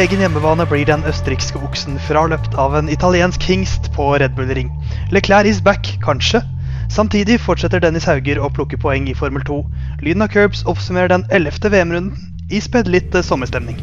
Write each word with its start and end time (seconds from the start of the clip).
Egen 0.00 0.22
hjemmebane 0.22 0.64
blir 0.64 0.86
den 0.88 1.02
østerrikske 1.04 1.60
oksen 1.60 1.98
fraløpt 2.00 2.54
av 2.62 2.72
en 2.78 2.86
italiensk 2.88 3.42
hingst 3.44 3.90
på 3.92 4.06
Red 4.22 4.32
Bull 4.38 4.48
Ring. 4.56 4.70
Leclerc 5.12 5.50
is 5.50 5.60
back, 5.60 5.90
kanskje? 6.00 6.40
Samtidig 6.88 7.36
fortsetter 7.44 7.84
Dennis 7.84 8.08
Hauger 8.08 8.40
å 8.40 8.48
plukke 8.48 8.80
poeng 8.80 9.10
i 9.12 9.16
Formel 9.18 9.44
2. 9.44 9.60
Lyden 10.00 10.24
av 10.24 10.32
curbs 10.32 10.64
oppsummerer 10.64 11.12
den 11.12 11.26
11. 11.28 11.68
VM-runden 11.68 12.48
i 12.48 12.64
spedd 12.64 12.88
litt 12.88 13.12
eh, 13.12 13.26
sommerstemning. 13.26 13.76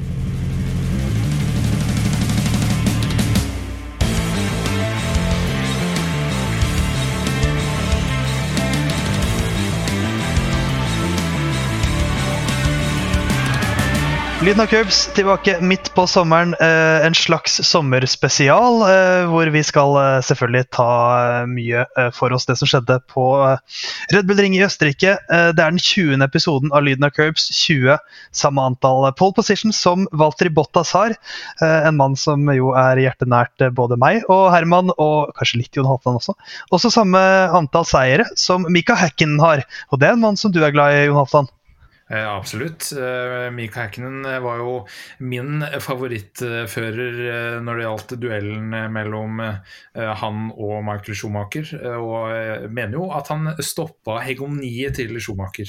Lyden 14.38 14.62
av 14.62 14.68
Curbs 14.70 15.08
tilbake 15.18 15.56
midt 15.66 15.88
på 15.96 16.04
sommeren. 16.06 16.52
Eh, 16.62 17.06
en 17.06 17.16
slags 17.18 17.56
sommerspesial 17.66 18.84
eh, 18.86 19.24
hvor 19.32 19.50
vi 19.50 19.64
skal 19.66 19.96
eh, 19.98 20.18
selvfølgelig 20.28 20.68
ta 20.78 20.92
mye 21.50 21.88
for 22.14 22.36
oss 22.36 22.46
det 22.46 22.60
som 22.60 22.70
skjedde 22.70 23.00
på 23.10 23.24
Red 24.14 24.30
Bull 24.30 24.38
Ring 24.38 24.54
i 24.54 24.62
Østerrike. 24.62 25.16
Det 25.26 25.64
er 25.64 25.74
den 25.74 25.82
20. 25.82 26.22
episoden 26.22 26.70
av 26.70 26.86
Lyden 26.86 27.08
av 27.08 27.16
Curbs. 27.18 27.50
20 27.58 27.98
samme 28.30 28.68
antall 28.70 29.10
pole 29.18 29.34
positions 29.40 29.82
som 29.82 30.06
Walter 30.14 30.54
Bottas 30.54 30.94
har. 30.94 31.18
En 31.66 31.98
mann 31.98 32.14
som 32.14 32.46
jo 32.54 32.76
er 32.78 33.02
hjertet 33.08 33.34
nært 33.34 33.66
eh, 33.66 33.74
både 33.74 33.98
meg 33.98 34.22
og 34.30 34.52
Herman, 34.54 34.94
og 35.02 35.34
kanskje 35.42 35.64
litt 35.64 35.82
Jon 35.82 35.90
Halvdan 35.90 36.22
også. 36.22 36.38
Også 36.70 36.94
samme 36.94 37.26
antall 37.58 37.90
seire 37.90 38.30
som 38.38 38.70
Mika 38.70 39.02
Hacken 39.02 39.40
har. 39.42 39.66
Og 39.90 39.98
det 39.98 40.12
er 40.12 40.20
en 40.20 40.28
mann 40.30 40.38
som 40.38 40.54
du 40.54 40.62
er 40.62 40.78
glad 40.78 40.94
i, 40.94 41.08
Jon 41.10 41.24
Halvdan. 41.24 41.50
Eh, 42.10 42.24
absolutt. 42.24 42.92
Eh, 42.96 43.50
Mika 43.52 43.82
Häkkinen 43.84 44.26
eh, 44.26 44.40
var 44.40 44.62
jo 44.62 44.76
min 45.20 45.64
favorittfører 45.84 47.60
når 47.64 47.80
det 47.80 47.84
gjaldt 47.84 48.14
duellen 48.22 48.72
mellom 48.94 49.42
han 49.94 50.46
og 50.54 50.86
Michael 50.88 51.18
Schumacher. 51.20 51.74
Og 52.00 52.32
jeg 52.32 52.72
mener 52.72 52.96
jo 53.00 53.10
at 53.16 53.32
han 53.34 53.52
stoppa 53.60 54.22
hegemoniet 54.24 54.96
til 55.02 55.20
Schumacher. 55.20 55.68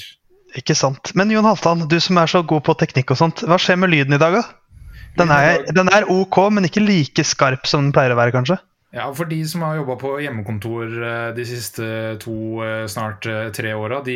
Ikke 0.57 0.77
sant. 0.77 1.11
Men 1.13 1.29
Jon 1.33 1.45
Halvdan, 1.45 1.85
du 1.91 1.99
som 2.01 2.17
er 2.17 2.31
så 2.31 2.41
god 2.41 2.63
på 2.65 2.77
teknikk 2.79 3.13
og 3.13 3.19
sånt, 3.19 3.43
hva 3.45 3.59
skjer 3.61 3.77
med 3.83 3.91
lyden 3.91 4.15
i 4.15 4.21
dag, 4.21 4.39
da? 4.39 4.45
Den 5.19 5.31
er, 5.33 5.65
den 5.75 5.89
er 5.91 6.07
ok, 6.09 6.37
men 6.53 6.69
ikke 6.69 6.85
like 6.85 7.25
skarp 7.27 7.67
som 7.67 7.83
den 7.83 7.93
pleier 7.93 8.13
å 8.15 8.17
være, 8.17 8.33
kanskje? 8.33 8.59
Ja, 8.89 9.05
For 9.13 9.29
de 9.29 9.37
som 9.45 9.61
har 9.61 9.75
jobba 9.77 9.95
på 10.01 10.15
hjemmekontor 10.17 10.93
eh, 11.05 11.27
de 11.37 11.43
siste 11.45 11.85
to, 12.23 12.33
eh, 12.65 12.87
snart 12.89 13.27
eh, 13.29 13.51
tre 13.53 13.75
åra, 13.77 13.99
de, 14.01 14.15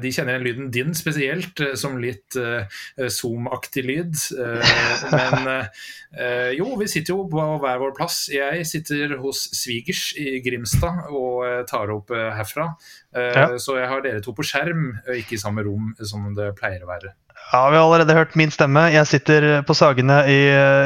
de 0.00 0.12
kjenner 0.16 0.38
igjen 0.38 0.46
lyden 0.46 0.70
din 0.72 0.94
spesielt 0.96 1.60
som 1.76 1.98
litt 2.00 2.38
uh, 2.40 2.64
Zoom-aktig 2.96 3.84
lyd. 3.84 4.16
Uh, 4.32 4.64
Men 5.12 5.50
uh, 5.50 6.50
jo, 6.56 6.70
vi 6.80 6.88
sitter 6.88 7.12
jo 7.12 7.26
på 7.28 7.44
hver 7.60 7.82
vår 7.82 7.92
plass. 7.98 8.22
Jeg 8.32 8.64
sitter 8.70 9.18
hos 9.20 9.44
svigers 9.52 10.06
i 10.16 10.38
Grimstad 10.44 11.10
og 11.12 11.68
tar 11.68 11.92
opp 11.92 12.14
herfra. 12.14 12.70
Ja. 13.12 13.50
Så 13.60 13.76
jeg 13.76 13.90
har 13.90 14.02
dere 14.04 14.24
to 14.24 14.32
på 14.34 14.46
skjerm, 14.46 14.94
ikke 15.18 15.36
i 15.36 15.42
samme 15.42 15.66
rom 15.66 15.92
som 16.00 16.32
det 16.36 16.54
pleier 16.58 16.86
å 16.86 16.90
være. 16.94 17.12
Ja, 17.52 17.70
Vi 17.70 17.76
har 17.76 17.84
allerede 17.84 18.14
hørt 18.16 18.34
min 18.34 18.50
stemme. 18.50 18.88
Jeg 18.90 19.06
sitter 19.06 19.62
på 19.66 19.76
Sagene 19.78 20.16
i, 20.26 20.38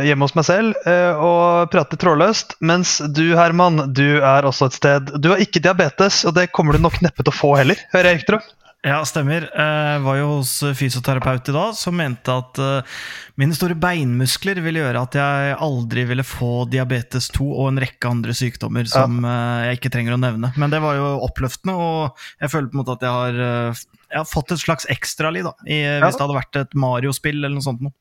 hjemme 0.04 0.26
hos 0.26 0.34
meg 0.36 0.44
selv 0.48 0.88
eh, 0.88 1.16
og 1.16 1.70
prater 1.72 2.00
trådløst. 2.00 2.58
Mens 2.60 2.98
du, 3.14 3.24
Herman, 3.38 3.86
du 3.96 4.18
er 4.18 4.48
også 4.48 4.68
et 4.68 4.76
sted 4.76 5.14
Du 5.22 5.30
har 5.32 5.40
ikke 5.40 5.62
diabetes, 5.64 6.24
og 6.28 6.36
det 6.36 6.50
kommer 6.52 6.76
du 6.76 6.84
nok 6.84 7.00
neppe 7.04 7.24
til 7.24 7.32
å 7.32 7.38
få 7.38 7.54
heller, 7.60 7.80
hører 7.94 8.12
jeg 8.12 8.20
rykter 8.20 8.40
om. 8.40 8.48
Ja, 8.88 8.98
stemmer. 9.06 9.44
Jeg 9.52 10.00
var 10.04 10.16
jo 10.18 10.28
hos 10.38 10.52
fysioterapeut 10.78 11.50
i 11.50 11.54
dag, 11.54 11.74
som 11.76 11.96
mente 11.98 12.32
at 12.32 12.60
eh, 12.62 12.94
mine 13.40 13.56
store 13.56 13.76
beinmuskler 13.78 14.60
ville 14.64 14.80
gjøre 14.80 15.02
at 15.04 15.18
jeg 15.18 15.58
aldri 15.64 16.06
ville 16.08 16.24
få 16.26 16.64
diabetes 16.72 17.28
2 17.36 17.48
og 17.50 17.68
en 17.72 17.82
rekke 17.84 18.10
andre 18.10 18.36
sykdommer 18.36 18.88
som 18.88 19.20
ja. 19.26 19.36
jeg 19.68 19.80
ikke 19.80 19.92
trenger 19.94 20.16
å 20.16 20.20
nevne. 20.22 20.52
Men 20.58 20.72
det 20.72 20.80
var 20.84 20.96
jo 20.98 21.12
oppløftende, 21.26 21.76
og 21.76 22.24
jeg 22.40 22.52
føler 22.54 22.70
på 22.70 22.78
en 22.78 22.82
måte 22.82 22.96
at 22.96 23.06
jeg 23.06 23.16
har, 23.18 23.42
eh, 23.48 23.84
jeg 24.08 24.20
har 24.22 24.30
fått 24.30 24.56
et 24.56 24.64
slags 24.64 24.88
ekstraliv, 24.94 25.50
da. 25.50 25.54
I, 25.68 25.82
Ja. 25.88 26.00
Hvis 26.06 26.18
det 26.18 26.24
hadde 26.24 26.40
vært 26.40 26.62
et 26.62 26.74
Mario-spill 26.78 27.38
eller 27.42 27.56
noe 27.58 27.64
sånt 27.64 27.84
noe. 27.84 27.94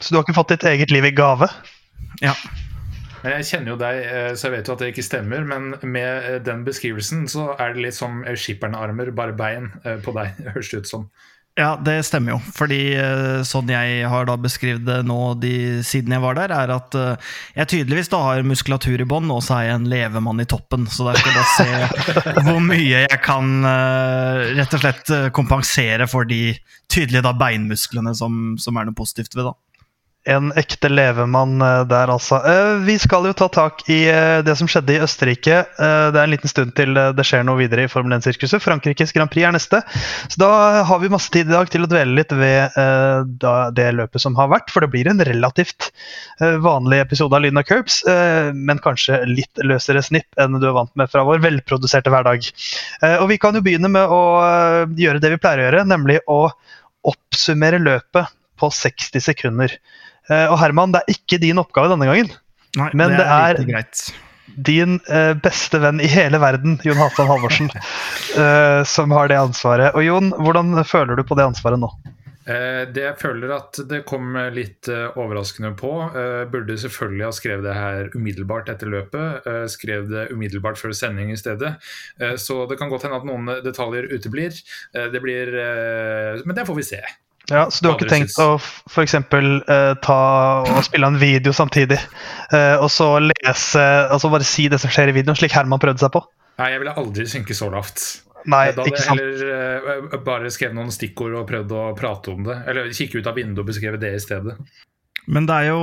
Så 0.00 0.10
du 0.10 0.18
har 0.18 0.26
ikke 0.26 0.36
fått 0.36 0.56
ditt 0.56 0.68
eget 0.68 0.92
liv 0.92 1.06
i 1.06 1.14
gave? 1.14 1.48
Ja. 2.20 2.34
Jeg 3.22 3.46
kjenner 3.46 3.74
jo 3.74 3.78
deg, 3.80 3.98
eh, 4.02 4.30
så 4.34 4.48
jeg 4.48 4.56
vet 4.56 4.68
jo 4.68 4.74
at 4.74 4.82
det 4.82 4.92
ikke 4.92 5.06
stemmer. 5.06 5.44
Men 5.46 5.74
med 5.82 6.30
eh, 6.30 6.38
den 6.44 6.64
beskrivelsen 6.66 7.28
så 7.30 7.52
er 7.54 7.74
det 7.74 7.86
litt 7.86 7.98
som 7.98 8.24
skipperne 8.34 8.78
armer, 8.78 9.12
bare 9.14 9.36
bein 9.36 9.70
eh, 9.84 10.00
på 10.02 10.14
deg, 10.16 10.34
høres 10.54 10.72
det 10.72 10.82
ut 10.82 10.90
som. 10.90 11.06
Ja, 11.52 11.74
det 11.76 11.98
stemmer 12.08 12.32
jo. 12.32 12.38
Fordi 12.56 12.80
eh, 12.96 13.42
sånn 13.44 13.68
jeg 13.68 14.06
har 14.08 14.24
da 14.24 14.38
beskrevet 14.40 14.86
det 14.86 15.02
nå 15.04 15.34
de, 15.36 15.82
siden 15.84 16.14
jeg 16.16 16.24
var 16.24 16.38
der, 16.38 16.54
er 16.56 16.72
at 16.78 16.96
eh, 16.96 17.32
jeg 17.58 17.70
tydeligvis 17.74 18.08
da 18.12 18.22
har 18.24 18.46
muskulatur 18.48 19.04
i 19.04 19.08
bånn, 19.08 19.28
og 19.34 19.42
så 19.44 19.58
er 19.58 19.66
jeg 19.66 19.80
en 19.82 19.90
levemann 19.92 20.40
i 20.40 20.48
toppen. 20.48 20.88
Så 20.88 21.04
der 21.10 21.20
skal 21.20 21.36
jeg 21.36 21.42
da 21.42 22.30
se 22.32 22.46
hvor 22.46 22.62
mye 22.64 23.02
jeg 23.04 23.20
kan 23.26 23.68
eh, 23.68 24.46
rett 24.62 24.78
og 24.78 24.84
slett 24.86 25.12
eh, 25.12 25.28
kompensere 25.36 26.08
for 26.08 26.28
de 26.28 26.54
tydelige 26.92 27.26
da 27.28 27.34
beinmusklene 27.36 28.16
som, 28.16 28.56
som 28.60 28.80
er 28.80 28.88
noe 28.88 28.96
positivt 28.96 29.36
ved, 29.36 29.50
da. 29.50 29.71
En 30.22 30.52
ekte 30.54 30.86
levemann 30.86 31.56
eh, 31.62 31.80
der, 31.90 32.10
altså. 32.14 32.38
Eh, 32.46 32.76
Vi 32.86 32.94
skal 33.02 33.26
jo 33.26 33.32
ta 33.34 33.48
tak 33.50 33.80
i 33.90 34.04
eh, 34.06 34.38
det 34.46 34.54
som 34.58 34.68
skjedde 34.70 34.94
i 34.94 35.00
Østerrike. 35.02 35.56
Det 35.74 36.18
er 36.18 36.22
en 36.22 36.30
liten 36.30 36.50
stund 36.50 36.74
til 36.78 36.94
det 36.94 37.24
skjer 37.26 37.42
noe 37.46 37.58
videre 37.58 37.88
i 37.88 37.90
Formel 37.90 38.14
1-sirkuset. 38.14 38.62
Frankrikes 38.62 39.10
Grand 39.16 39.32
Prix 39.32 39.48
er 39.48 39.54
neste. 39.56 39.80
Så 40.30 40.38
da 40.38 40.50
har 40.86 41.00
vi 41.02 41.10
masse 41.10 41.32
tid 41.34 41.50
i 41.50 41.56
dag 41.56 41.70
til 41.72 41.82
å 41.82 41.90
dvele 41.90 42.14
litt 42.14 42.30
ved 42.38 42.76
det 43.74 43.88
løpet 43.96 44.22
som 44.22 44.36
har 44.38 44.50
vært. 44.52 44.70
For 44.70 44.84
det 44.84 44.92
blir 44.92 45.10
en 45.10 45.22
relativt 45.26 45.90
vanlig 46.38 47.00
episode 47.02 47.34
av 47.34 47.42
Lyden 47.42 47.60
av 47.60 47.66
Curbs, 47.66 48.02
men 48.54 48.80
kanskje 48.82 49.22
litt 49.30 49.62
løsere 49.66 50.02
snipp 50.04 50.38
enn 50.40 50.58
du 50.60 50.68
er 50.68 50.76
vant 50.76 50.92
med 50.98 51.10
fra 51.10 51.24
vår 51.26 51.42
velproduserte 51.44 52.12
hverdag. 52.12 52.46
Og 53.22 53.26
vi 53.32 53.40
kan 53.42 53.58
jo 53.58 53.64
begynne 53.64 53.90
med 53.92 54.12
å 54.12 54.22
gjøre 54.98 55.22
det 55.22 55.34
vi 55.34 55.40
pleier 55.42 55.64
å 55.64 55.66
gjøre, 55.68 55.86
nemlig 55.94 56.20
å 56.30 56.44
oppsummere 57.12 57.82
løpet 57.82 58.30
på 58.62 58.70
60 58.70 59.26
sekunder. 59.32 59.78
Eh, 60.30 60.46
Og 60.52 60.58
Herman, 60.60 60.92
det 60.92 61.02
er 61.06 61.14
ikke 61.16 61.40
din 61.40 61.58
oppgave 61.58 61.88
denne 61.94 62.06
gangen. 62.06 62.30
Nei, 62.76 62.90
Men 62.94 63.10
det 63.16 63.26
er- 63.26 63.58
like 63.58 63.70
greit. 63.72 64.12
Din 64.60 65.00
eh, 65.08 65.32
beste 65.34 65.78
venn 65.80 66.00
i 66.00 66.06
hele 66.06 66.38
verden, 66.38 66.78
Jon 66.84 66.96
Halvdan 67.00 67.26
Halvorsen, 67.30 67.70
eh, 68.36 68.82
som 68.84 69.10
har 69.10 69.28
det 69.28 69.38
ansvaret. 69.38 69.94
Og 69.94 70.04
Jon, 70.04 70.30
hvordan 70.36 70.74
føler 70.84 71.16
du 71.16 71.22
på 71.24 71.36
det 71.38 71.46
ansvaret 71.46 71.80
nå? 71.80 71.88
Eh, 72.44 72.84
Det 72.92 73.04
jeg 73.04 73.16
føler 73.20 73.52
at 73.54 73.78
det 73.88 74.00
kom 74.04 74.34
litt 74.52 74.88
overraskende 75.16 75.70
på. 75.78 75.92
eh, 76.10 76.44
Burde 76.50 76.74
selvfølgelig 76.76 77.24
ha 77.24 77.30
skrevet 77.32 77.62
det 77.68 77.74
her 77.78 78.10
umiddelbart 78.16 78.68
etter 78.68 78.90
løpet. 78.90 79.46
eh, 79.46 79.66
Skrev 79.70 80.08
det 80.10 80.30
umiddelbart 80.32 80.76
før 80.76 80.92
sending 80.92 81.30
i 81.30 81.36
stedet. 81.38 81.76
Eh, 82.20 82.34
Så 82.36 82.66
det 82.68 82.78
kan 82.78 82.90
godt 82.90 83.02
hende 83.06 83.16
at 83.16 83.24
noen 83.24 83.46
detaljer 83.62 84.10
uteblir. 84.12 84.52
Eh, 84.94 85.08
Det 85.08 85.22
blir 85.22 86.42
Men 86.44 86.54
det 86.56 86.66
får 86.66 86.74
vi 86.76 86.82
se. 86.82 87.00
Ja, 87.50 87.64
Så 87.70 87.82
du 87.82 87.88
har 87.90 87.96
ikke 87.98 88.10
tenkt 88.10 88.36
å 88.38 88.54
f.eks. 88.60 89.16
Uh, 89.18 89.94
ta 90.04 90.18
og 90.62 90.82
spille 90.86 91.08
en 91.10 91.18
video 91.18 91.54
samtidig, 91.56 91.98
uh, 92.52 92.78
og 92.78 92.86
så 92.92 93.16
lese 93.24 93.82
Altså 93.82 94.30
bare 94.30 94.46
si 94.46 94.68
det 94.70 94.78
som 94.82 94.92
skjer 94.92 95.10
i 95.10 95.16
videoen, 95.16 95.38
slik 95.38 95.56
Herman 95.56 95.82
prøvde 95.82 96.04
seg 96.04 96.12
på? 96.14 96.22
Nei, 96.60 96.70
jeg 96.74 96.84
ville 96.84 96.94
aldri 97.02 97.26
synke 97.26 97.56
så 97.56 97.72
lavt. 97.72 98.04
Nei, 98.46 98.68
da 98.70 98.82
hadde 98.82 98.92
ikke 98.92 99.00
jeg 99.00 99.08
sant. 99.08 99.20
heller 99.22 100.14
uh, 100.14 100.22
bare 100.22 100.54
skrevet 100.54 100.78
noen 100.78 100.94
stikkord 100.94 101.34
og 101.40 101.50
prøvd 101.50 101.76
å 101.78 101.84
prate 101.98 102.34
om 102.34 102.46
det. 102.46 102.60
Eller 102.70 102.94
kikke 102.94 103.18
ut 103.18 103.30
av 103.30 103.38
vinduet 103.38 103.64
og 103.64 103.70
beskrevet 103.72 104.02
det 104.02 104.14
i 104.18 104.22
stedet. 104.22 104.56
Men 105.30 105.46
det 105.46 105.54
er, 105.54 105.68
jo, 105.70 105.82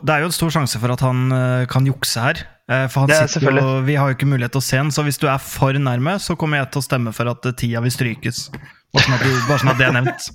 det 0.00 0.14
er 0.14 0.22
jo 0.24 0.30
en 0.30 0.34
stor 0.34 0.52
sjanse 0.54 0.80
for 0.80 0.94
at 0.94 1.02
han 1.04 1.28
eh, 1.34 1.66
kan 1.68 1.84
jukse 1.84 2.22
her. 2.24 2.40
Eh, 2.70 2.86
For 2.88 3.04
han 3.04 3.12
er 3.12 3.28
sitter 3.28 3.60
jo. 3.60 3.66
Vi 3.84 3.98
har 4.00 4.08
jo 4.08 4.16
ikke 4.16 4.28
mulighet 4.30 4.54
til 4.56 4.62
å 4.62 4.64
se 4.64 4.80
han, 4.80 4.92
så 4.94 5.04
hvis 5.04 5.20
du 5.20 5.26
er 5.28 5.40
for 5.44 5.76
nærme, 5.76 6.16
så 6.22 6.38
kommer 6.40 6.62
jeg 6.62 6.70
til 6.72 6.80
å 6.80 6.86
stemme 6.86 7.12
for 7.16 7.28
at 7.28 7.50
eh, 7.50 7.56
tida 7.60 7.82
vil 7.84 7.92
strykes. 7.92 8.46
Bare 8.96 9.04
sånn 9.04 9.18
at, 9.18 9.24
du, 9.26 9.34
bare 9.44 9.60
sånn 9.60 9.72
at 9.74 9.80
det 9.80 9.88
er 9.90 9.96
nevnt. 9.98 10.30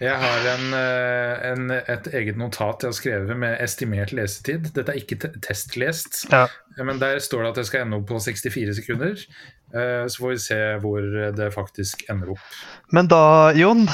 Jeg 0.00 0.16
har 0.16 0.46
en, 0.54 0.66
eh, 0.74 1.50
en, 1.50 1.70
et 1.76 2.06
eget 2.14 2.36
notat 2.40 2.82
jeg 2.84 2.88
har 2.92 2.96
skrevet 2.96 3.36
med 3.36 3.56
estimert 3.60 4.12
lesetid. 4.16 4.70
Dette 4.74 4.92
er 4.94 5.00
ikke 5.02 5.18
testlest, 5.44 6.24
Ja. 6.32 6.46
men 6.82 6.98
der 7.02 7.18
står 7.20 7.42
det 7.44 7.50
at 7.50 7.56
jeg 7.62 7.66
skal 7.70 7.80
ende 7.86 7.98
opp 8.00 8.06
på 8.08 8.20
64 8.20 8.74
sekunder. 8.80 9.16
Eh, 9.74 10.06
Så 10.08 10.18
får 10.22 10.30
vi 10.34 10.38
se 10.38 10.60
hvor 10.82 11.00
det 11.36 11.52
faktisk 11.54 12.04
ender 12.10 12.30
opp. 12.32 12.46
Men 12.92 13.06
da, 13.06 13.52
Jon, 13.54 13.88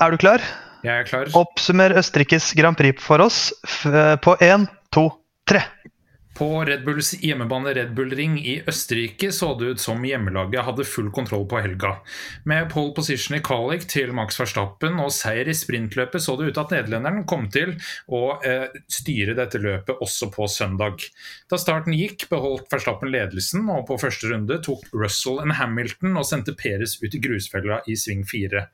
er 0.00 0.10
du 0.10 0.16
klar? 0.16 0.40
Jeg 0.84 1.00
er 1.00 1.04
klar. 1.08 1.26
Oppsummer 1.34 1.90
Østerrikes 1.98 2.52
Grand 2.54 2.76
Prix 2.76 3.02
for 3.02 3.18
oss 3.20 3.52
på 3.82 4.36
én, 4.40 4.68
to, 4.92 5.08
tre. 5.46 5.62
På 6.36 6.64
Red 6.64 6.84
Bulls 6.84 7.14
hjemmebane 7.24 7.72
Red 7.74 7.94
Bull 7.94 8.10
Ring 8.10 8.34
i 8.38 8.58
Østerrike 8.68 9.30
så 9.32 9.54
det 9.56 9.70
ut 9.70 9.80
som 9.80 10.02
hjemmelaget 10.04 10.66
hadde 10.66 10.84
full 10.84 11.08
kontroll 11.14 11.46
på 11.48 11.62
helga. 11.64 11.94
Med 12.44 12.68
pole 12.74 12.92
position 12.96 13.38
i 13.38 13.40
Kalik 13.44 13.86
til 13.88 14.12
Max 14.12 14.36
Verstappen 14.40 15.00
og 15.00 15.14
seier 15.16 15.48
i 15.48 15.56
sprintløpet 15.56 16.20
så 16.20 16.36
det 16.36 16.50
ut 16.50 16.60
at 16.60 16.74
nederlenderen 16.76 17.24
kom 17.24 17.48
til 17.52 17.72
å 18.12 18.36
eh, 18.44 18.68
styre 18.84 19.38
dette 19.38 19.62
løpet 19.64 20.04
også 20.04 20.28
på 20.34 20.44
søndag. 20.52 21.08
Da 21.48 21.56
starten 21.56 21.96
gikk, 21.96 22.28
beholdt 22.28 22.68
Verstappen 22.68 23.14
ledelsen, 23.14 23.64
og 23.72 23.86
på 23.88 23.96
første 24.04 24.28
runde 24.34 24.60
tok 24.66 24.84
Russell 24.92 25.40
en 25.40 25.56
Hamilton 25.56 26.20
og 26.20 26.28
sendte 26.28 26.52
Peres 26.58 26.98
ut 27.00 27.16
i 27.16 27.22
grusfella 27.30 27.80
i 27.88 27.96
sving 27.96 28.28
fire. 28.28 28.68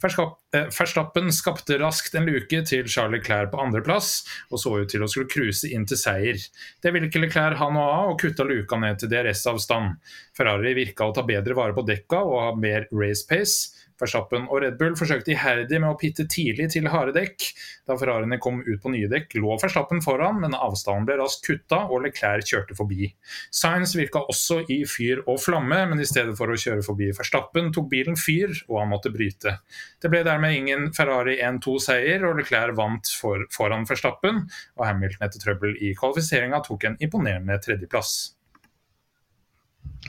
Verstappen 0.00 1.28
skapte 1.34 1.78
raskt 1.80 2.14
en 2.16 2.28
luke 2.28 2.62
til 2.66 2.88
Charles 2.88 3.18
Leclerc 3.18 3.52
på 3.52 3.60
andreplass, 3.60 4.22
og 4.50 4.62
så 4.62 4.72
ut 4.80 4.90
til 4.92 5.04
å 5.04 5.08
skulle 5.10 5.30
cruise 5.30 5.68
inn 5.68 5.84
til 5.88 6.00
seier. 6.00 6.40
Det 6.80 6.92
ville 6.94 7.10
ikke 7.10 7.22
Leclerc 7.26 7.60
ha 7.60 7.68
noe 7.72 7.90
av, 7.90 8.12
og 8.14 8.20
kutta 8.22 8.46
luka 8.48 8.78
ned 8.80 9.00
til 9.00 9.12
DRS-avstand. 9.12 10.00
Ferrari 10.36 10.74
virka 10.78 11.08
å 11.08 11.14
ta 11.16 11.26
bedre 11.28 11.56
vare 11.58 11.76
på 11.76 11.84
dekka 11.86 12.24
og 12.24 12.40
ha 12.40 12.50
mer 12.56 12.88
race 12.96 13.26
pace. 13.28 13.79
Verstappen 14.00 14.46
og 14.48 14.62
Red 14.64 14.78
Bull 14.80 14.96
forsøkte 14.98 15.34
iherdig 15.34 15.80
med 15.80 15.90
å 15.92 15.98
pitte 16.00 16.26
tidlig 16.30 16.70
til 16.74 16.88
harde 16.90 17.14
dekk. 17.16 17.46
Da 17.88 17.96
Ferrariene 18.00 18.40
kom 18.42 18.62
ut 18.64 18.80
på 18.82 18.92
nye 18.94 19.10
dekk, 19.10 19.36
lå 19.42 19.56
Verstappen 19.60 20.02
foran, 20.04 20.40
men 20.42 20.56
avstanden 20.56 21.06
ble 21.08 21.18
raskt 21.20 21.46
kutta, 21.46 21.82
og 21.88 22.06
Leclerc 22.06 22.48
kjørte 22.50 22.76
forbi. 22.78 23.10
Science 23.54 23.98
virka 23.98 24.24
også 24.32 24.62
i 24.72 24.80
fyr 24.88 25.22
og 25.26 25.40
flamme, 25.44 25.82
men 25.92 26.02
i 26.02 26.08
stedet 26.08 26.36
for 26.38 26.50
å 26.50 26.58
kjøre 26.58 26.84
forbi 26.86 27.12
Verstappen, 27.16 27.70
tok 27.74 27.90
bilen 27.92 28.18
fyr, 28.18 28.54
og 28.70 28.80
han 28.82 28.92
måtte 28.94 29.12
bryte. 29.14 29.58
Det 30.00 30.10
ble 30.12 30.24
dermed 30.26 30.56
ingen 30.56 30.90
Ferrari 30.96 31.38
1-2-seier, 31.44 32.26
og 32.28 32.40
Leclerc 32.40 32.76
vant 32.78 33.14
for, 33.20 33.46
foran 33.54 33.86
Verstappen, 33.88 34.44
og 34.78 34.84
Hamilton 34.88 35.28
etter 35.28 35.44
trøbbel 35.44 35.78
i 35.80 35.94
kvalifiseringa 35.98 36.62
tok 36.66 36.88
en 36.88 37.00
imponerende 37.04 37.58
tredjeplass. 37.62 38.34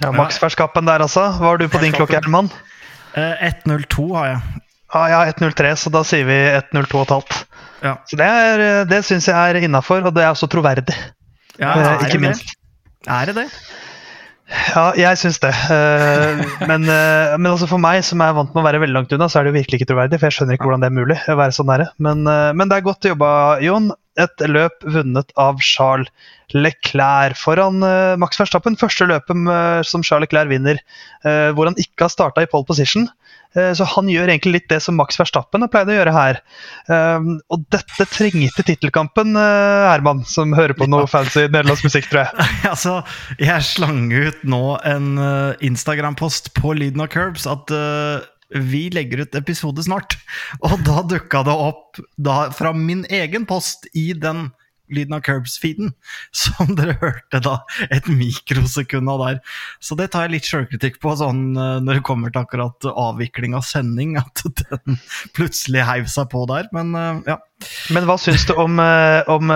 Ja, 0.02 0.12
Max 0.16 0.40
Verstappen 0.42 0.88
der, 0.88 1.04
altså. 1.04 1.28
Hva 1.36 1.52
har 1.52 1.60
du 1.60 1.68
på 1.70 1.82
din 1.82 1.94
klokke, 1.94 2.18
Herman? 2.18 2.50
1.02 3.16 4.08
har 4.16 4.30
jeg. 4.32 4.62
Ah, 4.92 5.08
ja, 5.12 5.20
1.03, 5.32 5.76
så 5.80 5.92
da 5.94 6.02
sier 6.08 6.28
vi 6.28 6.38
1.02,5. 6.60 7.44
Ja. 7.82 7.96
Så 8.08 8.18
det, 8.20 8.28
er, 8.28 8.66
det 8.90 9.04
syns 9.08 9.30
jeg 9.30 9.36
er 9.36 9.64
innafor, 9.66 10.04
og 10.08 10.16
det 10.16 10.26
er 10.26 10.34
også 10.34 10.50
troverdig. 10.52 10.98
Ja, 11.58 11.72
er 11.72 11.86
er 11.86 12.04
ikke 12.06 12.18
det 12.18 12.26
minst. 12.26 12.52
det? 12.52 13.12
Er 13.12 13.32
det 13.32 13.38
det? 13.40 13.48
Ja, 14.52 14.92
jeg 15.00 15.20
syns 15.20 15.40
det. 15.44 15.52
Eh, 15.72 16.42
men, 16.70 16.86
eh, 16.92 17.34
men 17.38 17.52
altså 17.54 17.70
for 17.72 17.82
meg, 17.82 18.04
som 18.06 18.22
er 18.24 18.36
vant 18.36 18.52
med 18.52 18.62
å 18.64 18.68
være 18.68 18.82
veldig 18.84 18.98
langt 18.98 19.16
unna, 19.16 19.30
så 19.32 19.40
er 19.40 19.48
det 19.48 19.54
jo 19.54 19.60
virkelig 19.62 19.80
ikke 19.80 19.90
troverdig. 19.94 20.20
For 20.20 20.28
jeg 20.28 20.38
skjønner 20.38 20.58
ikke 20.58 20.68
hvordan 20.68 20.84
det 20.84 20.92
er 20.92 20.98
mulig 21.00 21.20
å 21.32 21.38
være 21.40 21.56
så 21.56 21.66
nære. 21.68 21.88
Men, 22.04 22.24
eh, 22.28 22.52
men 22.58 22.72
det 22.72 22.78
er 22.78 22.88
godt 22.88 23.10
jobba, 23.12 23.32
Jon. 23.64 23.92
Et 24.20 24.44
løp 24.50 24.84
vunnet 24.84 25.30
av 25.40 25.62
Charles 25.64 26.10
Leclerc 26.52 27.38
foran 27.40 27.80
uh, 27.84 28.18
Max 28.20 28.40
Verstappen. 28.42 28.76
Første 28.80 29.08
løpet 29.08 29.48
eh, 29.48 29.82
som 29.88 30.04
Charles 30.04 30.28
Leclerc 30.28 30.52
vinner 30.52 30.80
uh, 31.24 31.52
hvor 31.56 31.70
han 31.70 31.78
ikke 31.80 32.08
har 32.08 32.12
starta 32.12 32.44
i 32.44 32.50
pole 32.52 32.68
position. 32.68 33.08
Eh, 33.56 33.72
Så 33.76 33.88
han 33.94 34.10
gjør 34.12 34.32
egentlig 34.32 34.54
litt 34.58 34.68
det 34.72 34.82
som 34.84 34.96
Max 35.00 35.20
Verstappen 35.20 35.64
har 35.64 35.72
pleid 35.72 35.92
å 35.92 35.96
gjøre 35.96 36.16
her. 36.16 36.42
Og 37.52 37.66
dette 37.74 38.08
trengte 38.12 38.64
tittelkampen, 38.68 39.36
Herman, 39.36 40.24
som 40.28 40.56
hører 40.56 40.76
på 40.78 40.88
noe 40.92 41.08
fancy 41.12 41.48
nederlandsk 41.50 41.88
musikk, 41.90 42.08
tror 42.12 42.24
jeg. 42.24 42.48
altså, 42.72 42.98
jeg 43.40 43.68
slang 43.68 44.06
ut 44.12 44.46
nå 44.48 44.64
en 44.88 45.10
Instagram-post 45.68 46.54
på 46.60 46.78
Lyden 46.80 47.04
av 47.04 47.12
Curbs 47.12 47.48
at 47.52 47.76
vi 48.56 48.88
legger 48.94 49.24
ut 49.26 49.38
episode 49.38 49.84
snart. 49.86 50.18
Og 50.62 50.80
da 50.88 51.02
dukka 51.08 51.44
det 51.48 51.56
opp 51.56 52.02
da, 52.18 52.50
fra 52.56 52.74
min 52.76 53.06
egen 53.10 53.48
post 53.50 53.88
i 53.98 54.12
den 54.18 54.50
Lyden 54.92 55.16
av 55.16 55.22
Curbs-feeden, 55.24 55.94
som 56.36 56.74
dere 56.78 56.98
hørte 57.02 57.40
da 57.44 57.58
et 57.88 58.10
mikrosekund 58.12 59.10
av 59.12 59.24
der. 59.24 59.40
Så 59.80 59.96
det 60.00 60.12
tar 60.12 60.28
jeg 60.28 60.36
litt 60.36 60.50
sjølkritikk 60.50 61.00
på, 61.04 61.16
sånn 61.20 61.56
eh, 61.56 61.78
når 61.84 62.00
det 62.00 62.06
kommer 62.08 62.34
til 62.34 62.44
akkurat 62.44 62.90
avvikling 62.92 63.56
av 63.58 63.66
sending, 63.68 64.18
at 64.20 64.44
den 64.72 65.00
plutselig 65.38 65.88
heiv 65.88 66.12
seg 66.12 66.28
på 66.34 66.44
der. 66.52 66.68
Men 66.76 66.94
eh, 66.98 67.24
ja. 67.34 67.40
Men 67.94 68.08
hva 68.10 68.18
syns 68.18 68.48
du 68.50 68.56
om, 68.58 68.80
eh, 68.82 69.22
om 69.32 69.52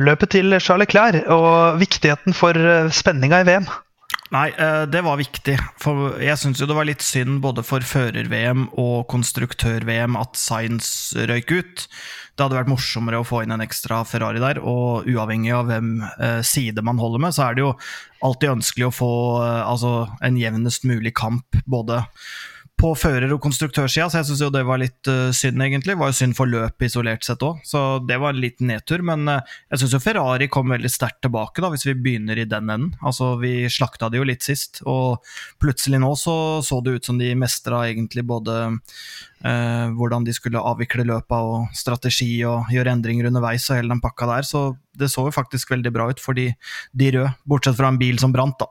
løpet 0.00 0.32
til 0.32 0.58
Charles 0.64 0.88
Clair 0.90 1.20
og 1.30 1.76
viktigheten 1.82 2.36
for 2.36 2.56
spenninga 2.94 3.42
i 3.44 3.48
VM? 3.50 3.68
Nei, 4.34 4.48
eh, 4.58 4.82
det 4.90 5.04
var 5.06 5.20
viktig. 5.20 5.54
For 5.78 6.16
jeg 6.22 6.34
syns 6.40 6.58
jo 6.58 6.66
det 6.66 6.74
var 6.74 6.88
litt 6.88 7.04
synd 7.06 7.38
både 7.44 7.62
for 7.66 7.84
fører-VM 7.86 8.66
og 8.80 9.06
konstruktør-VM 9.12 10.18
at 10.18 10.38
Science 10.38 11.14
røyk 11.30 11.52
ut. 11.54 11.84
Det 12.34 12.42
hadde 12.42 12.58
vært 12.58 12.72
morsommere 12.72 13.20
å 13.22 13.26
få 13.26 13.44
inn 13.44 13.54
en 13.54 13.62
ekstra 13.62 14.00
Ferrari 14.08 14.42
der, 14.42 14.58
og 14.58 15.06
uavhengig 15.06 15.52
av 15.54 15.68
hvem 15.70 15.92
eh, 16.02 16.40
side 16.42 16.82
man 16.82 16.98
holder 16.98 17.22
med, 17.22 17.36
så 17.36 17.46
er 17.46 17.54
det 17.54 17.62
jo 17.62 17.70
alltid 18.26 18.56
ønskelig 18.56 18.88
å 18.88 18.96
få 18.96 19.12
eh, 19.44 19.60
altså, 19.68 19.94
en 20.26 20.40
jevnest 20.40 20.88
mulig 20.90 21.14
kamp 21.14 21.62
både 21.70 22.02
på 22.80 22.90
fører- 22.98 23.32
og 23.32 23.40
konstruktørsida, 23.44 24.08
så 24.10 24.20
jeg 24.20 24.28
syns 24.28 24.42
jo 24.44 24.50
det 24.52 24.64
var 24.66 24.80
litt 24.82 25.08
uh, 25.10 25.30
synd, 25.34 25.62
egentlig. 25.62 25.94
Det 25.94 26.00
var 26.00 26.10
jo 26.10 26.18
synd 26.18 26.36
for 26.36 26.50
løpet 26.50 26.88
isolert 26.88 27.24
sett 27.26 27.44
òg, 27.46 27.62
så 27.66 28.00
det 28.04 28.18
var 28.20 28.34
en 28.34 28.42
liten 28.42 28.68
nedtur. 28.70 29.04
Men 29.06 29.28
uh, 29.30 29.54
jeg 29.72 29.82
syns 29.82 29.94
jo 29.96 30.02
Ferrari 30.02 30.48
kom 30.52 30.74
veldig 30.74 30.90
sterkt 30.92 31.22
tilbake, 31.24 31.62
da, 31.62 31.70
hvis 31.72 31.86
vi 31.86 31.96
begynner 31.96 32.40
i 32.40 32.48
den 32.50 32.68
enden. 32.68 32.90
Altså, 33.04 33.34
vi 33.40 33.68
slakta 33.72 34.10
det 34.10 34.20
jo 34.20 34.28
litt 34.28 34.44
sist, 34.46 34.82
og 34.90 35.22
plutselig 35.62 36.02
nå 36.02 36.12
så 36.18 36.36
så 36.64 36.80
det 36.84 36.98
ut 36.98 37.08
som 37.08 37.18
de 37.20 37.30
mestra 37.38 37.84
egentlig 37.88 38.24
både 38.26 38.58
uh, 38.68 39.86
hvordan 39.94 40.26
de 40.26 40.34
skulle 40.34 40.60
avvikle 40.60 41.06
løpet 41.08 41.50
og 41.50 41.74
strategi 41.78 42.32
og 42.48 42.72
gjøre 42.74 42.98
endringer 42.98 43.30
underveis 43.30 43.68
og 43.70 43.78
hele 43.78 43.94
den 43.94 44.02
pakka 44.04 44.28
der, 44.34 44.48
så 44.48 44.66
det 44.98 45.10
så 45.12 45.28
jo 45.28 45.34
faktisk 45.34 45.72
veldig 45.74 45.94
bra 45.94 46.10
ut 46.10 46.22
for 46.22 46.36
de, 46.36 46.50
de 46.92 47.12
røde, 47.16 47.34
bortsett 47.48 47.78
fra 47.78 47.90
en 47.92 48.00
bil 48.00 48.20
som 48.22 48.34
brant, 48.34 48.58
da. 48.60 48.68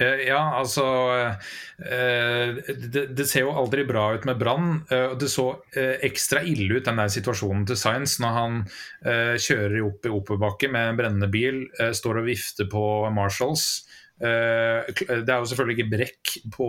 Eh, 0.00 0.24
Ja, 0.30 0.40
altså 0.58 0.84
eh, 1.84 2.56
det, 2.68 3.04
det 3.16 3.26
ser 3.28 3.44
jo 3.46 3.54
aldri 3.56 3.84
bra 3.88 4.08
ut 4.16 4.26
med 4.28 4.40
brann. 4.40 4.82
eh, 4.90 5.12
og 5.12 5.18
Det 5.20 5.30
så 5.32 5.46
ekstra 5.76 6.42
ille 6.46 6.78
ut, 6.78 6.86
den 6.88 7.00
der 7.00 7.12
situasjonen 7.12 7.66
til 7.68 7.78
Science, 7.78 8.20
når 8.22 8.36
han 8.36 8.60
kjører 9.40 9.80
opp 9.84 10.06
i 10.06 10.12
oppoverbakke 10.12 10.68
med 10.72 10.90
en 10.90 10.98
brennende 10.98 11.28
bil, 11.32 11.64
står 11.96 12.20
og 12.20 12.28
vifter 12.28 12.68
på 12.70 12.82
Marshalls. 13.14 13.86
Det 14.20 14.28
er 14.28 15.38
jo 15.40 15.48
selvfølgelig 15.48 15.76
ikke 15.78 15.92
brekk 15.94 16.32
på 16.52 16.66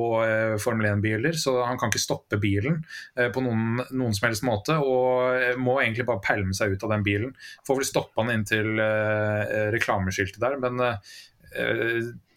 Formel 0.64 0.88
1-biler, 0.94 1.36
så 1.36 1.58
han 1.68 1.80
kan 1.80 1.92
ikke 1.92 2.00
stoppe 2.04 2.40
bilen 2.40 2.80
på 3.36 3.44
noen, 3.44 3.82
noen 3.92 4.16
som 4.16 4.30
helst 4.30 4.46
måte. 4.48 4.78
Og 4.80 5.60
må 5.60 5.82
egentlig 5.82 6.08
bare 6.08 6.24
pælme 6.24 6.56
seg 6.56 6.78
ut 6.78 6.86
av 6.88 6.96
den 6.96 7.04
bilen. 7.08 7.36
Får 7.68 7.82
vel 7.82 7.90
stoppe 7.90 8.24
han 8.24 8.32
inntil 8.38 8.80
reklameskiltet 9.76 10.40
der, 10.44 10.56
men 10.64 10.80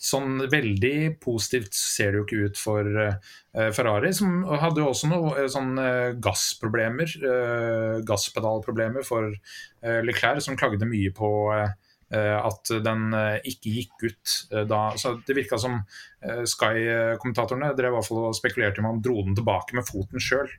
sånn 0.05 0.43
veldig 0.51 1.17
positivt 1.23 1.77
ser 1.77 2.13
det 2.13 2.19
jo 2.19 2.25
ikke 2.27 2.49
ut 2.49 2.61
for 2.61 2.99
eh, 3.05 3.71
Ferrari, 3.75 4.11
som 4.17 4.43
hadde 4.61 4.83
jo 4.83 4.91
også 4.91 5.11
noen 5.11 5.49
sånn 5.53 5.79
eh, 5.81 6.11
gassproblemer, 6.23 7.15
eh, 7.31 8.03
gasspedalproblemer 8.07 9.07
for 9.07 9.31
eh, 9.31 10.01
Leclerc, 10.05 10.43
som 10.45 10.59
klagde 10.61 10.89
mye 10.91 11.15
på 11.15 11.31
eh, 11.57 11.73
eh, 12.13 12.37
at 12.37 12.75
den 12.85 13.17
eh, 13.17 13.39
ikke 13.55 13.75
gikk 13.79 14.05
ut 14.05 14.37
eh, 14.53 14.67
da. 14.69 14.83
Så 15.01 15.17
det 15.25 15.39
virka 15.39 15.61
som 15.63 15.81
eh, 15.81 16.45
Sky-kommentatorene 16.53 17.73
drev 17.79 17.95
i 17.95 17.99
hvert 17.99 18.11
fall 18.11 18.27
og 18.27 18.39
spekulerte 18.39 18.85
om 18.85 18.91
han 18.93 19.03
dro 19.05 19.23
den 19.23 19.39
tilbake 19.39 19.79
med 19.79 19.89
foten 19.89 20.23
sjøl. 20.23 20.51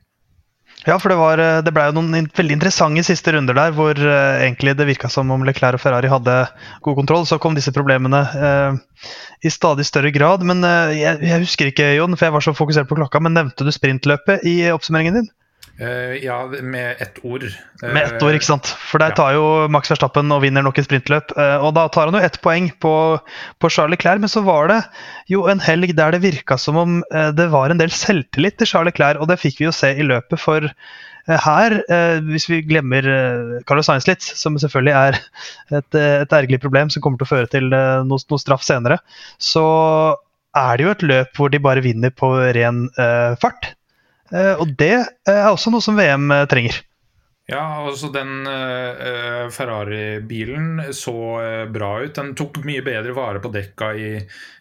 Ja, 0.84 0.98
for 1.00 1.08
det, 1.08 1.16
var, 1.18 1.40
eh, 1.40 1.62
det 1.64 1.72
ble 1.74 1.86
jo 1.88 1.94
noen 1.96 2.28
veldig 2.36 2.58
interessante 2.58 3.02
siste 3.06 3.32
runder 3.34 3.56
der, 3.56 3.72
hvor 3.74 3.96
uh, 3.96 4.42
egentlig 4.42 4.76
det 4.78 4.86
virka 4.86 5.08
som 5.10 5.32
om 5.34 5.46
Leclerc 5.46 5.78
og 5.78 5.82
Ferrari 5.82 6.10
hadde 6.12 6.34
god 6.84 6.98
kontroll. 7.00 7.24
Så 7.26 7.40
kom 7.42 7.56
disse 7.56 7.72
problemene 7.74 8.20
uh, 8.36 8.76
i 9.42 9.50
stadig 9.50 9.86
større 9.88 10.12
grad. 10.14 10.44
Men 10.46 10.62
uh, 10.66 10.92
jeg, 10.94 11.22
jeg 11.24 11.42
husker 11.42 11.72
ikke, 11.72 11.88
Jon, 11.96 12.14
for 12.14 12.28
jeg 12.28 12.36
var 12.36 12.44
så 12.44 12.54
fokusert 12.54 12.90
på 12.90 13.00
klokka, 13.00 13.22
men 13.24 13.34
nevnte 13.38 13.66
du 13.66 13.72
sprintløpet 13.74 14.46
i 14.46 14.58
oppsummeringen 14.74 15.22
din? 15.22 15.32
Eh, 15.78 16.24
ja, 16.24 16.46
med 16.62 16.96
ett 17.00 17.18
ord. 17.22 17.44
Med 17.82 18.02
ett 18.02 18.22
ord, 18.22 18.32
ikke 18.32 18.48
sant? 18.48 18.70
For 18.88 19.02
der 19.02 19.12
tar 19.16 19.34
jo 19.36 19.44
Max 19.72 19.90
Verstappen 19.92 20.32
og 20.32 20.40
vinner 20.46 20.64
nok 20.64 20.78
et 20.80 20.86
sprintløp. 20.88 21.34
Uh, 21.36 21.60
Og 21.66 21.74
da 21.76 21.84
tar 21.92 22.08
han 22.08 22.16
jo 22.16 22.22
ett 22.24 22.38
poeng 22.44 22.70
på, 22.80 22.92
på 23.60 23.70
Charlie 23.72 24.00
Clair, 24.00 24.22
men 24.22 24.32
så 24.32 24.40
var 24.46 24.72
det 24.72 24.80
jo 25.28 25.44
en 25.52 25.60
helg 25.60 25.92
der 25.98 26.16
det 26.16 26.22
virka 26.24 26.56
som 26.60 26.80
om 26.80 26.96
eh, 27.12 27.28
det 27.36 27.50
var 27.52 27.72
en 27.72 27.82
del 27.82 27.92
selvtillit 27.92 28.56
til 28.56 28.72
Charlie 28.72 28.96
Clair, 28.96 29.20
og 29.20 29.28
det 29.28 29.40
fikk 29.42 29.60
vi 29.60 29.68
jo 29.68 29.74
se 29.76 29.92
i 29.92 30.06
løpet. 30.06 30.40
For 30.40 30.70
her, 31.26 31.74
hvis 32.22 32.44
vi 32.46 32.60
glemmer 32.62 33.02
Carlos 33.66 33.88
Sainz 33.88 34.04
litt, 34.06 34.22
som 34.22 34.54
selvfølgelig 34.62 34.92
er 34.94 35.16
et, 35.74 35.96
et 35.98 36.36
ergerlig 36.38 36.60
problem 36.62 36.92
som 36.92 37.02
kommer 37.02 37.18
til 37.18 37.26
å 37.26 37.32
føre 37.32 37.50
til 37.50 37.66
noe, 37.66 38.20
noe 38.30 38.38
straff 38.38 38.62
senere, 38.62 39.00
så 39.42 39.64
er 40.54 40.78
det 40.78 40.86
jo 40.86 40.92
et 40.94 41.02
løp 41.10 41.40
hvor 41.40 41.50
de 41.50 41.58
bare 41.64 41.82
vinner 41.82 42.14
på 42.14 42.30
ren 42.54 42.86
fart. 43.42 43.72
Eh, 44.32 44.54
og 44.58 44.74
det 44.78 44.94
eh, 44.96 45.32
er 45.32 45.48
også 45.50 45.72
noe 45.74 45.84
som 45.84 45.98
VM 45.98 46.30
eh, 46.34 46.46
trenger. 46.50 46.82
Ja, 47.46 47.62
altså 47.86 48.08
den 48.10 48.42
Ferrari-bilen 49.54 50.80
så 50.90 51.12
bra 51.70 51.90
ut. 52.02 52.16
Den 52.16 52.32
tok 52.34 52.58
mye 52.66 52.82
bedre 52.82 53.14
vare 53.14 53.38
på 53.38 53.52
dekka 53.54 53.92
i 53.94 54.08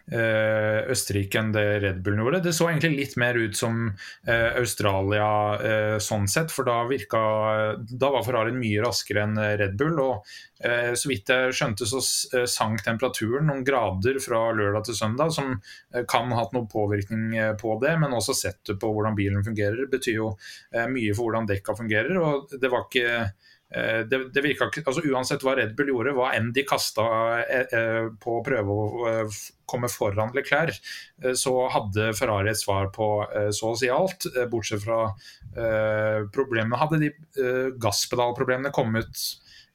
Østerrike 0.06 1.40
enn 1.40 1.54
det 1.56 1.64
Red 1.82 2.02
Bull 2.06 2.20
gjorde. 2.22 2.44
Det 2.46 2.54
så 2.54 2.68
egentlig 2.70 2.92
litt 3.00 3.16
mer 3.18 3.38
ut 3.40 3.58
som 3.58 3.88
eh, 3.90 4.52
Australia 4.60 5.30
eh, 5.58 5.96
sånn 6.04 6.28
sett, 6.30 6.54
for 6.54 6.68
da 6.68 6.84
virka 6.90 7.22
Da 7.90 8.12
var 8.14 8.26
Ferrari 8.26 8.54
mye 8.54 8.84
raskere 8.86 9.24
enn 9.26 9.40
Red 9.58 9.74
Bull. 9.80 9.98
og 10.04 10.30
eh, 10.64 10.94
så 10.94 11.10
vidt 11.10 11.32
jeg 11.34 11.56
skjønte, 11.58 11.88
så 11.90 12.02
eh, 12.38 12.46
sank 12.50 12.84
temperaturen 12.86 13.50
noen 13.50 13.66
grader 13.66 14.20
fra 14.24 14.44
lørdag 14.56 14.86
til 14.88 15.00
søndag, 15.00 15.34
som 15.34 15.56
eh, 15.56 16.06
kan 16.08 16.30
ha 16.32 16.44
hatt 16.44 16.54
noe 16.56 16.70
påvirkning 16.72 17.36
eh, 17.38 17.54
på 17.60 17.80
det, 17.82 17.96
men 18.02 18.14
også 18.16 18.38
settet 18.38 18.80
på 18.82 18.94
hvordan 18.94 19.18
bilen 19.18 19.46
fungerer, 19.46 19.90
betyr 19.92 20.22
jo 20.22 20.32
eh, 20.72 20.86
mye 20.92 21.16
for 21.16 21.28
hvordan 21.28 21.50
dekka 21.50 21.78
fungerer. 21.82 22.22
og 22.22 22.56
Det 22.62 22.72
var 22.72 22.86
ikke 22.86 23.26
det, 23.74 24.20
det 24.32 24.44
virka 24.46 24.68
ikke 24.70 24.84
altså 24.86 25.02
Uansett 25.10 25.42
hva 25.44 25.56
Red 25.58 25.74
Bull 25.76 25.90
gjorde, 25.90 26.14
hva 26.16 26.30
enn 26.38 26.52
de 26.56 26.64
kasta 26.68 27.06
på 28.22 28.36
å 28.38 28.44
prøve 28.46 28.76
å 28.76 29.24
komme 29.68 29.90
foran 29.92 30.32
Leclerc, 30.38 30.78
så 31.36 31.56
hadde 31.74 32.12
Ferrari 32.16 32.54
et 32.54 32.62
svar 32.62 32.92
på 32.96 33.10
så 33.58 33.72
å 33.74 33.80
si 33.80 33.90
alt. 33.92 34.30
Bortsett 34.52 34.86
fra 34.86 35.00
problemene 36.36 36.80
Hadde 36.80 37.02
de 37.02 37.12
gasspedalproblemene 37.82 38.72
kommet 38.76 39.26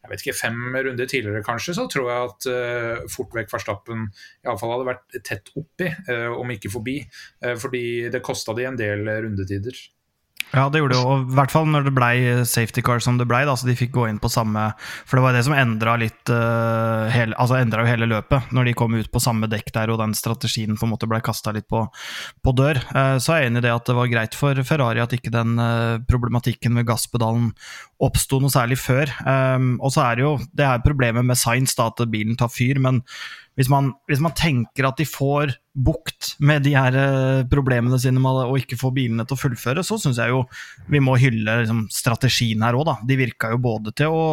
jeg 0.00 0.08
vet 0.14 0.22
ikke, 0.24 0.36
fem 0.38 0.76
runder 0.80 1.08
tidligere, 1.08 1.44
kanskje, 1.44 1.74
så 1.76 1.84
tror 1.92 2.06
jeg 2.08 2.28
at 2.30 2.46
uh, 2.48 3.08
fort 3.12 3.34
vekk 3.36 3.50
Verstappen 3.52 4.06
iallfall 4.46 4.72
hadde 4.72 4.88
vært 4.88 5.18
tett 5.28 5.50
oppi, 5.60 5.90
om 6.40 6.52
ikke 6.54 6.72
forbi. 6.72 6.96
Fordi 7.60 7.84
det 8.12 8.22
kosta 8.24 8.54
de 8.56 8.64
en 8.70 8.78
del 8.80 9.04
rundetider. 9.26 9.76
Ja, 10.50 10.66
det 10.70 10.80
gjorde 10.80 10.96
det 10.96 11.00
jo. 11.00 11.16
I 11.30 11.36
hvert 11.38 11.52
fall 11.52 11.68
når 11.70 11.86
det 11.86 11.92
blei 11.94 12.14
safety 12.48 12.82
car 12.82 13.02
som 13.02 13.20
det 13.20 13.28
blei. 13.30 13.42
Så 13.46 13.68
de 13.68 13.76
fikk 13.78 13.92
gå 13.94 14.06
inn 14.10 14.20
på 14.22 14.30
samme 14.32 14.70
For 15.08 15.18
det 15.18 15.24
var 15.24 15.36
det 15.36 15.44
som 15.46 15.54
endra 15.56 15.96
litt 16.00 16.32
uh, 16.32 17.06
hele, 17.12 17.36
Altså 17.40 17.60
endra 17.60 17.84
jo 17.84 17.90
hele 17.92 18.08
løpet. 18.10 18.50
Når 18.54 18.70
de 18.70 18.76
kom 18.78 18.96
ut 18.98 19.10
på 19.12 19.22
samme 19.22 19.50
dekk 19.50 19.72
der 19.76 19.92
og 19.94 20.00
den 20.02 20.16
strategien 20.18 20.78
på 20.78 20.86
en 20.86 20.94
måte 20.94 21.08
blei 21.10 21.22
kasta 21.24 21.54
litt 21.54 21.68
på, 21.70 21.84
på 22.42 22.56
dør. 22.58 22.82
Uh, 22.90 23.16
så 23.22 23.36
er 23.36 23.44
jeg 23.44 23.52
enig 23.52 23.62
i 23.62 23.68
det 23.68 23.74
at 23.76 23.86
det 23.90 23.98
var 23.98 24.10
greit 24.12 24.38
for 24.38 24.64
Ferrari 24.66 25.02
at 25.02 25.14
ikke 25.16 25.34
den 25.34 25.54
uh, 25.60 26.00
problematikken 26.10 26.74
med 26.76 26.88
gasspedalen 26.90 27.52
oppsto 28.00 28.40
noe 28.40 28.52
særlig 28.52 28.78
før. 28.80 29.10
Um, 29.26 29.74
og 29.84 29.92
så 29.94 30.06
er 30.06 30.18
det 30.18 30.24
jo 30.24 30.32
det 30.56 30.66
er 30.66 30.84
problemet 30.84 31.26
med 31.26 31.38
science, 31.38 31.76
da, 31.78 31.90
at 31.92 32.10
bilen 32.12 32.38
tar 32.40 32.52
fyr. 32.52 32.80
men 32.80 33.02
hvis 33.58 33.68
man, 33.68 33.90
hvis 34.08 34.22
man, 34.24 34.32
tenker 34.32 34.86
at 34.88 34.96
de 34.96 35.04
får 35.04 35.50
bukt 35.76 36.30
med 36.40 36.62
de 36.64 36.70
her 36.72 36.94
eh, 36.96 37.42
problemene 37.50 37.98
sine 38.00 38.22
med 38.22 38.38
å 38.46 38.56
ikke 38.56 38.78
få 38.80 38.88
bilene 38.94 39.26
til 39.28 39.36
å 39.36 39.40
fullføre, 39.40 39.84
så 39.84 39.98
syns 40.00 40.20
jeg 40.22 40.32
jo 40.32 40.44
vi 40.88 41.02
må 41.02 41.18
hylle 41.20 41.58
liksom, 41.60 41.82
strategien 41.92 42.64
her 42.64 42.78
òg, 42.78 42.86
da. 42.88 42.96
De 43.04 43.18
virka 43.20 43.50
jo 43.52 43.60
både 43.60 43.92
til 43.96 44.16
å 44.16 44.24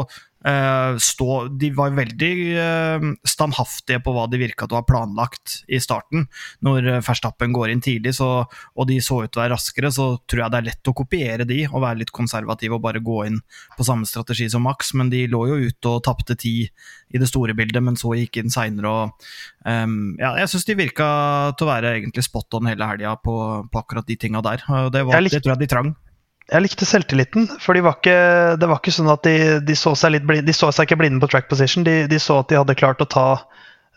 stå, 1.04 1.48
de 1.60 1.72
var 1.76 1.96
veldig 1.98 2.32
uh, 2.56 3.08
standhaftige 3.28 4.02
på 4.04 4.14
hva 4.16 4.28
de 4.32 4.40
virka 4.42 4.68
til 4.68 4.78
å 4.78 4.82
ha 4.82 4.88
planlagt 4.88 5.62
i 5.68 5.80
starten. 5.84 6.28
Når 6.66 6.90
Verstappen 7.06 7.56
går 7.56 7.74
inn 7.74 7.84
tidlig 7.84 8.16
så, 8.20 8.30
og 8.48 8.90
de 8.90 9.00
så 9.04 9.24
ut 9.24 9.32
til 9.32 9.42
å 9.42 9.44
være 9.44 9.56
raskere, 9.56 9.92
så 9.94 10.10
tror 10.30 10.44
jeg 10.46 10.54
det 10.54 10.62
er 10.62 10.70
lett 10.70 10.92
å 10.92 10.96
kopiere 10.98 11.48
de 11.50 11.64
og 11.68 11.84
være 11.84 12.02
litt 12.04 12.14
konservativ 12.16 12.78
og 12.78 12.84
bare 12.86 13.04
gå 13.04 13.24
inn 13.28 13.42
på 13.78 13.88
samme 13.88 14.08
strategi 14.10 14.50
som 14.54 14.66
Max. 14.68 14.94
Men 14.98 15.12
de 15.14 15.26
lå 15.32 15.44
jo 15.52 15.60
ute 15.68 15.94
og 15.94 16.06
tapte 16.08 16.38
tid 16.40 16.72
i 17.14 17.22
det 17.22 17.30
store 17.30 17.56
bildet, 17.58 17.84
men 17.84 18.00
så 18.00 18.14
gikk 18.18 18.42
inn 18.42 18.52
seinere. 18.54 19.12
Um, 19.68 20.16
ja, 20.20 20.34
jeg 20.42 20.52
syns 20.52 20.68
de 20.68 20.80
virka 20.80 21.08
til 21.58 21.68
å 21.68 21.72
være 21.72 21.96
egentlig 22.00 22.26
spot 22.28 22.60
on 22.60 22.70
hele 22.72 22.88
helga 22.88 23.16
på, 23.20 23.38
på, 23.72 23.84
akkurat 23.84 24.08
de 24.08 24.20
tinga 24.20 24.44
der. 24.46 24.64
Det, 24.94 25.06
var, 25.08 25.24
det 25.24 25.42
tror 25.42 25.56
jeg 25.56 25.66
de 25.66 25.72
trang 25.72 25.96
jeg 26.48 26.64
likte 26.64 26.88
selvtilliten. 26.88 27.48
For 27.64 27.76
de 27.76 27.84
var 27.86 27.98
ikke, 28.00 28.18
det 28.60 28.70
var 28.70 28.80
ikke 28.80 28.96
sånn 28.96 29.12
at 29.12 29.24
de, 29.28 29.60
de, 29.68 29.76
så 29.76 29.94
seg 30.00 30.16
litt 30.16 30.28
blind, 30.28 30.48
de 30.48 30.56
så 30.56 30.72
seg 30.72 30.88
ikke 30.88 31.00
blinde 31.02 31.22
på 31.24 31.30
track 31.32 31.50
position. 31.52 31.86
De, 31.88 32.06
de, 32.10 32.20
så 32.24 32.40
at 32.42 32.52
de 32.52 32.60
hadde 32.62 32.78
klart 32.80 33.04
å 33.04 33.10
ta 33.10 33.28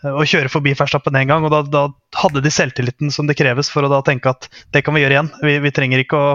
og 0.01 0.25
kjøre 0.25 0.49
forbi 0.49 0.73
Verstappen 0.77 1.17
én 1.19 1.29
gang. 1.29 1.45
Og 1.45 1.53
da, 1.53 1.61
da, 1.69 1.83
hadde 2.17 2.43
de 2.43 2.51
selvtilliten 2.53 3.13
som 3.13 3.29
det 3.29 3.37
kreves 3.39 3.69
for 3.71 3.85
å 3.85 3.91
da 3.91 4.01
tenke 4.05 4.33
at 4.33 4.49
det 4.75 4.83
kan 4.85 4.97
vi 4.97 5.03
gjøre 5.05 5.17
igjen. 5.17 5.31
Vi, 5.45 5.57
vi 5.63 5.73
trenger 5.75 6.03
ikke 6.03 6.19
å, 6.19 6.31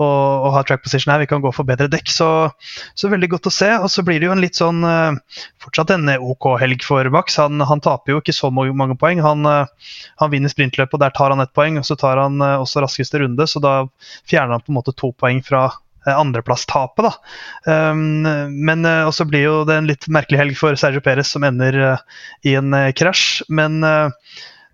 og, 0.00 0.46
å, 0.46 0.50
ha 0.54 0.62
track 0.66 0.82
position 0.84 1.12
her. 1.12 1.22
Vi 1.22 1.28
kan 1.30 1.42
gå 1.44 1.52
for 1.54 1.68
bedre 1.68 1.88
dekk. 1.90 2.10
Så, 2.10 2.28
så, 2.94 3.10
veldig 3.12 3.30
godt 3.36 3.48
å 3.50 3.54
se. 3.54 3.70
Og 3.78 3.90
så 3.92 4.04
blir 4.06 4.20
det 4.20 4.28
jo 4.28 4.34
en 4.34 4.42
litt 4.42 4.58
sånn 4.58 4.82
uh, 4.86 5.14
fortsatt 5.62 5.94
en 5.94 6.10
OK 6.16 6.50
helg 6.62 6.82
for 6.86 7.08
Max. 7.14 7.38
Han, 7.42 7.62
han, 7.62 7.82
taper 7.84 8.14
jo 8.14 8.22
ikke 8.22 8.36
så 8.36 8.50
mange 8.54 8.98
poeng. 9.00 9.22
Han, 9.24 9.46
uh, 9.46 9.94
han 10.22 10.34
vinner 10.34 10.52
sprintløpet, 10.52 10.98
og 10.98 11.04
der 11.04 11.14
tar 11.14 11.34
han 11.34 11.44
ett 11.44 11.54
poeng. 11.56 11.78
Og 11.80 11.88
så 11.88 11.98
tar 12.00 12.22
han 12.22 12.42
også 12.42 12.84
raskeste 12.84 13.22
runde, 13.22 13.46
så 13.50 13.62
da 13.62 13.76
fjerner 14.30 14.58
han 14.58 14.66
på 14.66 14.74
en 14.74 14.80
måte 14.82 14.96
to 14.98 15.14
poeng 15.18 15.42
fra 15.46 15.68
andreplasstapet. 16.12 17.04
da. 17.04 17.90
Um, 17.90 18.22
men 18.66 18.84
uh, 18.84 19.08
også 19.08 19.26
blir 19.28 19.46
jo 19.46 19.54
det 19.68 19.78
en 19.78 19.88
litt 19.88 20.08
merkelig 20.12 20.40
helg 20.40 20.58
for 20.58 20.76
Sergio 20.80 21.02
Perez, 21.04 21.30
som 21.32 21.46
ender 21.46 21.78
uh, 21.80 22.20
i 22.44 22.56
en 22.58 22.74
uh, 22.76 22.90
krasj. 22.96 23.44
Men 23.48 23.80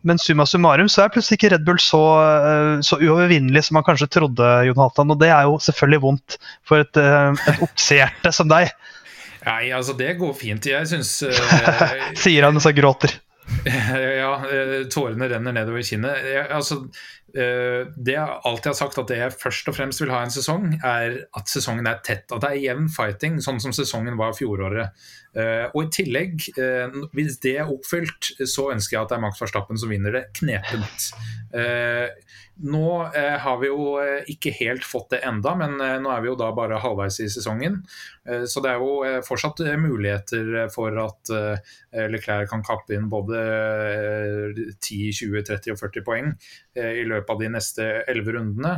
men 0.07 0.21
summa 0.21 0.47
summarum 0.49 0.88
så 0.88 1.04
er 1.04 1.12
plutselig 1.12 1.38
ikke 1.38 1.52
Red 1.54 1.64
Bull 1.66 1.80
så, 1.83 2.00
eh, 2.25 2.75
så 2.87 2.99
uovervinnelig 3.00 3.66
som 3.66 3.76
man 3.78 3.87
kanskje 3.87 4.09
trodde. 4.16 4.50
Jonathan, 4.69 5.12
Og 5.12 5.21
det 5.21 5.28
er 5.28 5.49
jo 5.49 5.59
selvfølgelig 5.61 6.02
vondt 6.07 6.38
for 6.66 6.85
et, 6.85 6.97
eh, 6.97 7.33
et 7.52 7.64
oksehjerte 7.66 8.33
som 8.33 8.49
deg. 8.50 8.73
Nei, 9.47 9.71
altså 9.73 9.97
det 9.97 10.14
går 10.21 10.35
fint. 10.37 10.66
Jeg 10.69 10.88
syns 10.88 11.14
uh, 11.25 11.33
Sier 12.23 12.45
han 12.45 12.57
og 12.57 12.64
så 12.64 12.75
gråter. 12.76 13.14
ja, 14.21 14.35
tårene 14.92 15.30
renner 15.33 15.57
nedover 15.57 15.85
kinnet. 15.87 16.21
Jeg, 16.28 16.45
altså, 16.52 16.83
det 17.34 18.14
jeg 18.14 18.38
alltid 18.49 18.70
har 18.72 18.76
sagt 18.78 18.99
at 18.99 19.08
det 19.10 19.18
jeg 19.20 19.37
først 19.38 19.68
og 19.70 19.76
fremst 19.76 20.02
vil 20.02 20.12
ha 20.12 20.22
en 20.25 20.32
sesong, 20.34 20.72
er 20.82 21.20
at 21.37 21.52
sesongen 21.52 21.87
er 21.87 22.00
tett. 22.06 22.26
At 22.32 22.42
det 22.42 22.50
er 22.50 22.64
jevn 22.64 22.88
fighting, 22.92 23.38
sånn 23.44 23.60
som 23.62 23.75
sesongen 23.76 24.18
var 24.20 24.34
fjoråret. 24.38 24.94
Uh, 25.30 25.70
og 25.70 25.84
i 25.84 25.90
tillegg, 25.94 26.42
uh, 26.58 27.04
hvis 27.14 27.38
det 27.44 27.54
er 27.62 27.70
oppfylt, 27.70 28.32
så 28.50 28.70
ønsker 28.75 28.96
jeg 28.96 29.04
at 29.04 29.12
det 29.12 29.18
er 29.20 29.22
Max 29.22 29.38
Verstappen 29.42 29.78
som 29.78 29.92
vinner 29.92 30.16
det. 30.16 30.26
Knepent. 30.40 31.10
Nå 32.60 32.88
har 33.40 33.54
vi 33.62 33.70
jo 33.70 33.94
ikke 34.28 34.50
helt 34.58 34.84
fått 34.84 35.14
det 35.14 35.22
enda, 35.25 35.54
men 35.56 35.78
nå 35.80 36.10
er 36.12 36.20
vi 36.20 36.28
jo 36.28 36.34
da 36.37 36.50
bare 36.52 36.80
halvveis 36.82 37.16
i 37.25 37.28
sesongen. 37.32 37.78
så 38.20 38.60
det 38.60 38.75
er 38.75 38.82
jo 38.82 39.22
fortsatt 39.25 39.62
muligheter 39.80 40.68
for 40.75 40.92
at 41.00 41.32
Leclerc 42.12 42.50
kan 42.52 42.62
kappe 42.66 42.92
inn 42.92 43.08
både 43.08 43.40
10, 44.76 44.76
20, 45.22 45.40
30 45.49 45.72
og 45.72 45.80
40 45.80 46.04
poeng 46.04 46.30
i 46.76 47.06
løpet 47.08 47.19
av 47.28 47.42
de 47.42 47.52
neste 47.52 47.90
11 48.08 48.32
rundene. 48.38 48.74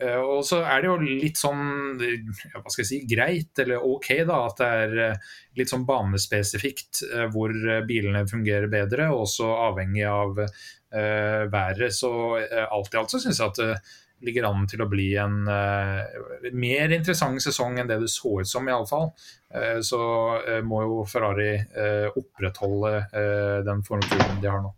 Eh, 0.00 0.16
og 0.16 0.44
så 0.46 0.62
er 0.64 0.80
det 0.80 0.88
jo 0.88 0.96
litt 1.02 1.40
sånn 1.40 1.98
hva 1.98 2.70
skal 2.70 2.84
jeg 2.84 2.88
si, 2.88 3.00
greit 3.10 3.58
eller 3.60 3.84
ok 3.84 4.10
da, 4.28 4.38
at 4.46 4.60
det 4.60 4.68
er 4.84 5.00
eh, 5.06 5.32
litt 5.60 5.72
sånn 5.72 5.86
banespesifikt 5.88 7.02
eh, 7.10 7.26
hvor 7.32 7.52
bilene 7.88 8.24
fungerer 8.30 8.70
bedre, 8.72 9.10
og 9.12 9.26
også 9.26 9.50
avhengig 9.68 10.06
av 10.08 10.38
uh, 10.40 11.42
været. 11.52 11.92
Så 11.94 12.12
uh, 12.38 12.62
alt 12.70 12.94
i 12.94 13.00
alt 13.00 13.12
så 13.12 13.20
syns 13.22 13.40
jeg 13.40 13.52
at 13.52 13.60
det 13.60 13.74
ligger 14.26 14.48
an 14.50 14.66
til 14.68 14.82
å 14.84 14.88
bli 14.90 15.12
en 15.20 15.44
uh, 15.48 16.50
mer 16.52 16.92
interessant 16.92 17.40
sesong 17.42 17.78
enn 17.80 17.88
det 17.88 18.00
det 18.02 18.10
så 18.12 18.40
ut 18.40 18.48
som, 18.48 18.68
iallfall. 18.68 19.10
Uh, 19.54 19.78
så 19.84 20.00
må 20.66 20.82
jo 20.86 21.04
Ferrari 21.08 21.52
opprettholde 22.10 22.94
den 23.66 23.84
formen 23.86 24.40
de 24.42 24.50
har 24.50 24.62
nå. 24.64 24.74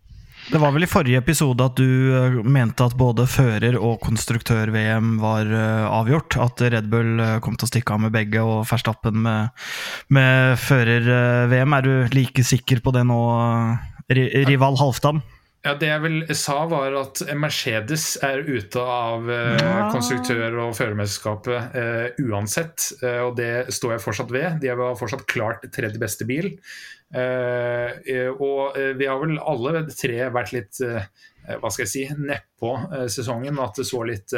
Det 0.50 0.58
var 0.58 0.72
vel 0.74 0.82
i 0.82 0.90
forrige 0.90 1.20
episode 1.22 1.64
at 1.64 1.76
du 1.78 2.14
eh, 2.16 2.38
mente 2.42 2.82
at 2.82 2.96
både 2.98 3.28
fører- 3.30 3.78
og 3.78 4.00
konstruktør-VM 4.02 5.14
var 5.22 5.46
eh, 5.46 5.84
avgjort. 5.86 6.36
At 6.42 6.64
Red 6.74 6.88
Bull 6.90 7.20
eh, 7.22 7.36
kom 7.44 7.54
til 7.54 7.68
å 7.68 7.70
stikke 7.70 7.94
av 7.94 8.02
med 8.02 8.14
begge 8.14 8.42
og 8.42 8.64
Verstappen 8.66 9.20
med, 9.22 9.52
med 10.10 10.58
fører-VM. 10.60 11.78
Er 11.78 11.86
du 11.86 12.16
like 12.16 12.42
sikker 12.46 12.82
på 12.82 12.94
det 12.96 13.04
nå, 13.06 13.20
rival 14.10 14.80
Halvdan? 14.82 15.22
Ja, 15.62 15.76
Det 15.78 15.86
jeg 15.86 16.02
vel 16.02 16.16
sa, 16.34 16.56
var 16.66 16.94
at 16.98 17.20
Mercedes 17.38 18.16
er 18.26 18.40
ute 18.42 18.82
av 18.82 19.28
uh, 19.30 19.92
konstruktør- 19.94 20.56
og 20.64 20.72
førermesterskapet 20.74 21.76
uh, 21.76 22.24
uansett. 22.26 22.88
Uh, 22.98 23.28
og 23.28 23.36
det 23.38 23.70
står 23.70 23.94
jeg 23.94 24.02
fortsatt 24.02 24.34
ved. 24.34 24.58
De 24.64 24.72
har 24.72 24.98
fortsatt 24.98 25.22
klart 25.30 25.62
tredje 25.70 26.02
beste 26.02 26.26
bil. 26.26 26.50
Og 27.12 28.78
vi 28.96 29.08
har 29.08 29.18
vel 29.20 29.36
alle 29.36 29.82
tre 29.92 30.30
vært 30.32 30.54
litt 30.54 30.80
hva 30.80 31.68
skal 31.68 31.84
jeg 31.84 31.90
si, 31.90 32.04
nedpå 32.16 32.70
sesongen. 33.12 33.60
At 33.60 33.76
det 33.76 33.84
så 33.88 34.00
litt 34.08 34.32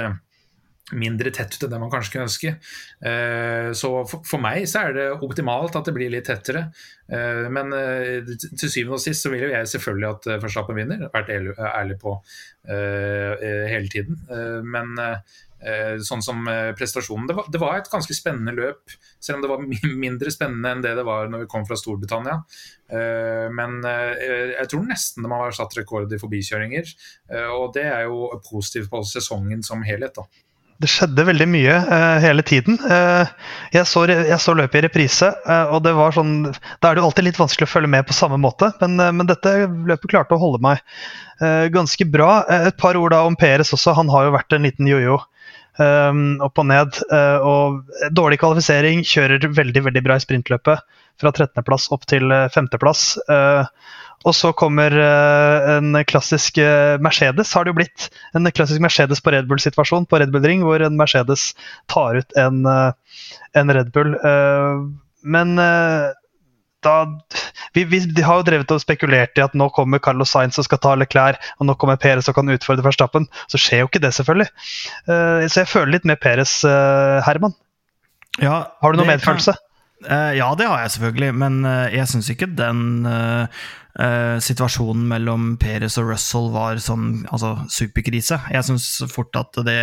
mindre 0.92 1.30
tett 1.32 1.54
ut 1.56 1.64
enn 1.64 1.72
det 1.72 1.80
man 1.80 1.92
kanskje 1.92 2.12
kunne 2.12 2.26
ønske. 2.28 2.50
Eh, 3.08 3.70
så 3.76 3.90
for 4.04 4.42
meg 4.42 4.66
så 4.68 4.82
er 4.88 4.96
det 4.98 5.06
optimalt 5.24 5.76
at 5.78 5.88
det 5.88 5.94
blir 5.96 6.12
litt 6.12 6.28
tettere. 6.28 6.66
Eh, 7.08 7.46
men 7.52 7.72
eh, 7.76 8.34
til 8.44 8.68
syvende 8.68 8.98
og 8.98 9.04
sist 9.04 9.24
så 9.24 9.32
vil 9.32 9.46
jo 9.46 9.54
jeg 9.54 9.70
selvfølgelig 9.72 10.10
at 10.10 10.28
Verstappen 10.44 10.78
vinner. 10.78 11.06
Vært 11.14 11.32
ærlig 11.32 11.98
på 12.02 12.18
hele 12.64 13.88
tiden. 13.92 14.20
Men 14.64 14.94
sånn 16.04 16.20
som 16.24 16.42
prestasjonen 16.76 17.28
det 17.30 17.36
var, 17.38 17.46
det 17.48 17.60
var, 17.62 17.78
et 17.78 17.90
ganske 17.92 18.12
spennende 18.16 18.52
løp, 18.52 18.92
selv 19.22 19.38
om 19.38 19.44
det 19.44 19.50
var 19.52 19.62
mindre 20.04 20.32
spennende 20.34 20.74
enn 20.74 20.82
det 20.84 20.92
det 20.98 21.06
var 21.06 21.30
når 21.32 21.44
vi 21.44 21.50
kom 21.54 21.64
fra 21.68 21.78
Storbritannia. 21.80 22.42
Men 23.56 23.78
jeg 23.86 24.68
tror 24.70 24.84
nesten 24.84 25.24
de 25.24 25.32
har 25.32 25.56
satt 25.56 25.76
rekord 25.78 26.12
i 26.12 26.20
forbikjøringer, 26.20 26.92
og 27.56 27.72
det 27.78 27.86
er 27.88 28.04
jo 28.10 28.28
positivt 28.44 28.92
på 28.92 29.00
sesongen 29.08 29.64
som 29.64 29.86
helhet. 29.88 30.20
da. 30.20 30.28
Det 30.82 30.90
skjedde 30.90 31.24
veldig 31.28 31.46
mye 31.48 31.74
uh, 31.86 32.16
hele 32.22 32.42
tiden. 32.46 32.78
Uh, 32.82 33.28
jeg, 33.72 33.86
så, 33.86 34.02
jeg, 34.10 34.38
så, 34.42 34.54
løpet 34.58 34.80
i 34.80 34.86
reprise, 34.88 35.28
uh, 35.46 35.70
og 35.74 35.84
det 35.86 35.94
var 35.94 36.16
sånn 36.16 36.48
Da 36.50 36.90
er 36.90 36.96
det 36.96 37.02
jo 37.02 37.06
alltid 37.08 37.28
litt 37.28 37.38
vanskelig 37.38 37.68
å 37.68 37.72
følge 37.76 37.92
med 37.94 38.08
på 38.08 38.16
samme 38.16 38.40
måte, 38.42 38.72
men, 38.82 38.98
men 39.20 39.30
dette 39.30 39.54
løpet 39.70 40.10
klarte 40.10 40.36
å 40.36 40.42
holde 40.42 40.62
meg 40.64 40.82
ganske 41.74 42.04
bra. 42.06 42.44
et 42.46 42.76
par 42.78 42.94
ord 42.94 43.10
da 43.10 43.24
om 43.26 43.34
Peres 43.34 43.72
også. 43.74 43.96
Han 43.98 44.08
har 44.12 44.28
jo 44.28 44.34
vært 44.36 44.54
en 44.54 44.62
liten 44.62 44.86
jojo 44.86 45.16
Um, 45.74 46.38
opp 46.44 46.60
og 46.62 46.68
ned. 46.70 47.00
Uh, 47.10 47.38
og 47.42 48.08
dårlig 48.14 48.38
kvalifisering, 48.42 49.02
kjører 49.08 49.42
veldig 49.56 49.84
veldig 49.88 50.04
bra 50.06 50.18
i 50.18 50.22
sprintløpet. 50.22 50.82
Fra 51.20 51.30
13.-plass 51.30 51.90
opp 51.94 52.06
til 52.10 52.30
5.-plass. 52.30 53.04
Uh, 53.26 53.66
og 54.24 54.36
så 54.38 54.54
kommer 54.56 54.94
uh, 54.94 55.76
en 55.76 55.98
klassisk 56.08 56.60
Mercedes, 57.04 57.52
har 57.52 57.66
det 57.66 57.74
jo 57.74 57.80
blitt. 57.82 58.08
En 58.38 58.48
klassisk 58.54 58.82
Mercedes 58.84 59.20
på 59.20 59.34
Red 59.34 59.50
Bull-situasjon 59.50 60.06
på 60.08 60.22
Red 60.22 60.32
Bull 60.34 60.46
Ring, 60.46 60.64
hvor 60.64 60.82
en 60.82 60.98
Mercedes 61.00 61.52
tar 61.92 62.22
ut 62.22 62.38
en, 62.40 62.62
en 62.64 63.74
Red 63.76 63.92
Bull. 63.92 64.16
men 65.22 65.58
da 66.84 66.96
vi, 67.74 67.84
vi, 67.90 68.00
de 68.14 68.22
har 68.22 68.38
jo 68.38 68.46
drevet 68.46 68.70
og 68.70 68.82
spekulert 68.82 69.38
i 69.38 69.44
at 69.44 69.54
nå 69.58 69.66
kommer 69.74 70.02
Carlos 70.02 70.30
Sainz 70.34 70.60
og 70.60 70.68
skal 70.68 70.80
ta 70.82 70.94
alle 70.94 71.08
klær, 71.10 71.38
og 71.58 71.68
nå 71.68 71.76
kommer 71.80 71.98
Perez 72.00 72.30
og 72.30 72.36
kan 72.38 72.50
utfordre 72.54 72.86
Verstappen. 72.86 73.26
Så 73.50 73.60
skjer 73.60 73.82
jo 73.82 73.90
ikke 73.90 74.02
det, 74.04 74.14
selvfølgelig. 74.14 74.50
Uh, 75.10 75.44
så 75.48 75.64
jeg 75.64 75.70
føler 75.72 75.96
litt 75.96 76.08
med 76.08 76.20
Perez, 76.22 76.60
uh, 76.66 77.18
Herman. 77.26 77.56
Ja, 78.42 78.64
har 78.82 78.94
du 78.94 79.00
noe 79.00 79.10
medfølelse? 79.10 79.56
Kan, 79.58 80.10
uh, 80.10 80.32
ja, 80.38 80.50
det 80.58 80.68
har 80.70 80.84
jeg 80.84 80.94
selvfølgelig, 80.96 81.32
men 81.44 81.62
jeg 81.94 82.10
syns 82.10 82.30
ikke 82.34 82.50
den 82.54 82.84
situasjonen 84.42 85.04
mellom 85.06 85.52
Perez 85.62 85.94
og 86.02 86.08
Russell 86.08 86.48
var 86.50 86.80
sånn 86.82 87.20
altså, 87.30 87.52
superkrise. 87.70 88.40
Jeg 88.50 88.66
syns 88.66 88.88
fort 89.12 89.38
at 89.38 89.60
det 89.62 89.76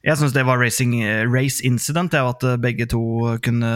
jeg 0.00 0.16
syns 0.16 0.32
det 0.32 0.46
var 0.48 0.56
racing, 0.56 0.94
eh, 1.04 1.26
race 1.28 1.60
incident, 1.66 2.14
det 2.14 2.22
at 2.24 2.44
eh, 2.48 2.56
begge 2.60 2.86
to 2.88 3.36
kunne 3.44 3.72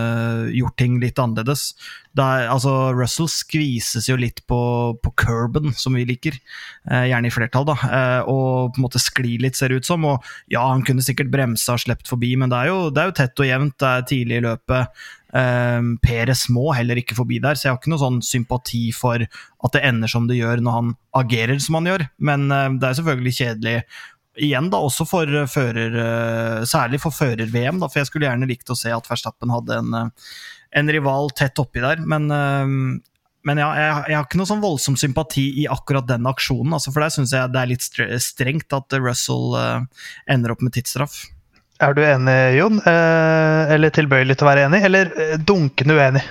gjort 0.56 0.76
ting 0.80 0.96
litt 1.02 1.20
annerledes. 1.20 1.74
Er, 2.16 2.46
altså, 2.48 2.94
Russell 2.96 3.28
skvises 3.28 4.08
jo 4.08 4.16
litt 4.16 4.40
på, 4.48 4.60
på 5.04 5.12
curben, 5.20 5.74
som 5.76 5.98
vi 5.98 6.06
liker, 6.08 6.38
eh, 6.88 7.10
gjerne 7.10 7.28
i 7.28 7.34
flertall, 7.34 7.66
da, 7.68 7.76
eh, 7.84 8.20
og 8.30 8.72
på 8.72 8.80
en 8.80 8.86
måte 8.86 9.02
skli 9.02 9.36
litt, 9.42 9.58
ser 9.58 9.68
det 9.68 9.82
ut 9.82 9.90
som. 9.90 10.06
Og 10.08 10.24
ja, 10.52 10.62
han 10.64 10.86
kunne 10.86 11.04
sikkert 11.04 11.32
bremsa 11.34 11.76
og 11.76 11.84
sluppet 11.84 12.08
forbi, 12.08 12.32
men 12.40 12.52
det 12.52 12.62
er, 12.62 12.72
jo, 12.72 12.88
det 12.88 13.02
er 13.02 13.12
jo 13.12 13.18
tett 13.20 13.44
og 13.44 13.50
jevnt, 13.50 13.76
det 13.84 13.90
er 13.90 14.08
tidlig 14.14 14.40
i 14.40 14.46
løpet. 14.46 15.04
Eh, 15.34 15.92
Peres 16.06 16.46
må 16.54 16.70
heller 16.78 17.02
ikke 17.02 17.18
forbi 17.18 17.40
der, 17.42 17.58
så 17.58 17.68
jeg 17.68 17.74
har 17.74 17.82
ikke 17.82 17.92
noe 17.92 18.04
sånn 18.04 18.20
sympati 18.24 18.86
for 18.96 19.20
at 19.26 19.76
det 19.76 19.84
ender 19.84 20.08
som 20.08 20.28
det 20.30 20.38
gjør 20.38 20.62
når 20.62 20.76
han 20.78 20.96
agerer 21.20 21.60
som 21.60 21.80
han 21.80 21.88
gjør, 21.90 22.08
men 22.30 22.48
eh, 22.48 22.68
det 22.78 22.88
er 22.88 22.98
selvfølgelig 23.00 23.36
kjedelig 23.42 23.76
igjen 24.40 24.68
da, 24.72 24.80
også 24.82 25.06
for 25.08 25.30
eh, 25.30 25.48
fører, 25.50 25.96
eh, 26.00 26.60
særlig 26.68 27.00
for 27.02 27.14
fører-VM, 27.14 27.80
da, 27.82 27.88
for 27.88 28.00
jeg 28.00 28.10
skulle 28.10 28.28
gjerne 28.28 28.48
likt 28.50 28.70
å 28.72 28.78
se 28.78 28.92
at 28.94 29.08
Verstappen 29.10 29.52
hadde 29.54 29.80
en, 29.80 29.96
eh, 29.98 30.30
en 30.80 30.92
rival 30.92 31.30
tett 31.36 31.58
oppi 31.62 31.82
der. 31.84 32.02
Men, 32.02 32.26
men 32.26 33.60
ja, 33.60 33.68
jeg, 33.78 33.92
jeg, 34.10 34.16
har 34.18 34.24
ikke 34.26 34.40
noe 34.40 34.50
sånn 34.50 34.64
voldsom 34.64 34.96
sympati 34.98 35.44
i 35.62 35.68
akkurat 35.70 36.08
den 36.08 36.26
aksjonen. 36.26 36.74
Altså, 36.74 36.90
for 36.90 37.04
der 37.04 37.14
syns 37.14 37.34
jeg 37.36 37.52
det 37.54 37.60
er 37.60 37.70
litt 37.70 37.86
strengt 38.24 38.74
at 38.74 38.96
Russell 38.98 39.54
ender 40.26 40.54
opp 40.54 40.64
med 40.66 40.74
tidsstraff. 40.74 41.20
Er 41.84 41.94
du 41.94 42.02
enig, 42.02 42.34
Jon? 42.58 42.82
Eller 42.90 43.94
tilbøyelig 43.94 44.34
til 44.40 44.48
å 44.48 44.50
være 44.50 44.66
enig, 44.66 44.82
eller 44.88 45.14
dunkende 45.46 45.94
uenig? 46.00 46.24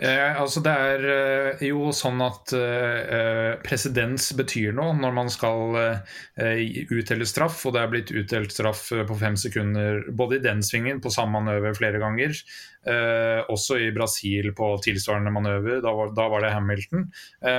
Eh, 0.00 0.40
altså 0.40 0.62
det 0.64 0.72
er 0.72 1.02
eh, 1.12 1.62
jo 1.68 1.90
sånn 1.92 2.22
at 2.24 2.54
eh, 2.56 3.58
presedens 3.60 4.30
betyr 4.38 4.72
noe 4.72 4.94
når 4.96 5.12
man 5.12 5.28
skal 5.32 5.76
eh, 5.76 6.62
utdele 6.88 7.26
straff, 7.28 7.58
og 7.68 7.74
det 7.76 7.82
er 7.82 7.90
blitt 7.92 8.12
utdelt 8.16 8.54
straff 8.54 8.86
eh, 8.96 9.04
på 9.04 9.18
fem 9.20 9.36
sekunder 9.40 10.06
både 10.16 10.38
i 10.38 10.44
den 10.46 10.64
svingen, 10.64 11.02
på 11.04 11.12
samme 11.12 11.42
manøver 11.42 11.76
flere 11.76 12.00
ganger. 12.00 12.32
Eh, 12.88 13.42
også 13.52 13.76
i 13.76 13.90
Brasil 13.92 14.54
på 14.56 14.70
tilsvarende 14.86 15.34
manøver, 15.36 15.82
da 15.84 15.92
var, 15.98 16.14
da 16.16 16.30
var 16.32 16.46
det 16.46 16.54
Hamilton. 16.54 17.04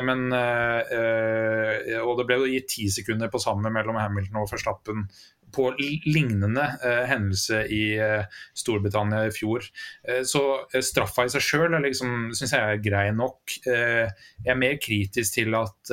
men, 0.08 0.34
og 0.34 2.18
det 2.18 2.26
ble 2.26 2.40
jo 2.42 2.50
gitt 2.50 2.72
ti 2.74 2.88
sekunder 2.90 3.30
på 3.30 3.42
samme 3.44 3.70
mellom 3.74 4.02
Hamilton 4.02 4.42
og 4.42 4.50
Verstappen 4.50 5.06
på 5.54 5.68
lignende 5.78 6.64
eh, 6.84 7.04
hendelse 7.10 7.64
i 7.72 7.84
eh, 8.00 8.24
Storbritannia 8.58 9.26
i 9.28 9.34
fjor. 9.36 9.66
Eh, 10.08 10.24
så 10.28 10.44
straffa 10.72 11.26
i 11.28 11.34
seg 11.34 11.46
sjøl 11.46 11.78
liksom, 11.84 12.32
syns 12.38 12.56
jeg 12.56 12.62
er 12.62 12.84
grei 12.84 13.08
nok. 13.16 13.58
Jeg 13.66 14.52
er 14.52 14.60
mer 14.60 14.80
kritisk 14.82 15.38
til 15.38 15.56
at 15.58 15.92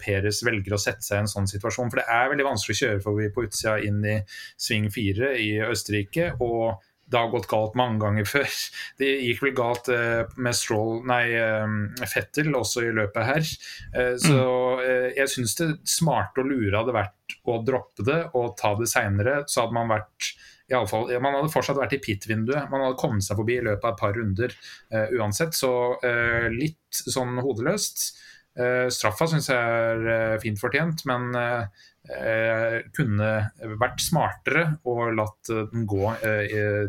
Peres 0.00 0.42
velger 0.46 0.76
å 0.76 0.80
sette 0.80 1.04
seg 1.04 1.18
i 1.18 1.24
en 1.24 1.30
sånn 1.30 1.48
situasjon. 1.50 1.90
For 1.90 2.00
det 2.00 2.06
er 2.12 2.30
veldig 2.32 2.46
vanskelig 2.46 2.76
å 2.76 2.80
kjøre 2.84 3.02
forbi 3.04 3.30
på 3.34 3.46
utsida 3.46 3.78
inn 3.86 4.00
i 4.06 4.18
sving 4.60 4.90
fire 4.92 5.34
i 5.40 5.52
Østerrike. 5.70 6.32
og 6.40 6.80
det 7.10 7.18
har 7.18 7.32
gått 7.32 7.48
galt 7.50 7.76
mange 7.78 7.98
ganger 8.02 8.28
før. 8.28 8.48
Det 9.00 9.08
gikk 9.08 9.42
vel 9.44 9.56
galt 9.58 9.90
med 10.38 10.56
Stroll, 10.56 11.00
nei, 11.08 11.24
Fettel 12.10 12.54
også 12.56 12.84
i 12.86 12.92
løpet 12.94 13.26
her. 13.26 13.48
så 14.20 14.36
mm. 14.36 15.16
jeg 15.16 15.32
syns 15.32 15.56
det 15.58 15.68
smarte 15.88 16.44
og 16.44 16.50
lure 16.52 16.76
hadde 16.76 16.94
vært 16.94 17.36
å 17.50 17.58
droppe 17.66 18.06
det 18.06 18.20
og 18.38 18.54
ta 18.60 18.74
det 18.78 18.88
seinere, 18.90 19.40
så 19.50 19.64
hadde 19.64 19.76
man 19.78 19.90
vært 19.90 20.32
i 20.70 20.74
alle 20.78 20.86
fall, 20.86 21.08
Man 21.18 21.34
hadde 21.34 21.50
fortsatt 21.50 21.78
vært 21.80 21.96
i 21.96 22.02
pit-vinduet. 22.02 22.68
Man 22.70 22.84
hadde 22.84 22.98
kommet 23.00 23.26
seg 23.26 23.38
forbi 23.40 23.56
i 23.58 23.66
løpet 23.66 23.86
av 23.88 23.94
et 23.94 24.02
par 24.04 24.14
runder 24.14 24.52
uh, 24.94 25.08
uansett. 25.18 25.56
Så 25.58 25.70
uh, 25.98 26.46
litt 26.54 27.00
sånn 27.02 27.40
hodeløst. 27.42 28.04
Uh, 28.54 28.86
straffa 28.92 29.26
syns 29.30 29.50
jeg 29.50 29.58
er 29.58 30.38
fint 30.42 30.60
fortjent, 30.62 31.02
men 31.10 31.34
kunne 32.96 33.28
vært 33.78 34.02
smartere 34.02 34.64
og 34.88 35.12
latt 35.14 35.50
den 35.70 35.84
gå 35.88 36.10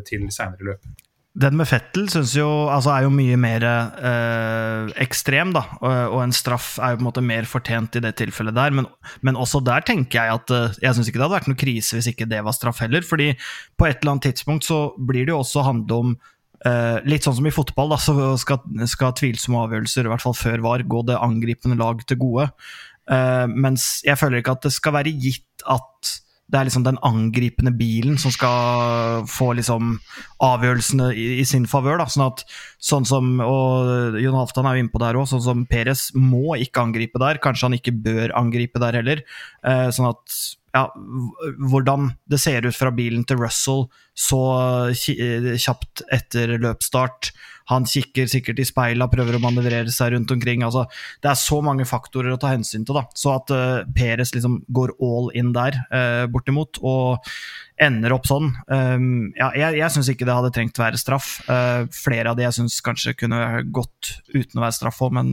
til 0.08 0.26
seinere 0.34 0.72
løp. 0.72 0.88
Den 1.32 1.56
med 1.56 1.64
Fettel 1.64 2.10
jo, 2.12 2.46
altså 2.68 2.90
er 2.92 3.06
jo 3.06 3.12
mye 3.12 3.38
mer 3.40 3.64
eh, 3.64 4.90
ekstrem, 5.00 5.54
da. 5.56 5.62
Og, 5.80 5.94
og, 6.12 6.18
en 6.26 6.34
straff 6.36 6.74
er 6.76 6.92
jo 6.92 6.98
på 6.98 7.04
en 7.04 7.08
måte 7.08 7.24
mer 7.24 7.48
fortjent 7.48 7.96
i 7.96 8.02
det 8.04 8.12
tilfellet 8.20 8.56
der. 8.58 8.74
Men, 8.76 8.88
men 9.24 9.38
også 9.40 9.62
der 9.64 9.80
tenker 9.88 10.20
jeg 10.20 10.42
at 10.42 10.52
eh, 10.52 10.76
jeg 10.84 10.98
syns 10.98 11.08
ikke 11.08 11.22
det 11.22 11.24
hadde 11.24 11.38
vært 11.38 11.48
noe 11.48 11.62
krise 11.62 11.96
hvis 11.96 12.10
ikke 12.12 12.28
det 12.28 12.42
var 12.44 12.56
straff 12.56 12.82
heller. 12.84 13.00
fordi 13.00 13.30
på 13.80 13.88
et 13.88 14.02
eller 14.02 14.12
annet 14.12 14.28
tidspunkt 14.28 14.68
så 14.68 14.82
blir 14.98 15.24
det 15.24 15.32
jo 15.32 15.40
også 15.40 15.64
handle 15.70 16.00
om 16.04 16.12
eh, 16.68 17.00
Litt 17.08 17.24
sånn 17.24 17.38
som 17.40 17.48
i 17.48 17.54
fotball, 17.54 17.96
da, 17.96 18.00
så 18.02 18.34
skal, 18.36 18.60
skal, 18.92 19.16
tvilsomme 19.16 19.64
avgjørelser, 19.64 20.04
i 20.04 20.12
hvert 20.12 20.26
fall 20.26 20.36
før 20.36 20.66
var, 20.68 20.84
gå 20.84 21.00
det 21.08 21.16
angripende 21.16 21.80
lag 21.80 22.04
til 22.04 22.20
gode. 22.20 22.50
Eh, 23.10 23.46
mens 23.50 24.02
jeg 24.06 24.18
føler 24.20 24.42
ikke 24.42 24.56
at 24.58 24.68
det 24.68 24.74
skal 24.74 24.94
være 24.98 25.14
gitt 25.18 25.64
at 25.66 26.18
det 26.52 26.58
er 26.60 26.66
liksom 26.68 26.84
den 26.84 26.98
angripende 27.06 27.72
bilen 27.72 28.18
som 28.20 28.32
skal 28.34 29.22
få 29.30 29.54
liksom 29.56 29.94
avgjørelsene 30.44 31.08
i, 31.16 31.26
i 31.40 31.46
sin 31.48 31.64
favør. 31.70 32.02
Sånn 32.12 32.26
at 32.26 32.42
sånn 32.76 33.06
som 33.08 33.38
og 33.40 34.18
Jon 34.20 34.36
Halvdan 34.36 34.68
er 34.68 34.76
jo 34.76 34.84
inne 34.84 34.92
på 34.92 35.00
der 35.00 35.16
òg, 35.16 35.30
sånn 35.30 35.44
som 35.44 35.62
Peres 35.70 36.10
må 36.12 36.58
ikke 36.60 36.84
angripe 36.84 37.22
der. 37.22 37.40
Kanskje 37.40 37.70
han 37.70 37.78
ikke 37.78 37.96
bør 38.04 38.34
angripe 38.36 38.82
der 38.82 39.00
heller. 39.00 39.22
Uh, 39.64 39.88
sånn 39.94 40.10
at 40.10 40.36
ja, 40.72 40.86
hvordan 41.72 42.12
det 42.32 42.40
ser 42.40 42.68
ut 42.68 42.76
fra 42.76 42.92
bilen 42.96 43.24
til 43.28 43.40
Russell 43.40 43.86
så 44.16 44.42
kjapt 44.92 46.04
etter 46.12 46.54
løpsstart 46.60 47.32
han 47.70 47.86
kikker 47.88 48.30
sikkert 48.30 48.62
i 48.62 48.66
speila, 48.66 49.08
prøver 49.12 49.38
å 49.38 49.42
manøvrere 49.42 49.92
seg 49.92 50.14
rundt 50.16 50.32
omkring. 50.34 50.64
Altså, 50.66 50.86
det 51.22 51.32
er 51.32 51.38
så 51.38 51.60
mange 51.64 51.86
faktorer 51.88 52.34
å 52.34 52.40
ta 52.40 52.52
hensyn 52.52 52.86
til. 52.86 52.98
da. 52.98 53.06
Så 53.18 53.34
at 53.36 53.52
uh, 53.54 53.82
Peres 53.96 54.34
liksom 54.34 54.62
går 54.72 54.96
all 55.02 55.30
in 55.38 55.52
der, 55.56 55.78
uh, 55.92 56.24
bortimot, 56.32 56.80
og 56.82 57.22
ender 57.82 58.12
opp 58.14 58.28
sånn 58.28 58.50
um, 58.68 59.32
ja, 59.34 59.48
Jeg, 59.58 59.74
jeg 59.80 59.90
syns 59.90 60.08
ikke 60.12 60.26
det 60.28 60.34
hadde 60.36 60.50
trengt 60.54 60.78
være 60.78 61.00
straff. 61.00 61.40
Uh, 61.48 61.88
flere 61.90 62.30
av 62.30 62.38
de 62.38 62.44
jeg 62.44 62.54
syns 62.58 62.76
kanskje 62.84 63.16
kunne 63.24 63.62
gått 63.74 64.12
uten 64.34 64.60
å 64.60 64.64
være 64.66 64.76
straff 64.76 65.00
òg, 65.02 65.16
men, 65.16 65.32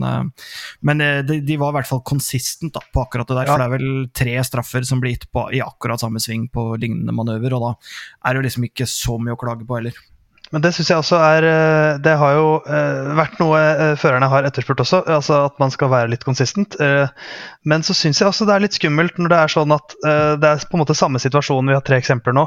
men 0.86 1.04
de, 1.28 1.38
de, 1.46 1.58
var 1.60 1.74
i 1.74 1.78
hvert 1.78 1.90
fall 1.90 2.02
consistent 2.06 2.74
da, 2.74 2.82
på 2.94 3.04
akkurat 3.04 3.28
det 3.28 3.38
der. 3.42 3.50
Ja. 3.50 3.54
For 3.54 3.62
det 3.62 3.68
er 3.68 3.76
vel 3.76 4.08
tre 4.22 4.36
straffer 4.46 4.86
som 4.88 5.02
blir 5.02 5.14
gitt 5.14 5.28
på, 5.30 5.46
i 5.54 5.62
akkurat 5.64 6.02
samme 6.02 6.22
sving 6.22 6.48
på 6.52 6.72
lignende 6.80 7.14
manøver, 7.14 7.54
og 7.56 7.66
da 7.66 7.74
er 8.24 8.34
det 8.34 8.40
jo 8.40 8.48
liksom 8.48 8.66
ikke 8.70 8.88
så 8.90 9.18
mye 9.20 9.36
å 9.36 9.40
klage 9.40 9.68
på 9.68 9.78
heller. 9.78 10.00
Men 10.50 10.64
det 10.64 10.72
syns 10.74 10.88
jeg 10.90 10.98
også 10.98 11.18
er 11.22 11.46
eh, 11.46 11.98
Det 12.02 12.16
har 12.18 12.34
jo 12.34 12.46
eh, 12.66 13.10
vært 13.18 13.38
noe 13.38 13.58
eh, 13.60 13.92
førerne 14.00 14.28
har 14.32 14.46
etterspurt 14.48 14.82
også, 14.82 15.02
altså 15.06 15.44
at 15.46 15.60
man 15.62 15.70
skal 15.70 15.92
være 15.92 16.10
litt 16.10 16.26
konsistent. 16.26 16.74
Men 17.68 17.86
så 17.86 17.94
syns 17.94 18.20
jeg 18.20 18.30
også 18.30 18.46
det 18.48 18.56
er 18.56 18.64
litt 18.64 18.76
skummelt 18.78 19.18
når 19.20 19.30
det 19.30 19.38
er 19.38 19.52
sånn 19.54 19.74
at 19.74 19.94
det 20.00 20.48
er 20.48 20.66
på 20.66 20.76
en 20.76 20.82
måte 20.82 20.96
samme 20.98 21.20
situasjon. 21.22 21.68
Vi 21.70 21.76
har 21.76 21.84
tre 21.86 21.98
eksempler 22.00 22.34
nå, 22.36 22.46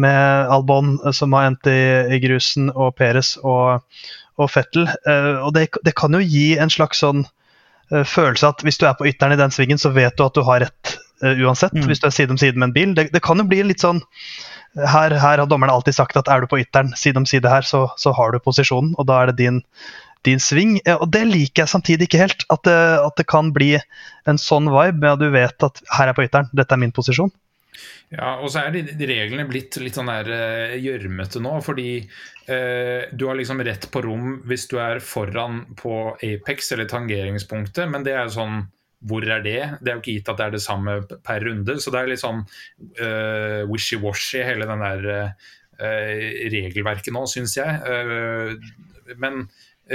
med 0.00 0.50
Albon 0.52 0.98
som 1.16 1.34
har 1.36 1.48
endt 1.48 1.68
i, 1.70 1.80
i 2.16 2.20
grusen, 2.22 2.70
og 2.74 2.94
Peres 2.98 3.34
og, 3.40 3.82
og 4.38 4.50
Fettel. 4.52 4.86
Og 5.44 5.52
det, 5.56 5.68
det, 5.86 5.94
kan 5.98 6.14
jo 6.14 6.22
gi 6.22 6.54
en 6.60 6.72
slags 6.72 7.02
sånn 7.02 7.24
følelse 7.90 8.52
at 8.52 8.64
hvis 8.66 8.78
du 8.78 8.86
er 8.86 8.98
på 8.98 9.08
ytteren 9.10 9.34
i 9.34 9.40
den 9.40 9.54
svingen, 9.54 9.80
så 9.80 9.94
vet 9.94 10.18
du 10.18 10.26
at 10.26 10.36
du 10.36 10.44
har 10.46 10.62
rett 10.66 10.96
uansett. 11.20 11.74
Mm. 11.76 11.88
Hvis 11.88 12.02
du 12.02 12.08
er 12.10 12.16
side 12.16 12.36
om 12.36 12.40
side 12.40 12.58
med 12.58 12.70
en 12.70 12.76
bil. 12.76 12.94
Det, 12.96 13.10
det 13.14 13.24
kan 13.24 13.40
jo 13.40 13.48
bli 13.48 13.64
litt 13.66 13.82
sånn 13.82 14.02
her, 14.76 15.10
her, 15.10 15.40
har 15.42 15.46
dommerne 15.50 15.74
alltid 15.74 15.96
sagt 15.96 16.18
at 16.20 16.28
er 16.30 16.42
du 16.42 16.50
på 16.50 16.60
ytteren 16.62 16.92
side 16.98 17.18
om 17.18 17.26
side 17.26 17.50
her, 17.50 17.66
så, 17.66 17.88
så 17.98 18.12
har 18.16 18.32
du 18.32 18.42
posisjonen, 18.42 18.94
og 18.98 19.08
da 19.10 19.22
er 19.22 19.30
det 19.30 19.40
din, 19.40 19.60
din 20.28 20.42
sving. 20.42 20.78
Og 21.00 21.08
det 21.12 21.24
liker 21.26 21.64
jeg 21.64 21.72
samtidig 21.74 22.08
ikke 22.08 22.22
helt. 22.22 22.46
At 22.54 22.62
det, 22.68 22.78
at 23.02 23.16
det 23.18 23.26
kan 23.30 23.52
bli 23.56 23.74
en 24.30 24.40
sånn 24.40 24.70
vibe 24.70 25.00
med 25.00 25.12
at 25.14 25.22
du 25.22 25.30
vet 25.34 25.70
at 25.70 25.82
her 25.96 26.10
er 26.10 26.16
på 26.16 26.26
ytteren, 26.26 26.50
dette 26.54 26.76
er 26.76 26.82
min 26.82 26.94
posisjon. 26.94 27.32
Ja, 28.10 28.34
og 28.42 28.50
så 28.50 28.64
er 28.64 28.74
de, 28.74 28.82
de 28.98 29.06
reglene 29.06 29.46
blitt 29.48 29.78
litt 29.80 29.94
sånn 29.96 30.10
der 30.10 30.28
eh, 30.34 30.76
gjørmete 30.82 31.38
uh, 31.38 31.44
nå. 31.46 31.52
Fordi 31.64 31.88
uh, 32.02 33.06
du 33.14 33.26
har 33.28 33.38
liksom 33.38 33.62
rett 33.66 33.86
på 33.92 34.02
rom 34.06 34.40
hvis 34.50 34.66
du 34.70 34.76
er 34.82 35.02
foran 35.04 35.62
på 35.78 36.16
Apex 36.18 36.72
eller 36.74 36.90
tangeringspunktet, 36.90 37.86
men 37.90 38.06
det 38.06 38.16
er 38.16 38.26
jo 38.26 38.38
sånn 38.40 38.60
hvor 39.00 39.24
er 39.24 39.42
det? 39.44 39.60
Det 39.80 39.88
er 39.88 39.96
jo 39.96 40.02
ikke 40.02 40.16
gitt 40.18 40.28
at 40.28 40.38
det 40.38 40.46
er 40.46 40.54
det 40.56 40.62
samme 40.62 40.98
per 41.24 41.44
runde. 41.46 41.76
Så 41.80 41.92
det 41.92 42.00
er 42.00 42.10
litt 42.10 42.22
sånn 42.22 42.42
uh, 42.44 43.62
wishy-washy, 43.70 44.42
hele 44.44 44.68
den 44.68 44.84
der 44.84 45.10
uh, 45.10 45.50
regelverket 46.52 47.14
nå, 47.16 47.24
syns 47.30 47.56
jeg. 47.56 47.80
Uh, 47.80 49.14
men 49.20 49.46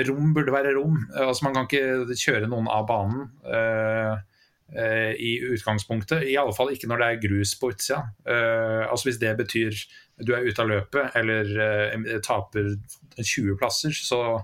rom 0.08 0.32
burde 0.36 0.54
være 0.56 0.74
rom. 0.78 0.98
Altså 1.14 1.46
Man 1.46 1.56
kan 1.56 1.70
ikke 1.70 2.18
kjøre 2.20 2.50
noen 2.52 2.70
av 2.72 2.88
banen. 2.90 3.28
I 4.76 5.32
utgangspunktet. 5.54 6.24
I 6.26 6.34
alle 6.42 6.52
fall 6.58 6.72
ikke 6.74 6.90
når 6.90 7.00
det 7.00 7.08
er 7.08 7.20
grus 7.22 7.52
på 7.56 7.70
utsida. 7.72 8.00
Altså 8.26 9.08
Hvis 9.08 9.20
det 9.22 9.36
betyr 9.38 9.78
du 10.26 10.34
er 10.36 10.50
ute 10.50 10.64
av 10.64 10.72
løpet 10.72 11.16
eller 11.22 12.18
taper 12.26 12.74
20 13.22 13.56
plasser, 13.62 13.94
så 13.96 14.42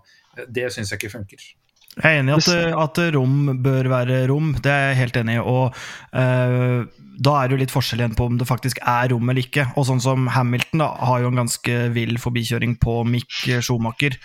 det 0.48 0.70
syns 0.72 0.94
jeg 0.94 1.02
ikke 1.02 1.16
funker. 1.18 1.50
Jeg 1.98 2.08
er 2.08 2.22
enig 2.22 2.32
i 2.32 2.40
at, 2.40 2.76
at, 2.86 3.00
rom 3.18 3.50
bør 3.64 3.90
være 3.92 4.24
rom, 4.32 4.54
det 4.64 4.72
er 4.72 4.86
jeg 4.92 5.00
helt 5.02 5.18
enig 5.20 5.36
i. 5.36 5.44
Og 5.44 5.76
uh, 6.16 6.86
da 7.22 7.34
er 7.38 7.50
det 7.50 7.58
jo 7.58 7.62
litt 7.66 7.74
forskjell 7.74 8.04
igjen 8.04 8.16
på 8.18 8.30
om 8.32 8.38
det 8.40 8.48
faktisk 8.48 8.80
er 8.80 9.12
rom 9.12 9.28
eller 9.28 9.44
ikke. 9.44 9.68
Og 9.76 9.90
sånn 9.90 10.04
som 10.04 10.30
Hamilton 10.32 10.86
da, 10.86 10.92
har 11.10 11.24
jo 11.24 11.32
en 11.34 11.42
ganske 11.44 11.80
vill 11.98 12.16
forbikjøring 12.22 12.78
på 12.82 13.02
Mick 13.12 13.28
Schumacher, 13.60 14.16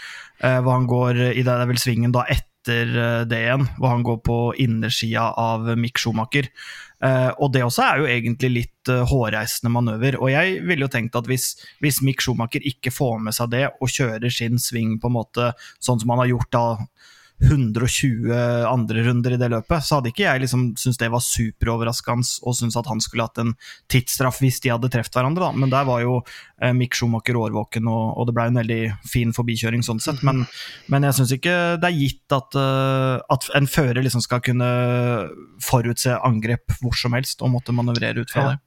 uh, 0.45 0.61
hvor 0.61 0.77
han 0.77 0.87
går 0.91 1.25
i 1.33 1.43
det 1.43 1.57
er 1.57 1.73
vel 1.73 1.83
svingen 1.83 2.15
da 2.15 2.27
etter 2.31 2.47
det 3.31 3.39
igjen, 3.45 3.63
hvor 3.79 3.93
han 3.93 4.03
går 4.03 4.17
på 4.27 4.37
innersida 4.59 5.29
av 5.39 5.69
Mick 5.79 6.01
Schumacher. 6.03 6.49
Uh, 6.97 7.29
og 7.45 7.51
det 7.53 7.61
også 7.61 7.83
er 7.85 8.01
jo 8.01 8.07
egentlig 8.09 8.51
litt 8.55 8.91
uh, 8.91 9.03
hårreisende 9.11 9.71
manøver. 9.75 10.17
Og 10.23 10.31
jeg 10.33 10.63
ville 10.65 10.87
jo 10.87 10.93
tenkt 10.93 11.19
at 11.19 11.29
hvis, 11.29 11.51
hvis 11.85 12.01
Mick 12.07 12.23
Schumacher 12.25 12.65
ikke 12.65 12.95
får 12.95 13.21
med 13.27 13.37
seg 13.37 13.51
det, 13.53 13.67
og 13.83 13.93
kjører 13.93 14.33
sin 14.33 14.63
sving 14.63 14.97
på 15.03 15.11
en 15.11 15.19
måte 15.19 15.51
sånn 15.77 16.01
som 16.01 16.15
han 16.15 16.25
har 16.25 16.33
gjort 16.33 16.55
da 16.57 16.67
120 17.43 18.33
andre 18.67 19.03
runder 19.05 19.35
i 19.35 19.39
det 19.41 19.49
løpet, 19.53 19.85
så 19.85 19.99
hadde 19.99 20.09
ikke 20.13 20.25
jeg 20.25 20.43
liksom 20.47 20.63
syntes 20.81 21.01
det 21.01 21.11
var 21.13 21.25
superoverraskende 21.25 22.25
og 22.49 22.57
syntes 22.57 22.79
at 22.81 22.89
han 22.89 23.03
skulle 23.05 23.27
hatt 23.27 23.41
en 23.43 23.53
tidsstraff 23.93 24.41
hvis 24.41 24.63
de 24.65 24.73
hadde 24.73 24.91
truffet 24.93 25.19
hverandre, 25.19 25.45
da. 25.45 25.61
Men 25.61 25.73
der 25.73 25.85
var 25.89 26.01
jo 26.05 26.19
eh, 26.23 26.73
Mick 26.77 26.97
Schumacher 26.97 27.37
årvåken, 27.37 27.89
og, 27.93 28.05
og, 28.17 28.29
det 28.29 28.37
ble 28.39 28.49
en 28.51 28.61
veldig 28.63 28.81
fin 29.09 29.35
forbikjøring 29.37 29.85
sånn 29.85 30.01
sett. 30.03 30.23
Men, 30.27 30.47
men 30.93 31.09
jeg 31.09 31.19
syns 31.19 31.35
ikke 31.37 31.57
det 31.83 31.91
er 31.91 31.99
gitt 31.99 32.37
at, 32.37 32.57
uh, 32.57 33.21
at 33.33 33.51
en 33.59 33.69
fører 33.71 34.01
liksom 34.05 34.25
skal 34.25 34.41
kunne 34.45 34.71
forutse 35.63 36.17
angrep 36.25 36.79
hvor 36.81 36.97
som 36.97 37.17
helst 37.17 37.45
og 37.45 37.53
måtte 37.53 37.77
manøvrere 37.77 38.25
ut 38.25 38.33
fra 38.33 38.53
det. 38.53 38.61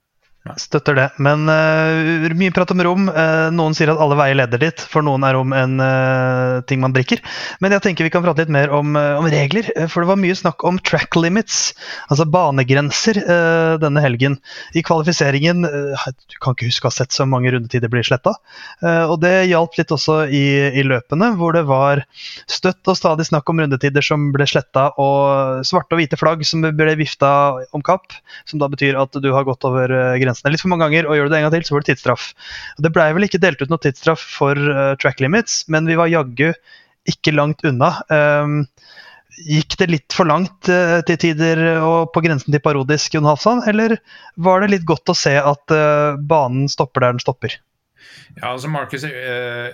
Støtter 0.57 0.95
det. 0.95 1.07
Men 1.21 1.43
uh, 1.51 2.29
mye 2.37 2.53
prat 2.55 2.71
om 2.73 2.81
rom. 2.85 3.09
Uh, 3.11 3.49
noen 3.53 3.75
sier 3.77 3.91
at 3.91 3.99
alle 4.01 4.17
veier 4.17 4.37
leder 4.39 4.61
dit. 4.61 4.83
For 4.91 5.05
noen 5.05 5.25
er 5.27 5.35
rom 5.35 5.53
en 5.53 5.75
uh, 5.83 6.61
ting 6.69 6.79
man 6.81 6.95
drikker. 6.95 7.21
Men 7.61 7.75
jeg 7.75 7.83
tenker 7.85 8.07
vi 8.07 8.13
kan 8.13 8.23
prate 8.23 8.45
litt 8.45 8.53
mer 8.53 8.71
om, 8.73 8.95
om 8.95 9.27
regler. 9.29 9.67
For 9.91 10.01
det 10.01 10.09
var 10.09 10.21
mye 10.21 10.37
snakk 10.37 10.63
om 10.65 10.79
track 10.79 11.17
limits, 11.19 11.73
altså 12.07 12.25
banegrenser, 12.29 13.19
denne 13.81 14.01
helgen. 14.03 14.37
I 14.77 14.83
kvalifiseringen 14.85 15.65
Du 15.65 16.37
kan 16.41 16.55
ikke 16.55 16.69
huske 16.69 16.87
å 16.87 16.91
ha 16.91 16.95
sett 16.95 17.15
så 17.15 17.25
mange 17.29 17.51
rundetider 17.53 17.91
bli 17.91 18.01
sletta. 18.05 18.35
og 18.81 19.15
det 19.21 19.49
hjalp 19.49 19.75
litt 19.77 19.91
også 19.93 20.21
i, 20.27 20.43
i, 20.79 20.83
løpene, 20.87 21.31
hvor 21.39 21.55
det 21.55 21.65
var 21.67 22.03
støtt 22.49 22.87
og 22.89 22.97
stadig 22.97 23.27
snakk 23.27 23.49
om 23.51 23.61
rundetider 23.61 24.05
som 24.05 24.29
ble 24.33 24.47
sletta, 24.49 24.89
og 25.01 25.65
svarte 25.67 25.97
og 25.97 26.01
hvite 26.01 26.19
flagg 26.19 26.45
som 26.47 26.63
ble 26.63 26.95
vifta 26.99 27.31
om 27.75 27.83
kapp, 27.85 28.15
som 28.49 28.61
da 28.61 28.69
betyr 28.71 28.99
at 28.99 29.19
du 29.19 29.31
har 29.35 29.47
gått 29.47 29.67
over 29.67 29.91
grensen 30.21 30.28
grensene 30.29 30.53
litt 30.53 30.63
for 30.63 30.71
mange 30.71 30.87
ganger, 30.87 31.09
og 31.09 31.17
gjør 31.17 31.27
du 31.27 31.33
det 31.33 31.41
en 31.41 31.47
gang 31.47 31.55
til, 31.57 31.67
så 31.67 31.75
får 31.75 31.83
du 31.83 31.89
tidsstraff. 31.89 32.29
Det 32.79 32.93
blei 32.95 33.09
vel 33.17 33.27
ikke 33.27 33.41
delt 33.41 33.63
ut 33.63 33.73
noe 33.73 33.83
tidsstraff 33.83 34.23
for 34.37 34.55
uh, 34.55 34.93
track 35.01 35.19
limits, 35.23 35.63
men 35.67 35.89
vi 35.89 35.97
var 35.99 36.11
jaggu 36.11 36.53
ikke 37.09 37.33
langt 37.35 37.65
unna. 37.67 37.93
Um, 38.13 38.61
gikk 39.47 39.77
det 39.79 39.87
litt 39.89 40.15
for 40.15 40.29
langt 40.29 40.69
uh, 40.71 40.99
til 41.07 41.19
tider 41.21 41.61
og 41.77 42.11
på 42.13 42.23
grensen 42.25 42.53
til 42.53 42.63
parodisk, 42.63 43.15
Jon 43.15 43.29
Halvdan, 43.29 43.63
eller 43.71 43.97
var 44.37 44.63
det 44.63 44.73
litt 44.75 44.87
godt 44.89 45.11
å 45.11 45.17
se 45.17 45.35
at 45.39 45.75
uh, 45.75 46.19
banen 46.19 46.69
stopper 46.71 47.05
der 47.05 47.17
den 47.17 47.23
stopper? 47.23 47.55
Ja, 48.37 48.51
altså 48.53 48.69
Marcus, 48.71 49.03
uh, 49.03 49.09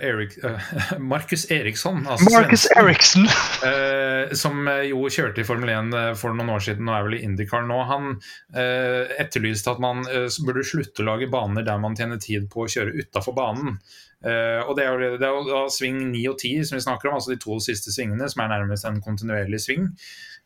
Erik, 0.02 0.36
uh, 0.44 0.70
Marcus 1.12 1.46
Eriksson 1.50 2.06
altså 2.06 2.30
Marcus 2.32 2.66
Eriksson! 2.76 3.26
uh, 3.26 4.32
som 4.36 4.66
jo 4.88 5.04
kjørte 5.12 5.42
i 5.42 5.46
Formel 5.46 5.70
1 5.70 5.94
for 6.18 6.34
noen 6.34 6.50
år 6.56 6.64
siden 6.66 6.88
og 6.88 6.96
er 6.96 7.06
vel 7.06 7.18
i 7.18 7.22
Indycar 7.26 7.66
nå. 7.66 7.78
Han 7.86 8.16
etterlyste 8.56 9.70
at 9.70 9.80
man 9.82 10.02
burde 10.46 10.64
slutte 10.66 11.02
å 11.04 11.06
lage 11.06 11.28
baner 11.30 11.64
der 11.66 11.78
man 11.82 11.96
tjener 11.98 12.18
tid 12.22 12.48
på 12.52 12.64
å 12.64 12.70
kjøre 12.70 12.96
utafor 12.96 13.36
banen. 13.36 13.76
og 14.26 14.72
Det 14.78 14.84
er 14.84 14.90
jo 14.90 15.18
det 15.20 15.28
er 15.28 15.70
sving 15.72 16.00
9 16.10 16.22
og 16.32 16.38
10 16.40 16.68
som 16.68 16.78
vi 16.78 16.84
snakker 16.84 17.10
om, 17.10 17.18
altså 17.18 17.34
de 17.34 17.40
to 17.42 17.58
siste 17.62 17.94
svingene, 17.94 18.28
som 18.32 18.42
er 18.44 18.52
nærmest 18.54 18.88
en 18.88 19.02
kontinuerlig 19.04 19.60
sving. 19.62 19.90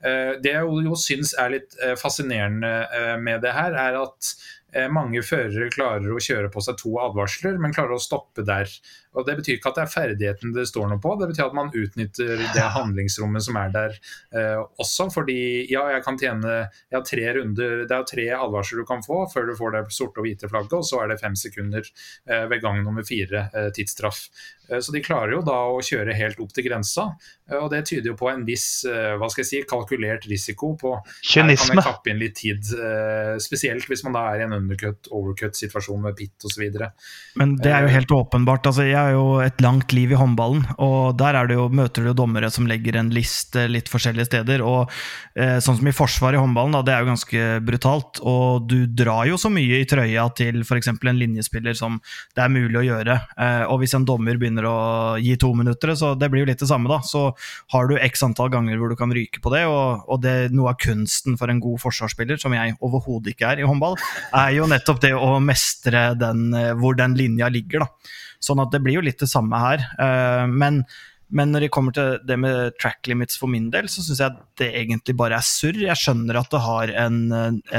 det 0.02 0.52
jeg 0.52 0.66
jo, 0.66 0.80
jo 0.90 0.98
syns 0.98 1.34
er 1.38 1.54
litt 1.56 1.76
fascinerende 2.00 2.74
med 3.22 3.44
det 3.44 3.54
her, 3.56 3.76
er 3.88 4.00
at 4.02 4.34
Eh, 4.34 4.59
mange 4.92 5.22
førere 5.26 5.70
klarer 5.72 6.12
å 6.14 6.22
kjøre 6.22 6.50
på 6.52 6.62
seg 6.64 6.78
to 6.80 6.94
advarsler, 7.02 7.58
men 7.58 7.74
klarer 7.74 7.96
å 7.96 8.02
stoppe 8.02 8.44
der. 8.46 8.70
Og 9.18 9.26
Det 9.26 9.36
betyr 9.40 9.56
ikke 9.56 9.72
at 9.72 9.78
det 9.78 9.82
er 9.84 9.90
ferdigheten 9.90 10.52
det 10.54 10.66
står 10.70 10.86
noe 10.90 11.02
på, 11.02 11.16
det 11.18 11.30
betyr 11.32 11.48
at 11.48 11.56
man 11.56 11.72
utnytter 11.74 12.44
det 12.54 12.66
handlingsrommet 12.78 13.42
som 13.42 13.58
er 13.58 13.72
der 13.74 13.96
eh, 14.36 14.60
også. 14.82 15.08
Fordi 15.14 15.40
ja, 15.70 15.88
jeg 15.96 16.04
kan 16.06 16.18
tjene 16.20 16.54
jeg 16.60 16.96
har 16.96 17.06
tre 17.06 17.26
runder, 17.40 17.84
det 17.90 17.96
er 17.96 18.06
tre 18.06 18.28
advarsler 18.38 18.82
du 18.82 18.88
kan 18.88 19.02
få 19.06 19.24
før 19.32 19.50
du 19.50 19.56
får 19.58 19.76
det 19.76 19.84
sorte 19.96 20.22
og 20.22 20.28
hvite 20.28 20.50
flagget, 20.50 20.78
og 20.78 20.86
så 20.86 21.02
er 21.02 21.12
det 21.12 21.20
fem 21.22 21.36
sekunder 21.38 21.82
eh, 21.82 22.46
ved 22.50 22.62
gang 22.62 22.82
nummer 22.84 23.06
fire 23.06 23.48
eh, 23.50 23.68
tidsstraff. 23.74 24.28
Eh, 24.70 24.78
så 24.78 24.94
de 24.94 25.02
klarer 25.02 25.34
jo 25.34 25.42
da 25.46 25.58
å 25.72 25.82
kjøre 25.84 26.14
helt 26.16 26.40
opp 26.42 26.54
til 26.54 26.68
grensa, 26.68 27.08
eh, 27.50 27.58
og 27.58 27.70
det 27.74 27.82
tyder 27.90 28.12
jo 28.12 28.18
på 28.20 28.30
en 28.30 28.46
viss 28.46 28.68
hva 28.90 29.26
skal 29.30 29.42
jeg 29.42 29.48
si, 29.48 29.60
kalkulert 29.68 30.26
risiko 30.30 30.72
på 30.78 30.94
Kynisme. 31.26 31.50
Her 31.50 31.66
kan 31.66 31.80
jeg 31.80 31.86
kappe 31.86 32.12
inn 32.12 32.20
litt 32.20 32.36
tid, 32.38 32.70
spesielt 33.42 33.86
hvis 33.90 34.02
man 34.06 34.14
da 34.16 34.22
er 34.30 34.42
i 34.42 34.46
en 34.46 34.54
undercut, 34.56 35.10
overcut-situasjon 35.10 36.02
med 36.04 36.16
pit 36.18 36.46
osv. 36.46 36.64
Men 37.40 37.56
det 37.60 37.72
er 37.74 37.86
jo 37.86 37.92
helt 37.94 38.14
åpenbart. 38.14 38.68
altså 38.70 38.86
jeg 38.86 38.99
har 39.00 39.14
jo 39.14 39.24
et 39.42 39.60
langt 39.64 39.92
liv 39.96 40.12
i 40.12 40.18
håndballen, 40.18 40.62
og 40.82 41.16
der 41.18 41.38
jo, 41.54 41.66
møter 41.72 42.04
du 42.06 42.12
dommere 42.16 42.50
som 42.52 42.68
legger 42.68 42.98
en 43.00 43.10
liste 43.14 43.66
litt 43.70 43.88
forskjellige 43.90 44.28
steder. 44.28 44.62
og 44.64 44.90
eh, 45.34 45.58
Sånn 45.62 45.78
som 45.80 45.88
i 45.88 45.94
forsvaret 45.94 46.38
i 46.38 46.42
håndballen, 46.42 46.76
da, 46.76 46.82
det 46.86 46.94
er 46.94 47.04
jo 47.04 47.10
ganske 47.10 47.46
brutalt. 47.66 48.20
Og 48.22 48.68
du 48.70 48.84
drar 48.86 49.26
jo 49.30 49.38
så 49.40 49.50
mye 49.52 49.80
i 49.80 49.88
trøya 49.88 50.28
til 50.38 50.62
f.eks. 50.62 50.92
en 50.92 51.20
linjespiller 51.20 51.76
som 51.78 51.98
det 52.36 52.44
er 52.44 52.52
mulig 52.52 52.80
å 52.82 52.86
gjøre. 52.86 53.18
Eh, 53.40 53.64
og 53.66 53.82
hvis 53.82 53.96
en 53.98 54.06
dommer 54.08 54.38
begynner 54.40 54.68
å 54.68 54.78
gi 55.22 55.36
to 55.40 55.52
minutter, 55.56 55.94
så 55.98 56.12
det 56.18 56.30
blir 56.32 56.44
jo 56.44 56.50
litt 56.52 56.62
det 56.62 56.70
samme, 56.70 56.90
da. 56.92 57.00
Så 57.06 57.30
har 57.74 57.90
du 57.90 57.96
x 57.98 58.24
antall 58.26 58.52
ganger 58.52 58.80
hvor 58.80 58.92
du 58.92 58.98
kan 59.00 59.12
ryke 59.14 59.42
på 59.42 59.54
det, 59.54 59.64
og, 59.70 60.06
og 60.10 60.22
det, 60.24 60.36
noe 60.54 60.74
av 60.74 60.80
kunsten 60.82 61.38
for 61.40 61.52
en 61.52 61.62
god 61.62 61.80
forsvarsspiller, 61.82 62.40
som 62.40 62.54
jeg 62.56 62.76
overhodet 62.80 63.34
ikke 63.34 63.54
er 63.54 63.62
i 63.62 63.68
håndball, 63.68 63.98
er 64.36 64.56
jo 64.56 64.68
nettopp 64.70 65.04
det 65.04 65.14
å 65.16 65.36
mestre 65.42 66.10
den, 66.20 66.50
eh, 66.56 66.74
hvor 66.78 66.98
den 66.98 67.16
linja 67.18 67.50
ligger. 67.52 67.86
da. 67.86 68.18
Sånn 68.40 68.62
at 68.62 68.72
det 68.72 68.82
blir 68.84 68.98
jo 68.98 69.04
litt 69.04 69.20
det 69.20 69.30
samme 69.30 69.60
her. 69.60 69.84
Eh, 70.00 70.46
men, 70.48 70.82
men 71.28 71.52
når 71.52 71.66
det 71.66 71.72
kommer 71.74 71.96
til 71.96 72.18
det 72.26 72.38
med 72.40 72.76
track 72.80 73.10
limits 73.10 73.38
for 73.40 73.52
min 73.52 73.68
del, 73.72 73.90
så 73.92 74.04
syns 74.04 74.22
jeg 74.22 74.32
at 74.32 74.42
det 74.60 74.72
egentlig 74.80 75.16
bare 75.20 75.38
er 75.38 75.46
surr. 75.46 75.78
Jeg 75.84 76.00
skjønner 76.00 76.40
at 76.40 76.50
det 76.52 76.64
har 76.64 76.94
en, 77.04 77.20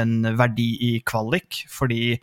en 0.04 0.16
verdi 0.38 0.70
i 0.92 0.92
kvalik, 1.06 1.64
fordi 1.72 2.16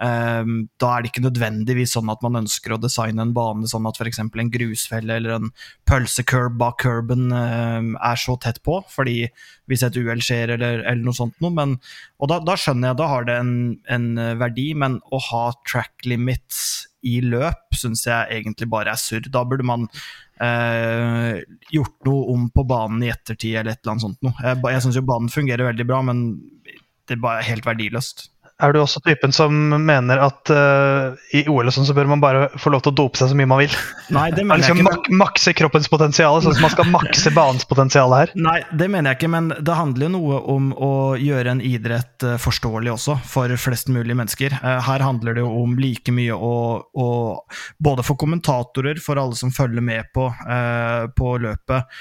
da 0.00 0.90
er 0.90 1.02
det 1.02 1.10
ikke 1.10 1.24
nødvendigvis 1.26 1.92
sånn 1.96 2.08
at 2.12 2.22
man 2.24 2.38
ønsker 2.40 2.72
å 2.72 2.80
designe 2.80 3.20
en 3.20 3.34
bane 3.36 3.68
sånn 3.68 3.84
at 3.90 3.98
f.eks. 4.00 4.22
en 4.22 4.52
grusfelle 4.52 5.18
eller 5.20 5.34
en 5.36 5.50
pølsekurb 5.88 6.56
bak 6.60 6.78
curben 6.80 7.28
um, 7.28 7.90
er 8.00 8.20
så 8.20 8.38
tett 8.40 8.62
på, 8.64 8.78
fordi 8.88 9.26
hvis 9.68 9.84
et 9.84 9.98
uhell 10.00 10.22
skjer 10.24 10.54
eller, 10.56 10.80
eller, 10.80 11.04
noe 11.04 11.16
sånt 11.16 11.36
noe. 11.44 11.52
Men, 11.52 11.76
og 12.16 12.32
da, 12.32 12.40
da, 12.44 12.56
skjønner 12.56 12.90
jeg, 12.90 13.00
da 13.02 13.10
har 13.12 13.28
det 13.28 13.36
en, 13.42 13.52
en 13.92 14.08
verdi, 14.40 14.70
men 14.78 14.98
å 15.12 15.20
ha 15.30 15.44
track 15.68 16.08
limits 16.08 16.88
i 17.06 17.20
løp 17.24 17.76
syns 17.76 18.04
jeg 18.08 18.40
egentlig 18.40 18.68
bare 18.72 18.92
er 18.94 19.00
surr. 19.00 19.28
Da 19.32 19.44
burde 19.48 19.66
man 19.66 19.86
eh, 20.42 21.40
gjort 21.72 21.96
noe 22.08 22.34
om 22.34 22.48
på 22.52 22.64
banen 22.68 23.04
i 23.04 23.12
ettertid 23.12 23.56
eller 23.56 23.74
et 23.74 23.82
eller 23.82 23.94
annet 23.94 24.06
sånt 24.06 24.20
noe. 24.26 24.36
Jeg, 24.44 24.60
jeg 24.74 24.84
syns 24.86 25.00
jo 25.00 25.06
banen 25.08 25.32
fungerer 25.32 25.70
veldig 25.70 25.88
bra, 25.88 26.02
men 26.06 26.26
det 27.08 27.16
er 27.16 27.24
bare 27.24 27.46
helt 27.46 27.66
verdiløst. 27.66 28.28
Er 28.60 28.74
du 28.74 28.80
også 28.82 29.00
typen 29.04 29.32
som 29.32 29.54
mener 29.80 30.20
at 30.20 30.50
uh, 30.52 31.16
i 31.36 31.42
OL 31.48 31.70
og 31.70 31.74
sånn 31.74 31.86
så 31.88 31.94
bør 31.96 32.10
man 32.10 32.22
bare 32.22 32.48
få 32.60 32.72
lov 32.74 32.84
til 32.84 32.92
å 32.92 32.98
dope 33.02 33.20
seg 33.20 33.30
så 33.30 33.38
mye 33.38 33.48
man 33.48 33.62
vil? 33.62 33.76
Nei, 34.12 34.28
det 34.36 34.44
mener 34.44 34.64
jeg 34.66 34.76
ikke. 34.76 34.86
Mak 34.86 35.08
makse 35.20 35.54
kroppens 35.56 35.88
potensial, 35.92 36.40
sånn 36.44 36.56
som 36.56 36.66
man 36.66 36.74
skal 36.74 36.90
makse 36.92 37.32
banens 37.36 37.66
potensial 37.68 38.12
her? 38.16 38.32
Nei, 38.36 38.58
det 38.76 38.90
mener 38.92 39.12
jeg 39.12 39.20
ikke, 39.20 39.32
men 39.32 39.50
det 39.56 39.76
handler 39.78 40.08
jo 40.08 40.12
noe 40.16 40.40
om 40.54 40.70
å 40.76 40.92
gjøre 41.20 41.56
en 41.56 41.64
idrett 41.64 42.26
uh, 42.26 42.36
forståelig 42.40 42.94
også, 42.96 43.16
for 43.30 43.54
flest 43.60 43.90
mulig 43.92 44.16
mennesker. 44.18 44.58
Uh, 44.60 44.76
her 44.90 45.06
handler 45.06 45.38
det 45.38 45.44
jo 45.44 45.52
om 45.62 45.76
like 45.80 46.14
mye 46.14 46.36
å, 46.36 46.54
å 46.80 47.08
Både 47.80 48.02
for 48.04 48.18
kommentatorer, 48.20 48.98
for 49.02 49.18
alle 49.20 49.36
som 49.38 49.52
følger 49.54 49.82
med 49.84 50.10
på, 50.14 50.26
på 51.16 51.30
løpet, 51.42 52.00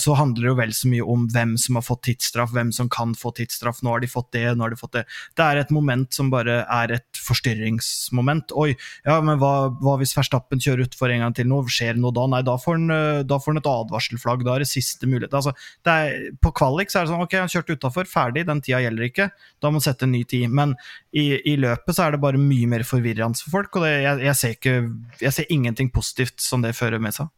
så 0.00 0.14
handler 0.18 0.42
det 0.42 0.50
jo 0.50 0.56
vel 0.58 0.74
så 0.76 0.90
mye 0.90 1.06
om 1.14 1.24
hvem 1.32 1.54
som 1.60 1.78
har 1.78 1.84
fått 1.86 2.04
tidsstraff, 2.08 2.52
hvem 2.54 2.70
som 2.74 2.90
kan 2.92 3.14
få 3.18 3.32
tidsstraff. 3.36 3.80
Nå 3.82 3.94
har 3.94 4.02
de 4.04 4.10
fått 4.10 4.30
det, 4.36 4.44
nå 4.54 4.66
har 4.66 4.74
de 4.74 4.78
fått 4.78 4.96
det. 4.98 5.04
Det 5.38 5.46
er 5.46 5.62
et 5.62 5.72
moment 5.74 5.93
moment 5.94 6.14
som 6.14 6.30
bare 6.32 6.62
er 6.66 6.92
et 6.98 7.20
forstyrringsmoment. 7.24 8.52
Oi, 8.58 8.74
ja, 9.06 9.18
men 9.24 9.38
hva, 9.40 9.70
hva 9.80 9.96
hvis 10.00 10.14
Verstappen 10.16 10.60
kjører 10.62 10.86
utfor 10.86 11.12
en 11.12 11.24
gang 11.24 11.36
til 11.36 11.48
nå? 11.48 11.62
Skjer 11.70 11.96
det 11.96 12.02
noe 12.02 12.14
da? 12.14 12.26
Nei, 12.30 12.42
da 12.46 12.56
får 12.60 12.78
han, 12.78 12.90
eh, 12.94 13.22
da 13.24 13.38
får 13.38 13.54
han 13.54 13.62
et 13.62 13.70
advarselflagg. 13.70 14.44
Da 14.44 14.56
er 14.56 14.64
det 14.64 14.70
siste 14.70 15.08
mulighet. 15.08 15.34
Altså, 15.34 15.54
det 15.84 15.94
er, 15.94 16.28
på 16.42 16.52
kvalik 16.56 16.92
så 16.92 17.00
er 17.00 17.06
det 17.06 17.14
sånn 17.14 17.24
ok, 17.24 17.38
han 17.40 17.52
kjørte 17.52 17.78
utafor, 17.78 18.10
ferdig, 18.10 18.46
den 18.48 18.62
tida 18.64 18.82
gjelder 18.84 19.08
ikke. 19.08 19.30
Da 19.62 19.70
må 19.70 19.80
han 19.80 19.86
sette 19.86 20.08
en 20.08 20.14
ny 20.14 20.24
tid. 20.28 20.50
Men 20.50 20.76
i, 21.14 21.30
i, 21.38 21.56
løpet 21.60 21.96
så 21.96 22.08
er 22.08 22.16
det 22.16 22.24
bare 22.24 22.40
mye 22.40 22.68
mer 22.70 22.86
forvirrende 22.86 23.40
for 23.44 23.60
folk, 23.60 23.78
og 23.78 23.86
det, 23.86 23.94
jeg, 24.04 24.20
jeg, 24.26 24.38
ser 24.40 24.58
ikke, 24.58 24.76
jeg 25.22 25.36
ser 25.38 25.54
ingenting 25.54 25.90
positivt 25.94 26.42
som 26.42 26.64
det 26.64 26.74
fører 26.76 27.02
med 27.02 27.16
seg. 27.16 27.30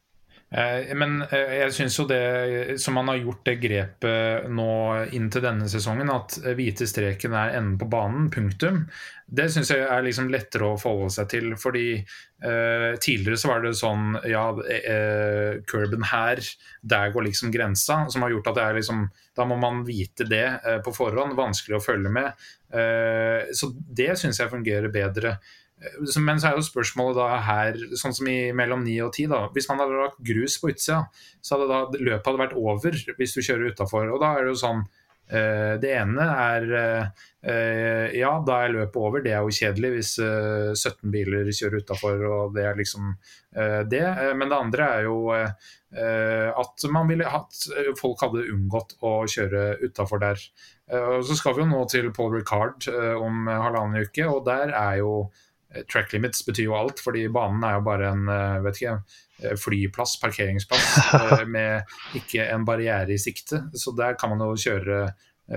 Eh, 0.51 0.93
men 0.95 1.19
eh, 1.27 1.57
jeg 1.63 1.75
syns 1.75 1.97
jo 1.99 2.07
det 2.07 2.77
som 2.79 2.95
man 2.95 3.11
har 3.11 3.19
gjort 3.19 3.43
det 3.49 3.57
grepet 3.59 4.47
nå 4.47 4.71
inntil 5.17 5.43
denne 5.43 5.67
sesongen, 5.71 6.13
at 6.13 6.39
hvite 6.59 6.87
streken 6.87 7.35
er 7.35 7.57
enden 7.59 7.75
på 7.81 7.89
banen, 7.91 8.29
punktum, 8.31 8.85
det 9.27 9.49
syns 9.51 9.73
jeg 9.73 9.83
er 9.83 10.05
liksom 10.07 10.29
lettere 10.31 10.69
å 10.71 10.79
forholde 10.79 11.11
seg 11.17 11.29
til. 11.33 11.49
Fordi 11.59 11.87
eh, 11.99 12.93
tidligere 13.03 13.41
så 13.41 13.51
var 13.51 13.65
det 13.65 13.75
sånn 13.79 14.15
ja, 14.31 14.45
eh, 14.71 15.59
curben 15.67 16.07
her, 16.13 16.43
der 16.87 17.11
går 17.15 17.27
liksom 17.27 17.51
grensa. 17.55 18.05
Som 18.13 18.23
har 18.23 18.35
gjort 18.37 18.53
at 18.53 18.61
det 18.61 18.67
er 18.69 18.79
liksom 18.79 19.07
Da 19.37 19.45
må 19.45 19.59
man 19.61 19.83
vite 19.85 20.25
det 20.31 20.47
eh, 20.47 20.79
på 20.85 20.95
forhånd. 20.95 21.35
Vanskelig 21.37 21.81
å 21.81 21.83
følge 21.83 22.13
med. 22.13 22.47
Eh, 22.71 23.51
så 23.51 23.73
det 23.75 24.13
syns 24.21 24.39
jeg 24.41 24.53
fungerer 24.53 24.95
bedre. 24.95 25.37
Eh, 25.83 26.21
men 26.25 26.41
så 26.41 26.51
er 26.51 26.59
jo 26.59 26.67
spørsmålet 26.67 27.19
da 27.19 27.41
her, 27.47 27.81
sånn 28.01 28.15
som 28.17 28.29
i 28.31 28.53
mellom 28.57 28.85
9 28.87 28.99
og 29.07 29.12
10, 29.12 29.31
da. 29.33 29.41
Hvis 29.55 29.69
man 29.71 29.83
hadde 29.83 30.05
lagt 30.05 30.23
grus 30.25 30.59
på 30.61 30.73
utsida, 30.73 31.03
så 31.41 31.57
hadde 31.57 31.73
da 31.73 31.83
løpet 31.99 32.31
hadde 32.31 32.45
vært 32.47 32.61
over 32.61 33.03
hvis 33.19 33.37
du 33.37 33.43
kjører 33.43 33.75
utafor. 33.75 34.09
Og 34.12 34.23
da 34.23 34.35
er 34.35 34.47
det 34.47 34.55
jo 34.55 34.62
sånn 34.65 34.83
uh, 34.87 35.75
Det 35.83 35.93
ene 35.93 36.27
er 36.33 36.69
uh, 36.73 38.07
Ja, 38.17 38.33
da 38.47 38.61
er 38.65 38.75
løpet 38.75 38.99
over. 38.99 39.23
Det 39.23 39.35
er 39.35 39.45
jo 39.45 39.55
kjedelig 39.55 39.93
hvis 39.95 40.12
uh, 40.23 40.73
17 40.73 41.12
biler 41.15 41.51
kjører 41.53 41.85
utafor, 41.85 42.25
og 42.31 42.57
det 42.57 42.67
er 42.67 42.79
liksom 42.79 43.17
det. 43.89 44.03
men 44.37 44.51
det 44.51 44.57
andre 44.57 44.87
er 44.99 45.07
jo 45.07 45.31
at 45.33 46.83
man 46.93 47.09
ville 47.09 47.25
hatt 47.25 47.62
Folk 47.97 48.21
hadde 48.21 48.43
unngått 48.53 48.99
å 49.01 49.23
kjøre 49.25 49.79
utafor 49.81 50.21
der. 50.21 50.43
så 51.25 51.37
skal 51.39 51.57
vi 51.57 51.62
jo 51.62 51.69
nå 51.71 51.81
til 51.89 52.11
Paul 52.12 52.35
Ricard 52.35 52.85
om 53.17 53.49
halvannen 53.49 54.05
uke, 54.05 54.27
og 54.29 54.45
der 54.45 54.75
er 54.77 54.99
jo 55.01 55.15
Eh, 55.25 55.45
track 55.91 56.12
limits 56.15 56.45
betyr 56.47 56.69
jo 56.69 56.77
alt, 56.79 57.01
fordi 57.03 57.27
banen 57.33 57.65
er 57.67 57.79
jo 57.79 57.87
bare 57.87 58.11
en 58.12 58.29
eh, 58.33 58.59
vet 58.67 58.81
ikke, 58.81 58.99
eh, 59.43 59.57
flyplass, 59.61 60.17
parkeringsplass, 60.23 60.93
med 61.57 61.97
ikke 62.19 62.47
en 62.53 62.67
barriere 62.69 63.15
i 63.15 63.21
sikte. 63.21 63.67
Så 63.75 63.95
der 63.97 64.19
kan 64.21 64.35
man 64.35 64.45
jo 64.45 64.55
kjøre 64.67 65.09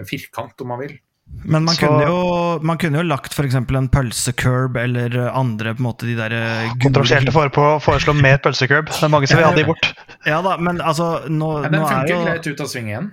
firkant 0.06 0.60
om 0.62 0.76
man 0.76 0.84
vil. 0.84 0.98
Men 1.30 1.64
man, 1.66 1.76
så, 1.76 1.86
kunne 1.86 2.06
jo, 2.08 2.22
man 2.66 2.78
kunne 2.82 3.02
jo 3.02 3.06
lagt 3.06 3.36
f.eks. 3.38 3.56
en 3.56 3.90
pølsekurb 3.94 4.78
eller 4.82 5.14
andre 5.30 5.76
på 5.78 5.84
en 5.84 5.86
måte 5.86 6.08
de 6.10 6.16
der 6.18 6.34
Kontroversielle 6.82 7.34
for 7.34 7.52
på 7.54 7.66
å 7.76 7.80
foreslå 7.84 8.16
mer 8.18 8.42
pølsekurb. 8.42 8.90
Det 8.90 9.06
er 9.06 9.14
mange 9.14 9.30
som 9.30 9.38
vil 9.38 9.46
ha 9.46 9.54
de 9.54 9.66
bort. 9.70 9.92
Ja 10.26 10.42
da, 10.46 10.58
men 10.58 10.82
altså 10.82 11.30
nå, 11.30 11.52
ja, 11.64 11.70
Den 11.70 11.86
funker 11.86 12.14
jo 12.16 12.22
greit 12.26 12.50
ut 12.50 12.66
av 12.66 12.72
sving 12.72 12.90
igjen. 12.90 13.12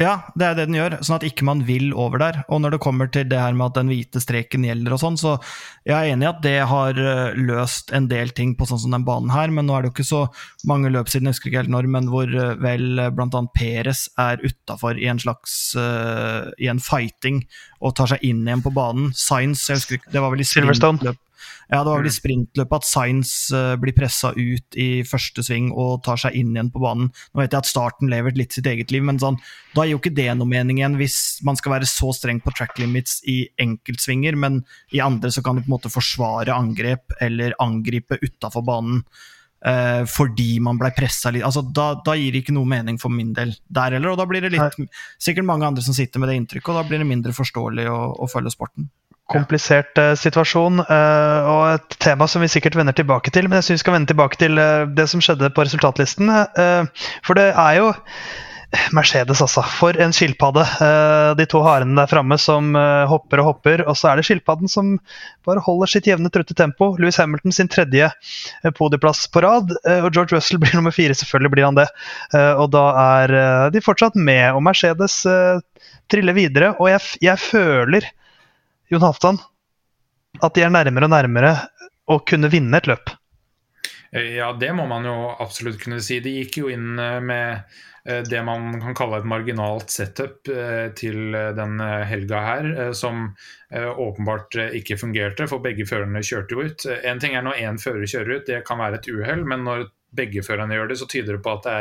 Ja, 0.00 0.12
det 0.38 0.46
er 0.46 0.54
det 0.56 0.64
den 0.70 0.76
gjør, 0.78 0.94
sånn 1.04 1.18
at 1.18 1.24
ikke 1.26 1.44
man 1.44 1.62
vil 1.68 1.90
over 1.92 2.20
der. 2.22 2.38
Og 2.48 2.62
når 2.64 2.74
det 2.74 2.80
kommer 2.84 3.10
til 3.12 3.26
det 3.28 3.36
her 3.36 3.52
med 3.56 3.66
at 3.66 3.76
den 3.76 3.90
hvite 3.92 4.22
streken 4.24 4.64
gjelder 4.64 4.94
og 4.96 5.02
sånn, 5.02 5.18
så 5.20 5.34
jeg 5.88 5.92
er 5.92 6.14
enig 6.14 6.24
i 6.24 6.30
at 6.30 6.40
det 6.44 6.54
har 6.70 7.00
eh, 7.02 7.36
løst 7.36 7.92
en 7.92 8.06
del 8.08 8.32
ting 8.32 8.54
på 8.56 8.68
sånn 8.68 8.80
som 8.86 8.96
den 8.96 9.04
banen 9.04 9.32
her, 9.34 9.52
men 9.52 9.68
nå 9.68 9.76
er 9.76 9.84
det 9.84 9.90
jo 9.90 9.96
ikke 9.98 10.08
så 10.08 10.22
mange 10.68 10.92
løp 10.92 11.12
siden, 11.12 11.28
jeg 11.28 11.36
husker 11.36 11.52
ikke 11.52 11.64
helt 11.64 11.74
når, 11.74 11.90
men 11.92 12.08
hvor 12.12 12.32
eh, 12.32 12.54
vel 12.62 13.04
eh, 13.04 13.12
bl.a. 13.12 13.44
Peres 13.52 14.06
er 14.20 14.40
utafor 14.40 14.96
i 14.96 15.10
en 15.12 15.20
slags 15.20 15.74
uh, 15.76 16.48
i 16.62 16.68
en 16.70 16.80
fighting 16.80 17.42
og 17.82 17.96
tar 17.98 18.14
seg 18.14 18.24
inn 18.24 18.46
igjen 18.46 18.64
på 18.64 18.72
banen. 18.72 19.10
Science, 19.18 19.66
jeg 19.68 19.80
husker 19.80 19.98
ikke, 19.98 20.12
det 20.14 20.22
var 20.24 20.32
vel 20.32 20.44
i 20.44 20.48
Silverstone. 20.48 21.12
Ja, 21.72 21.80
det 21.80 21.88
var 21.88 22.02
vel 22.02 22.08
i 22.08 22.12
mm. 22.12 22.16
sprintløpet 22.18 22.78
at 22.78 22.88
Science 22.88 23.56
uh, 23.56 23.74
blir 23.80 23.94
pressa 23.96 24.32
ut 24.36 24.78
i 24.78 24.88
første 25.08 25.44
sving 25.46 25.70
og 25.72 26.02
tar 26.06 26.20
seg 26.20 26.36
inn 26.38 26.52
igjen 26.52 26.72
på 26.74 26.82
banen. 26.82 27.10
Nå 27.32 27.42
vet 27.42 27.54
jeg 27.54 27.64
at 27.64 27.70
starten 27.70 28.12
lever 28.12 28.36
litt 28.38 28.56
sitt 28.56 28.68
eget 28.68 28.92
liv, 28.94 29.04
men 29.06 29.20
sånn, 29.22 29.38
da 29.76 29.86
gir 29.86 29.96
jo 29.96 30.02
ikke 30.02 30.14
det 30.16 30.28
noe 30.36 30.50
mening 30.50 30.82
igjen 30.82 30.98
hvis 31.00 31.18
man 31.46 31.58
skal 31.58 31.76
være 31.76 31.88
så 31.88 32.12
streng 32.16 32.42
på 32.44 32.52
track 32.54 32.76
limits 32.82 33.20
i 33.30 33.44
enkeltsvinger, 33.62 34.36
men 34.38 34.62
i 34.92 35.00
andre 35.04 35.32
så 35.32 35.44
kan 35.44 35.56
du 35.56 35.64
på 35.64 35.70
en 35.70 35.76
måte 35.78 35.92
forsvare 35.92 36.54
angrep 36.54 37.16
eller 37.24 37.56
angripe 37.62 38.20
utafor 38.22 38.66
banen. 38.66 39.06
Uh, 39.62 40.02
fordi 40.10 40.56
man 40.58 40.74
ble 40.74 40.88
pressa 40.90 41.30
litt 41.30 41.44
altså, 41.46 41.60
da, 41.62 41.92
da, 42.02 42.16
gir 42.18 42.34
det 42.34 42.40
ikke 42.42 42.54
noe 42.56 42.66
mening 42.66 42.96
for 42.98 43.14
min 43.14 43.30
del 43.36 43.52
der 43.70 43.94
heller. 43.94 44.10
Og 44.10 44.18
da 44.18 44.26
blir 44.26 44.42
det 44.42 44.50
litt, 44.56 44.80
sikkert 45.22 45.46
mange 45.46 45.68
andre 45.68 45.84
som 45.86 45.94
sitter 45.94 46.18
med 46.18 46.32
det 46.32 46.40
inntrykket, 46.40 46.72
og 46.72 46.80
da 46.80 46.88
blir 46.88 46.98
det 46.98 47.06
mindre 47.06 47.36
forståelig 47.36 47.86
å, 47.92 48.00
å 48.26 48.28
følge 48.30 48.52
sporten 48.56 48.90
komplisert 49.30 49.98
uh, 50.00 50.12
situasjon 50.18 50.82
uh, 50.82 51.50
og 51.52 51.64
et 51.76 51.98
tema 52.02 52.28
som 52.28 52.42
vi 52.42 52.50
sikkert 52.52 52.76
vender 52.78 52.96
tilbake 52.96 53.32
til. 53.34 53.48
Men 53.48 53.60
jeg 53.60 53.70
syns 53.70 53.80
vi 53.80 53.84
skal 53.86 53.98
vende 53.98 54.10
tilbake 54.10 54.40
til 54.40 54.60
uh, 54.60 54.86
det 54.88 55.08
som 55.10 55.22
skjedde 55.22 55.52
på 55.54 55.66
resultatlisten. 55.66 56.32
for 57.26 57.38
det 57.38 57.52
er 57.52 57.76
jo 57.78 57.92
Mercedes, 58.96 59.42
altså. 59.44 59.60
For 59.68 59.98
en 60.00 60.14
skilpadde. 60.16 60.62
de 61.36 61.44
to 61.44 61.60
harene 61.60 61.92
der 61.98 62.08
framme 62.08 62.38
som 62.40 62.70
hopper 63.08 63.42
og 63.42 63.48
hopper. 63.50 63.82
Og 63.84 63.98
så 64.00 64.08
er 64.08 64.16
det 64.16 64.24
skilpadden 64.24 64.70
som 64.72 64.94
bare 65.44 65.60
holder 65.60 65.92
sitt 65.92 66.08
jevne, 66.08 66.30
trutte 66.32 66.56
tempo. 66.56 66.94
Louis 66.96 67.18
Hamilton 67.20 67.52
sin 67.52 67.68
tredje 67.68 68.08
podieplass 68.78 69.26
på 69.28 69.42
rad. 69.44 69.76
og 69.84 70.08
George 70.08 70.32
Russell 70.32 70.60
blir 70.62 70.72
nummer 70.78 70.94
fire, 70.94 71.12
selvfølgelig 71.12 71.52
blir 71.52 71.68
han 71.68 71.82
det. 71.82 71.86
og 72.56 72.72
da 72.72 72.86
er 73.20 73.36
de 73.76 73.84
fortsatt 73.84 74.16
med, 74.16 74.54
og 74.54 74.64
Mercedes 74.64 75.20
triller 76.08 76.40
videre. 76.40 76.72
Og 76.80 76.88
jeg, 76.94 77.04
jeg 77.28 77.44
føler 77.44 78.08
Jon 78.92 79.00
Halvdan, 79.06 79.38
at 80.44 80.52
de 80.52 80.66
er 80.66 80.72
nærmere 80.72 81.06
og 81.08 81.12
nærmere 81.14 81.50
å 82.12 82.18
kunne 82.28 82.50
vinne 82.52 82.76
et 82.76 82.88
løp? 82.90 83.14
Eh, 84.12 84.34
ja, 84.36 84.50
det 84.52 84.68
må 84.76 84.84
man 84.90 85.08
jo 85.08 85.14
absolutt 85.40 85.80
kunne 85.80 86.02
si. 86.04 86.18
De 86.20 86.34
gikk 86.42 86.58
jo 86.60 86.68
inn 86.74 87.00
eh, 87.00 87.16
med 87.24 87.62
eh, 88.04 88.20
det 88.28 88.42
man 88.44 88.76
kan 88.82 88.96
kalle 88.98 89.22
et 89.22 89.28
marginalt 89.32 89.88
setup 89.94 90.50
til 90.98 91.38
den 91.56 91.80
helga 92.10 92.42
her, 92.44 92.70
som 92.92 93.30
åpenbart 93.72 94.58
ikke 94.76 94.98
fungerte, 95.00 95.46
for 95.48 95.64
begge 95.64 95.86
førerne 95.88 96.20
kjørte 96.20 96.58
jo 96.58 96.68
ut. 96.68 96.86
En 97.08 97.22
ting 97.22 97.38
er 97.38 97.46
når 97.46 97.62
én 97.62 97.80
fører 97.80 98.04
kjører 98.04 98.42
ut, 98.42 98.48
det 98.50 98.60
kan 98.68 98.82
være 98.82 99.00
et 99.00 99.08
uhell, 99.08 99.46
men 99.48 99.64
når 99.64 99.86
begge 100.16 100.44
førerne 100.44 100.76
gjør 100.76 100.90
det, 100.92 100.98
så 101.00 101.08
tyder 101.10 101.36
det 101.36 101.44
på 101.44 101.54
at 101.56 101.66
det 101.66 101.76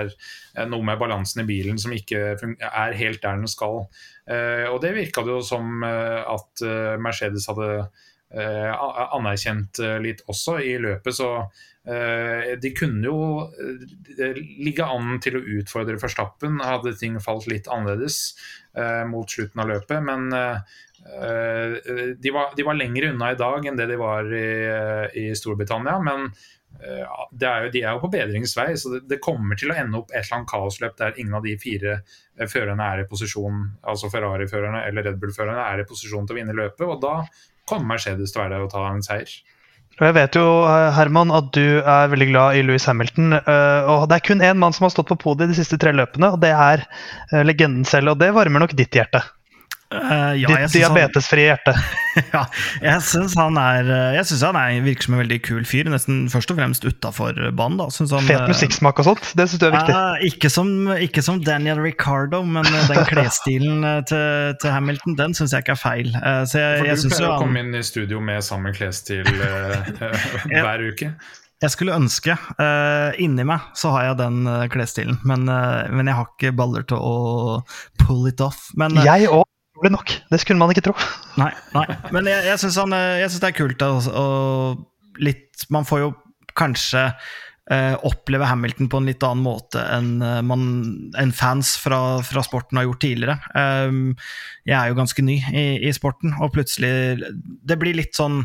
er 0.62 0.70
noe 0.72 0.86
med 0.86 1.00
balansen 1.02 1.44
i 1.44 1.48
bilen 1.50 1.80
som 1.82 1.94
ikke 1.96 2.36
er 2.36 2.96
helt 3.00 3.22
der 3.24 3.42
den 3.42 3.52
skal. 3.52 3.84
Eh, 4.30 4.68
og 4.70 4.80
det 4.84 4.96
virka 4.98 5.26
det 5.26 5.36
jo 5.36 5.42
som 5.46 5.84
eh, 5.88 6.22
at 6.22 6.64
eh, 6.66 6.96
Mercedes 7.02 7.50
hadde 7.52 7.90
anerkjent 8.32 9.82
litt 10.00 10.22
også 10.32 10.54
i 10.64 10.78
løpet, 10.80 11.18
så 11.18 11.42
de 12.64 12.70
kunne 12.72 13.04
jo 13.04 13.18
ligge 14.64 14.86
an 14.88 15.20
til 15.20 15.36
å 15.36 15.42
utfordre 15.58 15.98
Verstappen, 16.00 16.62
hadde 16.64 16.94
ting 16.96 17.18
falt 17.20 17.50
litt 17.52 17.68
annerledes 17.68 18.22
mot 19.12 19.28
slutten 19.28 19.60
av 19.60 19.68
løpet. 19.68 20.00
Men 20.06 20.30
de 20.32 22.32
var, 22.32 22.54
de 22.56 22.64
var 22.64 22.78
lenger 22.78 23.10
unna 23.10 23.34
i 23.34 23.40
dag 23.40 23.66
enn 23.68 23.80
det 23.80 23.90
de 23.90 23.98
var 24.00 24.30
i, 24.32 24.46
i 25.20 25.26
Storbritannia. 25.36 25.98
Men 26.06 26.30
Eh, 26.80 27.48
er 27.48 27.66
jo, 27.66 27.70
de 27.74 27.82
er 27.84 27.94
jo 27.94 28.02
på 28.02 28.10
bedringsvei, 28.14 28.72
så 28.80 28.96
det, 28.96 29.02
det, 29.12 29.20
kommer 29.24 29.60
til 29.60 29.74
å 29.74 29.78
ende 29.78 30.00
opp 30.00 30.14
et 30.14 30.24
eller 30.24 30.40
annet 30.40 30.50
kaosløp 30.50 30.96
der 30.98 31.18
ingen 31.20 31.36
av 31.38 31.46
de 31.46 31.54
fire 31.62 31.98
eh, 32.00 32.48
førerne 32.50 32.88
er 32.94 33.04
i 33.04 33.08
posisjon, 33.10 33.66
altså 33.92 34.10
Ferrari-førerne 34.14 34.86
eller 34.88 35.10
Red 35.10 35.20
Bull-førerne 35.22 35.68
er 35.68 35.84
i 35.84 35.88
posisjon 35.90 36.26
til 36.26 36.38
å 36.38 36.40
vinne 36.40 36.58
løpet. 36.58 36.86
Og 36.88 37.02
da 37.04 37.16
kommer 37.70 37.94
Mercedes 37.94 38.34
til 38.34 38.42
å 38.42 38.46
være 38.46 38.56
der 38.56 38.66
og 38.66 38.74
ta 38.74 38.86
en 38.90 39.06
seier. 39.06 39.36
Og 40.00 40.08
Jeg 40.08 40.16
vet 40.18 40.38
jo 40.40 40.46
eh, 40.66 40.94
Herman, 40.96 41.34
at 41.36 41.52
du 41.54 41.82
er 41.82 42.14
veldig 42.14 42.30
glad 42.32 42.58
i 42.58 42.64
Louis 42.66 42.86
Hamilton. 42.88 43.36
og 43.36 44.08
Det 44.10 44.18
er 44.18 44.28
kun 44.30 44.42
én 44.42 44.58
mann 44.58 44.74
som 44.74 44.88
har 44.88 44.96
stått 44.96 45.12
på 45.12 45.20
podiet 45.28 45.52
de 45.52 45.60
siste 45.60 45.78
tre 45.82 45.94
løpene, 45.94 46.32
og 46.34 46.42
det 46.42 46.54
er 46.56 46.88
legenden 47.44 47.86
selv. 47.86 48.16
Og 48.16 48.22
det 48.24 48.34
varmer 48.34 48.64
nok 48.64 48.78
ditt 48.78 48.96
hjerte? 48.98 49.22
Uh, 49.92 50.32
ja, 50.40 50.48
Ditt 50.48 50.72
diabetesfrie 50.78 51.50
hjerte. 51.50 51.74
ja, 52.36 52.46
jeg 52.80 53.04
syns 53.04 53.34
han 53.40 53.58
er 53.60 53.88
eh, 53.92 54.14
Jeg 54.18 54.28
synes 54.30 54.44
han 54.48 54.58
er, 54.60 54.78
virker 54.86 55.08
som 55.08 55.16
en 55.18 55.22
veldig 55.22 55.40
kul 55.44 55.66
fyr. 55.68 55.90
Nesten 55.92 56.22
først 56.32 56.54
og 56.54 56.62
fremst 56.62 56.88
utafor 56.88 57.36
banen. 57.58 57.76
da 57.82 57.90
han, 57.92 58.30
Fet 58.30 58.48
musikksmak 58.48 59.02
og 59.04 59.10
sånt, 59.10 59.34
det 59.36 59.50
syns 59.52 59.64
du 59.64 59.68
er 59.68 59.76
viktig? 59.76 59.98
Uh, 59.98 60.24
ikke, 60.30 60.52
som, 60.54 60.72
ikke, 60.96 61.26
som, 61.26 61.42
Daniel 61.44 61.84
Ricardo, 61.84 62.40
men 62.48 62.68
den 62.88 63.04
klesstilen 63.10 63.84
til, 64.08 64.56
til, 64.62 64.72
Hamilton, 64.72 65.20
den 65.20 65.36
syns 65.36 65.56
jeg 65.56 65.66
ikke 65.66 65.76
er 65.76 65.84
feil. 65.84 66.16
Uh, 66.16 66.42
så 66.48 66.64
jeg, 66.64 66.80
For 66.80 66.92
jeg 66.94 67.02
du 67.02 67.12
pleier 67.12 67.30
å 67.34 67.44
komme 67.44 67.66
inn 67.66 67.76
i 67.76 67.84
studio 67.86 68.24
med 68.24 68.48
samme 68.48 68.72
klesstil 68.78 69.28
hver 70.64 70.88
uke? 70.88 71.14
Jeg 71.62 71.76
skulle 71.76 71.94
ønske. 71.94 72.34
Uh, 72.58 73.14
inni 73.22 73.44
meg 73.46 73.70
så 73.78 73.92
har 73.94 74.08
jeg 74.08 74.22
den 74.24 74.42
uh, 74.50 74.66
klesstilen, 74.72 75.20
men, 75.28 75.46
uh, 75.46 75.86
men, 75.94 76.10
jeg 76.10 76.18
har 76.18 76.32
ikke 76.32 76.56
baller 76.58 76.88
til 76.90 76.98
å 76.98 77.62
pull 78.02 78.26
it 78.32 78.42
off. 78.42 78.72
Men, 78.80 78.98
jeg 79.06 79.30
òg 79.30 79.46
utrolig 79.82 79.98
nok. 79.98 80.16
Det 80.30 80.40
skulle 80.42 80.60
man 80.62 80.72
ikke 80.72 80.86
tro. 80.86 80.96
Nei, 81.42 81.52
nei. 81.74 81.86
men 82.12 82.28
jeg, 82.30 82.46
jeg 82.52 82.60
syns 82.62 83.40
det 83.42 83.50
er 83.50 83.58
kult. 83.58 83.82
Og, 83.82 84.10
og 84.14 85.22
litt 85.22 85.66
Man 85.72 85.86
får 85.86 86.02
jo 86.02 86.12
kanskje 86.58 87.06
eh, 87.72 87.96
oppleve 88.04 88.48
Hamilton 88.50 88.90
på 88.92 89.00
en 89.00 89.08
litt 89.08 89.24
annen 89.24 89.44
måte 89.46 89.82
enn 89.94 90.20
man, 90.20 90.66
en 91.20 91.32
fans 91.32 91.78
fra, 91.80 92.20
fra, 92.26 92.44
sporten 92.44 92.80
har 92.80 92.88
gjort 92.88 93.02
tidligere. 93.04 93.38
Um, 93.56 94.16
jeg 94.68 94.76
er 94.76 94.92
jo 94.92 95.00
ganske 95.00 95.24
ny 95.24 95.38
i, 95.54 95.66
i, 95.80 95.94
sporten, 95.96 96.36
og 96.42 96.52
plutselig 96.56 97.22
Det 97.64 97.80
blir 97.80 97.98
litt 97.98 98.18
sånn 98.18 98.44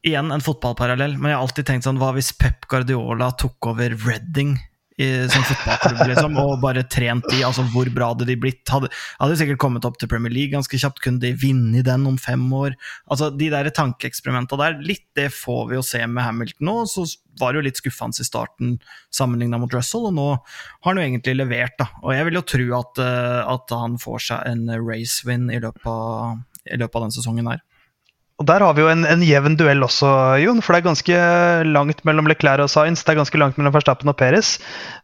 Igjen 0.00 0.30
en 0.32 0.40
fotballparallell, 0.40 1.18
men 1.18 1.28
jeg 1.28 1.36
har 1.36 1.44
alltid 1.44 1.66
tenkt 1.68 1.84
sånn 1.84 1.98
Hva 2.00 2.14
hvis 2.16 2.30
Pep 2.40 2.64
Guardiola 2.72 3.34
tok 3.36 3.66
over 3.74 3.92
Reading 4.06 4.54
i, 4.56 4.69
som 5.32 5.44
fotballklubb, 5.48 6.00
liksom, 6.10 6.36
og 6.42 6.58
bare 6.62 6.84
trent 6.90 7.26
i 7.36 7.42
altså 7.46 7.64
Hvor 7.72 7.88
bra 7.94 8.10
hadde 8.12 8.26
de 8.28 8.36
blitt? 8.40 8.62
Hadde, 8.68 8.90
hadde 9.20 9.38
sikkert 9.40 9.60
kommet 9.62 9.86
opp 9.88 9.98
til 10.00 10.10
Premier 10.10 10.32
League 10.32 10.54
ganske 10.54 10.80
kjapt. 10.80 11.02
Kunne 11.04 11.22
de 11.22 11.32
vinne 11.38 11.80
i 11.80 11.86
den 11.86 12.06
om 12.08 12.18
fem 12.20 12.42
år? 12.56 12.76
Altså 13.10 13.30
De 13.34 13.50
der 13.52 13.70
tankeeksperimentene 13.74 14.60
der, 14.60 14.78
litt 14.84 15.06
det 15.18 15.30
får 15.34 15.70
vi 15.70 15.78
jo 15.78 15.86
se 15.86 16.02
med 16.06 16.24
Hamilton 16.26 16.70
nå. 16.70 16.76
Så 16.90 17.06
var 17.40 17.52
det 17.52 17.60
jo 17.60 17.66
litt 17.68 17.80
skuffende 17.80 18.20
i 18.20 18.26
starten 18.26 18.76
sammenligna 19.14 19.60
mot 19.60 19.72
Russell, 19.74 20.08
og 20.10 20.16
nå 20.16 20.28
har 20.34 20.90
han 20.90 21.00
jo 21.00 21.06
egentlig 21.06 21.36
levert. 21.38 21.78
da, 21.78 21.88
Og 22.02 22.14
jeg 22.14 22.28
vil 22.28 22.40
jo 22.40 22.46
tro 22.54 22.68
at, 22.80 23.02
eh, 23.06 23.40
at 23.54 23.76
han 23.76 23.98
får 24.02 24.24
seg 24.28 24.46
en 24.50 24.66
race-win 24.76 25.50
i, 25.50 25.60
løpet 25.62 25.86
av, 25.86 26.40
i 26.66 26.76
løpet 26.76 26.96
av 26.96 27.06
den 27.06 27.16
sesongen 27.16 27.50
her. 27.52 27.62
Og 28.40 28.46
Der 28.48 28.62
har 28.64 28.72
vi 28.72 28.80
jo 28.80 28.88
en, 28.88 29.04
en, 29.04 29.20
jevn 29.20 29.56
duell 29.60 29.84
også, 29.84 30.08
Jon. 30.40 30.62
For 30.64 30.72
det 30.72 30.80
er 30.80 30.88
ganske 30.88 31.16
langt 31.68 32.00
mellom 32.08 32.30
Leclerc 32.30 32.64
og 32.64 32.70
Science. 32.72 33.04
Det 33.04 33.12
er 33.12 33.20
ganske 33.20 33.40
langt 33.40 33.60
mellom 33.60 33.74
Verstappen 33.74 34.08
og 34.08 34.16
Perez. 34.16 34.54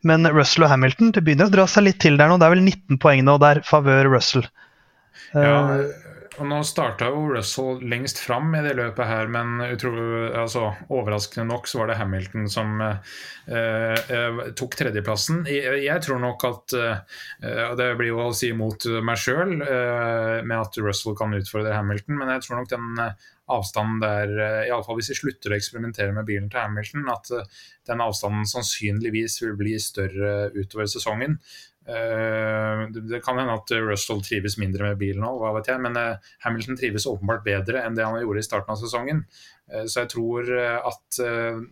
Men 0.08 0.24
Russell 0.32 0.64
og 0.64 0.72
Hamilton 0.72 1.12
det 1.12 1.20
begynner 1.26 1.50
å 1.50 1.52
dra 1.52 1.66
seg 1.68 1.84
litt 1.84 2.00
til 2.00 2.16
der 2.16 2.32
nå. 2.32 2.40
Det 2.40 2.48
er 2.48 2.54
vel 2.54 2.64
19 2.64 3.02
poeng 3.02 3.26
nå 3.28 3.36
der 3.42 3.60
favør 3.68 4.08
Russell. 4.14 4.48
Ja, 5.34 5.58
eh, 5.76 6.05
og 6.36 6.48
Nå 6.50 6.58
starta 6.66 7.08
jo 7.12 7.26
Russell 7.32 7.80
lengst 7.88 8.18
fram 8.20 8.54
i 8.58 8.62
det 8.64 8.74
løpet 8.78 9.08
her, 9.08 9.28
men 9.32 9.60
utrolig, 9.64 10.30
altså, 10.36 10.68
overraskende 10.92 11.46
nok 11.48 11.68
så 11.70 11.80
var 11.80 11.90
det 11.90 11.98
Hamilton 12.00 12.48
som 12.52 12.74
uh, 12.82 14.42
tok 14.58 14.76
tredjeplassen. 14.78 15.44
Jeg, 15.50 15.80
jeg, 15.86 16.02
tror 16.04 16.20
nok 16.22 16.44
at 16.48 16.76
uh, 16.76 17.70
Det 17.78 17.88
blir 17.98 18.12
jo 18.12 18.26
å 18.26 18.34
si 18.36 18.52
mot 18.56 18.88
meg 19.00 19.20
sjøl 19.22 19.56
uh, 19.62 20.42
med 20.42 20.56
at 20.58 20.76
Russell 20.84 21.16
kan 21.18 21.34
utfordre 21.36 21.76
Hamilton, 21.76 22.18
men 22.20 22.34
jeg 22.34 22.46
tror 22.46 22.60
nok 22.60 22.72
den 22.74 23.00
avstanden 23.46 24.00
der, 24.02 24.32
iallfall 24.66 24.98
hvis 24.98 25.12
vi 25.12 25.20
slutter 25.20 25.52
å 25.52 25.56
eksperimentere 25.56 26.10
med 26.12 26.26
bilen 26.26 26.48
til 26.50 26.64
Hamilton, 26.64 27.06
at 27.12 27.30
den 27.86 28.02
avstanden 28.02 28.48
sannsynligvis 28.50 29.38
vil 29.44 29.54
bli 29.60 29.76
større 29.78 30.50
utover 30.56 30.90
sesongen. 30.90 31.38
Uh, 31.86 32.88
det 32.90 33.20
kan 33.22 33.38
hende 33.38 33.54
at 33.54 33.70
Russell 33.78 34.22
trives 34.26 34.56
mindre 34.58 34.88
med 34.88 34.98
bilen 34.98 35.22
hva 35.22 35.52
vet 35.54 35.70
jeg, 35.70 35.78
men 35.84 35.94
uh, 35.94 36.30
Hamilton 36.42 36.78
trives 36.80 37.06
åpenbart 37.06 37.44
bedre 37.46 37.84
enn 37.86 37.94
det 37.94 38.06
han 38.06 38.18
gjorde 38.24 38.42
i 38.42 38.46
starten 38.46 38.74
av 38.74 38.80
sesongen. 38.80 39.22
Uh, 39.70 39.84
så 39.86 40.02
jeg 40.02 40.12
tror 40.16 40.50
at 40.56 41.20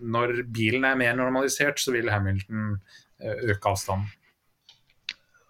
når 0.01 0.45
bilen 0.55 0.87
er 0.87 1.01
mer 1.01 1.17
normalisert, 1.19 1.83
så 1.83 1.95
vil 1.95 2.13
Hamilton 2.13 2.77
øke 3.25 3.71
avstanden. 3.71 4.11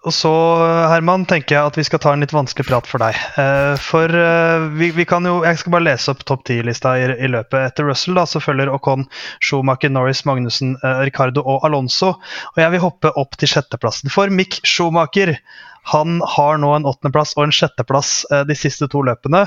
Og 0.05 0.13
så, 0.13 0.31
Herman, 0.93 1.23
tenker 1.29 1.57
jeg 1.57 1.71
at 1.71 1.77
vi 1.79 1.85
skal 1.89 2.01
ta 2.03 2.13
en 2.13 2.21
litt 2.21 2.33
vanskelig 2.35 2.67
prat 2.69 2.89
for 2.89 3.01
deg. 3.01 3.17
Eh, 3.41 3.75
for 3.81 4.13
eh, 4.13 4.67
vi, 4.77 4.91
vi, 4.93 5.07
kan 5.09 5.25
jo, 5.25 5.39
Jeg 5.47 5.63
skal 5.63 5.73
bare 5.73 5.87
lese 5.87 6.13
opp 6.13 6.21
topp 6.29 6.45
ti-lista 6.51 6.93
i, 7.01 7.07
i, 7.17 7.31
løpet. 7.33 7.71
Etter 7.71 7.89
Russell 7.89 8.19
da, 8.21 8.27
så 8.29 8.43
følger 8.45 8.73
Ocon, 8.75 9.07
Schumacher, 9.41 9.93
Norris, 9.95 10.25
Magnussen, 10.29 10.77
eh, 10.85 11.01
Ricardo 11.09 11.47
og 11.49 11.65
Alonso. 11.65 12.13
Og 12.53 12.61
jeg 12.61 12.75
vil 12.75 12.85
hoppe 12.85 13.15
opp 13.17 13.41
til 13.41 13.55
sjetteplassen. 13.55 14.13
For 14.13 14.29
Mick 14.29 14.61
Schumacher 14.69 15.39
han 15.95 16.21
har 16.37 16.61
nå 16.61 16.77
en 16.77 16.89
åttendeplass 16.89 17.35
og 17.39 17.47
en 17.47 17.53
sjetteplass 17.53 18.23
de 18.49 18.55
siste 18.57 18.89
to 18.89 19.03
løpene. 19.05 19.43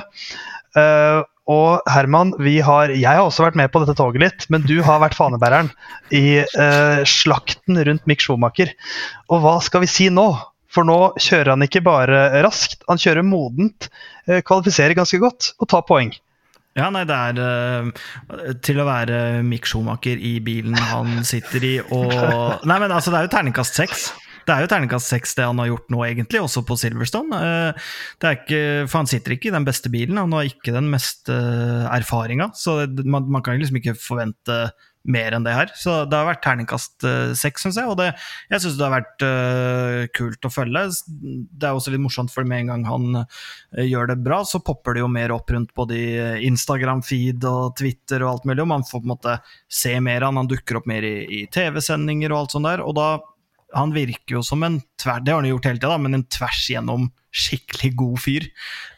Og 1.48 1.88
Herman, 1.88 2.34
har, 2.66 2.92
jeg 2.92 3.08
har 3.08 3.24
også 3.24 3.46
vært 3.46 3.58
med 3.60 3.72
på 3.72 3.80
dette 3.80 3.96
toget 3.96 4.24
litt, 4.24 4.46
men 4.52 4.66
du 4.68 4.82
har 4.84 5.00
vært 5.00 5.16
fanebæreren 5.16 5.72
i 6.12 6.42
eh, 6.44 7.02
slakten 7.08 7.80
rundt 7.88 8.08
Mick 8.10 8.24
Schumacher. 8.24 8.74
Og 9.32 9.44
hva 9.46 9.58
skal 9.64 9.86
vi 9.86 9.92
si 9.92 10.10
nå? 10.12 10.28
For 10.68 10.84
nå 10.84 10.98
kjører 11.24 11.54
han 11.54 11.64
ikke 11.64 11.82
bare 11.86 12.44
raskt, 12.44 12.84
han 12.90 13.00
kjører 13.00 13.24
modent, 13.24 13.88
eh, 14.28 14.44
kvalifiserer 14.44 14.98
ganske 14.98 15.22
godt 15.24 15.54
og 15.56 15.72
tar 15.72 15.88
poeng. 15.88 16.12
Ja, 16.78 16.92
nei, 16.94 17.08
det 17.10 17.16
er 17.16 17.40
uh, 17.42 18.52
til 18.62 18.78
å 18.78 18.86
være 18.86 19.42
Mick 19.48 19.66
Schumacher 19.66 20.20
i 20.22 20.36
bilen 20.46 20.76
han 20.78 21.24
sitter 21.26 21.64
i 21.66 21.74
og 21.82 22.12
Nei, 22.70 22.78
men 22.84 22.92
altså, 22.92 23.10
det 23.10 23.18
er 23.18 23.26
jo 23.26 23.32
terningkast 23.34 23.80
seks. 23.80 24.12
Det 24.48 24.56
er 24.56 24.64
jo 24.64 24.70
terningkast 24.72 25.12
seks, 25.12 25.36
det 25.36 25.44
han 25.44 25.60
har 25.60 25.68
gjort 25.74 25.90
nå, 25.92 26.02
egentlig, 26.08 26.40
også 26.40 26.64
på 26.68 26.78
Silverstone. 26.80 27.40
Eh, 27.44 27.88
ikke, 28.32 28.60
for 28.88 29.02
han 29.02 29.10
sitter 29.12 29.36
ikke 29.36 29.52
i 29.52 29.58
den 29.58 29.68
beste 29.68 29.92
bilen, 29.92 30.20
han 30.22 30.36
har 30.36 30.48
ikke 30.48 30.76
den 30.76 30.88
meste 30.94 31.36
eh, 31.36 31.88
erfaringa. 31.98 32.54
Så 32.56 32.86
man, 33.04 33.28
man, 33.28 33.44
kan 33.44 33.60
liksom 33.60 33.82
ikke 33.82 33.98
forvente 34.00 34.70
mer 35.08 35.36
enn 35.36 35.44
det 35.44 35.56
her. 35.56 35.74
Så 35.76 35.98
det 36.08 36.16
har 36.16 36.30
vært 36.30 36.42
terningkast 36.48 37.04
eh, 37.08 37.36
seks, 37.36 37.68
syns 37.68 37.82
jeg. 37.82 37.92
Og 37.92 38.00
det, 38.00 38.08
jeg 38.48 38.64
syns 38.64 38.80
det 38.80 38.88
har 38.88 38.96
vært 38.96 39.28
uh, 39.28 40.08
kult 40.16 40.48
å 40.48 40.56
følge. 40.56 40.88
Det 41.12 41.68
er 41.68 41.76
også 41.76 41.92
litt 41.92 42.06
morsomt, 42.08 42.32
for 42.32 42.48
med 42.48 42.64
en 42.64 42.72
gang 42.72 42.88
han 42.88 43.22
gjør 43.84 44.14
det 44.14 44.22
bra, 44.24 44.42
så 44.48 44.64
popper 44.64 44.96
det 44.96 45.04
jo 45.04 45.12
mer 45.12 45.36
opp 45.36 45.52
rundt 45.52 45.76
både 45.76 45.98
Instagram-feed 46.48 47.44
og 47.52 47.74
Twitter 47.80 48.24
og 48.24 48.32
alt 48.32 48.48
mulig, 48.48 48.64
og 48.64 48.72
man 48.78 48.88
får 48.88 49.04
på 49.04 49.10
en 49.10 49.18
måte 49.18 49.40
se 49.68 49.98
mer 50.00 50.24
av 50.24 50.32
han. 50.32 50.46
Han 50.46 50.56
dukker 50.56 50.80
opp 50.80 50.88
mer 50.88 51.04
i, 51.04 51.18
i 51.42 51.48
TV-sendinger 51.52 52.32
og 52.32 52.46
alt 52.46 52.56
sånt 52.56 52.72
der. 52.72 52.84
og 52.88 52.96
da 52.96 53.10
han 53.76 53.92
virker 53.96 54.38
jo 54.38 54.44
som 54.46 54.64
en 54.64 54.80
tvers, 55.02 55.24
det 55.26 55.34
har 55.34 55.42
han 55.42 55.50
gjort 55.50 55.68
hele 55.68 55.82
tida, 55.82 55.98
men 56.00 56.18
en 56.18 56.26
tvers 56.32 56.64
gjennom 56.72 57.10
skikkelig 57.36 57.92
god 58.00 58.22
fyr. 58.24 58.48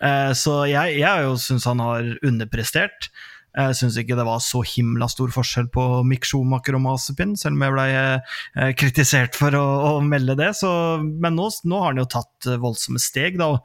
Eh, 0.05 0.31
så 0.37 0.61
jeg, 0.69 0.99
jeg 1.01 1.35
syns 1.41 1.67
han 1.69 1.81
har 1.83 2.13
underprestert. 2.25 3.09
Jeg 3.49 3.75
syns 3.79 3.97
ikke 3.97 4.15
det 4.15 4.27
var 4.27 4.43
så 4.45 4.61
himla 4.61 5.07
stor 5.09 5.31
forskjell 5.33 5.71
på 5.73 5.83
Mick 6.07 6.27
Schumacher 6.29 6.77
og 6.77 6.83
Masepin, 6.85 7.33
selv 7.39 7.57
om 7.57 7.65
jeg 7.65 7.75
ble 7.75 7.87
eh, 7.97 8.69
kritisert 8.77 9.39
for 9.39 9.57
å, 9.57 9.65
å 9.89 9.93
melde 10.05 10.37
det. 10.39 10.51
Så, 10.59 10.69
men 11.01 11.35
nå, 11.39 11.49
nå, 11.65 11.81
har 11.81 11.95
han 11.95 12.03
jo 12.03 12.07
tatt 12.13 12.51
voldsomme 12.61 13.01
steg. 13.01 13.41
Da. 13.41 13.55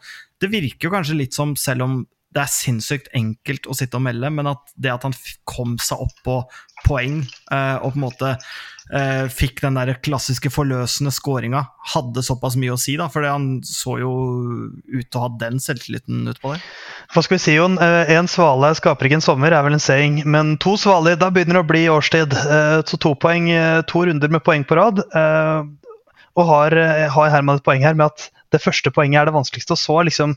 Det 0.41 0.51
virker 0.55 0.89
jo 0.89 0.97
kanskje 0.97 1.21
litt 1.21 1.37
som, 1.37 1.53
selv 1.61 1.87
om 1.87 2.03
det 2.35 2.43
er 2.43 2.51
sinnssykt 2.51 3.13
enkelt 3.15 3.69
å 3.71 3.77
sitte 3.79 4.01
og 4.01 4.07
melde, 4.09 4.31
men 4.35 4.49
at 4.51 4.73
det 4.75 4.91
at 4.91 5.05
han 5.07 5.15
kom 5.47 5.77
seg 5.83 6.03
opp 6.03 6.17
på 6.27 6.41
poeng 6.83 7.21
eh, 7.23 7.77
og 7.79 7.93
på 7.93 7.99
en 8.01 8.07
måte 8.09 8.33
eh, 8.93 9.25
fikk 9.33 9.63
den 9.65 9.79
der 9.79 9.95
klassiske 10.05 10.51
forløsende 10.53 11.13
skåringa, 11.15 11.63
hadde 11.95 12.25
såpass 12.27 12.59
mye 12.61 12.75
å 12.75 12.81
si. 12.81 12.97
da, 13.01 13.09
For 13.13 13.27
han 13.27 13.63
så 13.67 13.99
jo 14.03 14.13
ut 14.75 15.07
til 15.09 15.21
å 15.21 15.25
ha 15.27 15.31
den 15.41 15.61
selvtilliten 15.63 16.27
utpå 16.35 16.55
der. 16.55 16.67
Hva 17.15 17.25
skal 17.25 17.37
vi 17.37 17.45
si, 17.47 17.57
Jon? 17.57 17.79
Én 17.79 18.25
eh, 18.25 18.31
svale 18.31 18.75
skaper 18.79 19.09
ikke 19.09 19.21
en 19.21 19.27
sommer, 19.29 19.55
er 19.55 19.67
vel 19.67 19.79
en 19.79 19.83
saying. 19.83 20.23
Men 20.29 20.57
to 20.63 20.77
svaler, 20.81 21.19
da 21.21 21.31
begynner 21.35 21.61
det 21.61 21.65
å 21.65 21.71
bli 21.73 21.87
årstid. 21.93 22.35
Eh, 22.35 22.79
så 22.89 23.01
to, 23.01 23.15
poeng, 23.17 23.51
eh, 23.55 23.81
to 23.91 24.05
runder 24.09 24.33
med 24.33 24.45
poeng 24.47 24.67
på 24.69 24.79
rad. 24.81 25.05
Og 26.35 26.49
har, 26.49 26.75
har 27.15 27.31
Herman 27.31 27.61
et 27.61 27.67
poeng 27.67 27.85
her 27.87 27.95
med 27.95 28.11
at 28.11 28.31
det 28.55 28.63
første 28.63 28.91
poenget 28.95 29.21
er 29.21 29.29
det 29.29 29.37
vanskeligste. 29.37 29.77
Og 29.77 29.81
så 29.81 30.01
liksom 30.09 30.35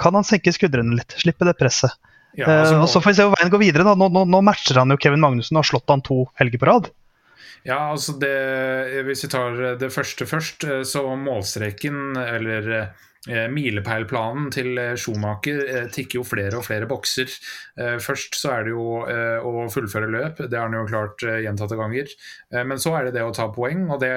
kan 0.00 0.16
han 0.16 0.26
senke 0.26 0.52
skuldrene 0.54 0.98
litt, 0.98 1.16
slippe 1.20 1.48
det 1.48 1.56
presset. 1.58 1.96
Ja, 2.36 2.46
altså, 2.60 2.76
uh, 2.76 2.82
og 2.84 2.90
Så 2.92 3.00
får 3.02 3.10
vi 3.10 3.18
se 3.18 3.26
hvor 3.26 3.36
veien 3.38 3.52
går 3.52 3.62
videre. 3.62 3.86
Nå, 3.88 4.08
nå, 4.12 4.24
nå, 4.28 4.40
matcher 4.44 4.78
han 4.78 4.92
jo 4.92 4.98
Kevin 5.00 5.22
Magnussen 5.24 5.56
og 5.56 5.64
har 5.64 5.70
slått 5.72 5.90
han 5.90 6.04
to 6.04 6.26
helger 6.40 6.60
på 6.60 6.68
rad. 6.68 6.90
Ja, 7.66 7.90
altså 7.90 8.14
det, 8.20 9.02
Hvis 9.08 9.24
vi 9.24 9.32
tar 9.32 9.60
det 9.80 9.92
første 9.94 10.26
først, 10.26 10.64
eh, 10.64 10.82
så 10.86 11.04
målstreken, 11.16 12.16
eller 12.16 12.70
eh, 13.28 13.48
milepælplanen 13.50 14.50
til 14.54 14.78
Schumacher 14.96 15.88
tikker 15.92 16.20
jo 16.20 16.24
flere 16.24 16.60
og 16.60 16.64
flere 16.64 16.86
bokser. 16.88 17.28
Først 18.00 18.38
så 18.38 18.52
er 18.54 18.62
det 18.64 18.72
jo 18.72 19.02
å 19.02 19.64
fullføre 19.74 20.08
løp, 20.08 20.38
det 20.48 20.56
har 20.56 20.70
han 20.70 20.76
jo 20.78 20.86
klart 20.88 21.26
gjentatte 21.26 21.76
ganger. 21.76 22.14
Men 22.54 22.80
så 22.80 22.94
er 22.96 23.08
det 23.08 23.18
det 23.18 23.26
å 23.26 23.34
ta 23.34 23.50
poeng, 23.52 23.84
og 23.90 24.00
det 24.00 24.14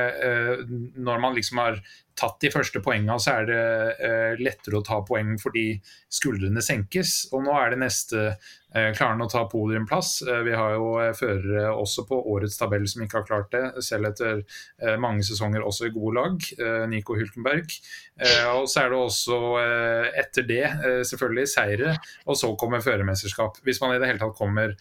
når 0.95 1.19
man 1.25 1.35
liksom 1.35 1.59
har 1.59 1.81
tatt 2.21 2.41
de 2.43 2.51
første 2.53 2.81
poengene, 2.83 3.17
så 3.21 3.39
er 3.39 3.47
det 3.49 3.61
eh, 4.05 4.41
lettere 4.41 4.79
å 4.79 4.85
ta 4.85 4.99
poeng 5.05 5.35
fordi 5.41 5.73
skuldrene 6.11 6.61
senkes. 6.63 7.31
Og 7.33 7.45
nå 7.45 7.55
er 7.57 7.73
det 7.73 7.79
neste 7.81 8.25
eh, 8.29 8.91
Klarer 8.95 9.15
han 9.15 9.23
å 9.25 9.29
ta 9.31 9.43
podiumplass? 9.49 10.13
Eh, 10.27 10.41
vi 10.45 10.53
har 10.57 10.75
jo 10.75 10.91
eh, 11.01 11.13
førere 11.17 11.71
også 11.73 12.05
på 12.09 12.19
årets 12.33 12.59
tabell 12.59 12.85
som 12.89 13.03
ikke 13.05 13.21
har 13.21 13.27
klart 13.27 13.49
det, 13.55 13.63
selv 13.85 14.11
etter 14.11 14.43
eh, 14.43 14.97
mange 15.01 15.25
sesonger 15.27 15.65
også 15.65 15.89
i 15.89 15.93
gode 15.95 16.15
lag. 16.19 16.47
Eh, 16.59 16.85
Nico 16.91 17.17
Hulkenberg. 17.17 17.73
og 18.51 18.67
så 18.69 18.83
er 18.83 18.91
det 18.91 18.97
også 19.01 19.37
etter 20.19 20.45
det 20.45 20.65
selvfølgelig 21.09 21.47
seire, 21.49 21.95
og 22.29 22.37
så 22.37 22.51
kommer 22.59 22.83
førermesterskap. 22.85 23.57
Hvis 23.65 23.81
man 23.81 23.95
i 23.95 24.01
det 24.01 24.11
hele 24.11 24.21
tatt 24.21 24.37
kommer 24.37 24.75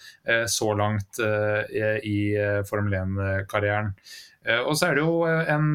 så 0.50 0.74
langt 0.76 1.22
i 2.04 2.18
Formel 2.68 2.98
1-karrieren. 2.98 3.94
og 4.66 4.74
så 4.76 4.90
er 4.90 4.98
det 4.98 5.06
jo 5.06 5.24
en 5.24 5.70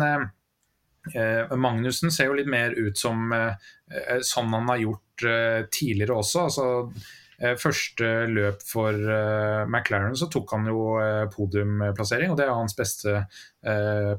Magnussen 1.56 2.14
ser 2.14 2.32
jo 2.32 2.38
litt 2.40 2.50
mer 2.50 2.74
ut 2.74 2.98
som 2.98 3.30
eh, 3.36 4.18
sånn 4.26 4.54
han 4.56 4.72
har 4.72 4.82
gjort 4.82 5.28
eh, 5.30 5.62
tidligere 5.74 6.18
også. 6.22 6.48
altså 6.48 7.22
Første 7.60 8.08
løp 8.32 8.62
for 8.64 8.96
McLaren 8.96 10.14
så 10.16 10.30
tok 10.32 10.54
han 10.56 10.70
jo 10.72 10.86
podiumplassering, 11.34 12.32
og 12.32 12.38
det 12.40 12.46
er 12.46 12.54
hans 12.56 12.78
beste 12.78 13.26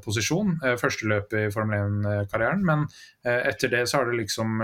posisjon. 0.05 0.51
Første 0.77 1.09
løp 1.09 1.33
i 1.33 1.47
Formel 1.49 2.05
1-karrieren, 2.05 2.61
men 2.61 2.85
etter 3.25 3.73
det 3.73 3.81
så 3.89 4.03
har 4.03 4.11
det 4.11 4.19
liksom 4.19 4.61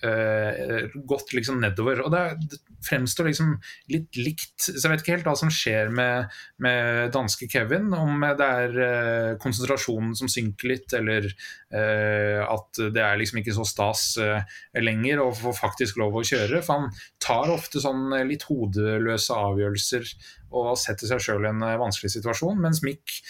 gått 0.00 1.34
liksom 1.36 1.60
nedover. 1.60 2.00
Og 2.06 2.14
det, 2.14 2.60
fremstår 2.84 3.28
liksom 3.28 3.54
litt 3.92 4.16
likt. 4.18 4.56
Så 4.62 4.78
jeg 4.78 4.92
vet 4.92 5.04
ikke 5.04 5.16
helt 5.18 5.28
hva 5.28 5.36
som 5.38 5.52
skjer 5.52 5.90
med, 5.94 6.32
med 6.62 7.12
danske 7.14 7.48
Kevin. 7.50 7.90
Om 7.96 8.24
det 8.38 8.48
er 8.64 8.76
uh, 8.80 9.38
konsentrasjonen 9.42 10.14
som 10.18 10.30
synker 10.30 10.72
litt, 10.72 10.94
eller 10.96 11.28
uh, 11.28 12.40
at 12.46 12.82
det 12.94 13.04
er 13.04 13.20
liksom 13.20 13.42
ikke 13.42 13.56
så 13.56 13.66
stas 13.68 14.04
uh, 14.20 14.40
lenger 14.80 15.22
å 15.22 15.30
få 15.36 15.54
faktisk 15.56 16.00
lov 16.00 16.20
å 16.20 16.26
kjøre. 16.26 16.62
For 16.64 16.78
han 16.78 17.00
tar 17.22 17.52
ofte 17.52 17.82
sånn 17.82 18.08
litt 18.28 18.46
hodeløse 18.48 19.36
avgjørelser 19.36 20.14
og 20.50 20.72
setter 20.80 21.06
seg 21.06 21.20
sjøl 21.22 21.44
i 21.44 21.50
en 21.52 21.62
vanskelig 21.62 22.10
situasjon. 22.16 22.58
Mens 22.58 22.80
Mick 22.82 23.20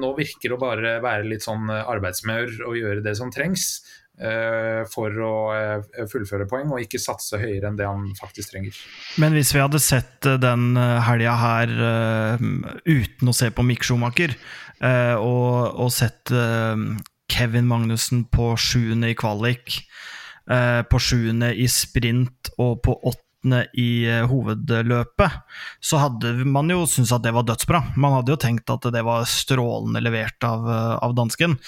nå 0.00 0.14
virker 0.16 0.54
å 0.54 0.60
bare 0.60 0.94
være 1.04 1.26
litt 1.28 1.44
sånn 1.44 1.68
arbeidsmaur 1.68 2.62
og 2.64 2.78
gjøre 2.78 3.04
det 3.04 3.12
som 3.18 3.28
trengs. 3.34 3.82
Eh, 4.22 4.82
for 4.86 5.10
å 5.18 5.34
eh, 5.50 6.04
fullføre 6.06 6.46
poeng, 6.46 6.70
og 6.70 6.82
ikke 6.84 7.00
satse 7.02 7.40
høyere 7.42 7.66
enn 7.72 7.78
det 7.78 7.88
han 7.88 8.04
faktisk 8.14 8.52
trenger. 8.52 8.76
Men 9.18 9.34
hvis 9.34 9.50
vi 9.50 9.62
hadde 9.62 9.80
sett 9.82 10.28
eh, 10.30 10.38
den 10.38 10.76
helga 10.78 11.32
her 11.40 11.72
uten 12.86 13.30
å 13.30 13.34
se 13.34 13.50
på 13.50 13.64
Mick 13.66 13.82
Schumacher, 13.86 14.36
og, 14.82 15.78
og 15.78 15.90
sett 15.94 16.30
Kevin 17.30 17.68
Magnussen 17.70 18.24
på 18.34 18.48
sjuende 18.58 19.12
i 19.12 19.18
kvalik, 19.18 19.76
på 20.42 21.00
sjuende 21.02 21.52
i 21.54 21.68
sprint 21.70 22.50
og 22.58 22.80
på 22.82 22.96
åtte 23.42 23.66
i 23.74 24.06
hovedløpet, 24.28 25.30
så 25.80 25.98
hadde 25.98 26.44
man 26.44 26.70
jo 26.70 26.86
syntes 26.86 27.12
at 27.12 27.22
det 27.22 27.32
var 27.34 27.44
dødsbra. 27.44 27.94
Man 27.96 28.12
hadde 28.12 28.32
jo 28.32 28.40
tenkt 28.40 28.70
at 28.70 28.82
det 28.92 29.02
var 29.02 29.24
strålende 29.24 30.00
levert 30.00 30.42
av, 30.44 30.68
av 31.02 31.14
dansken. 31.14 31.58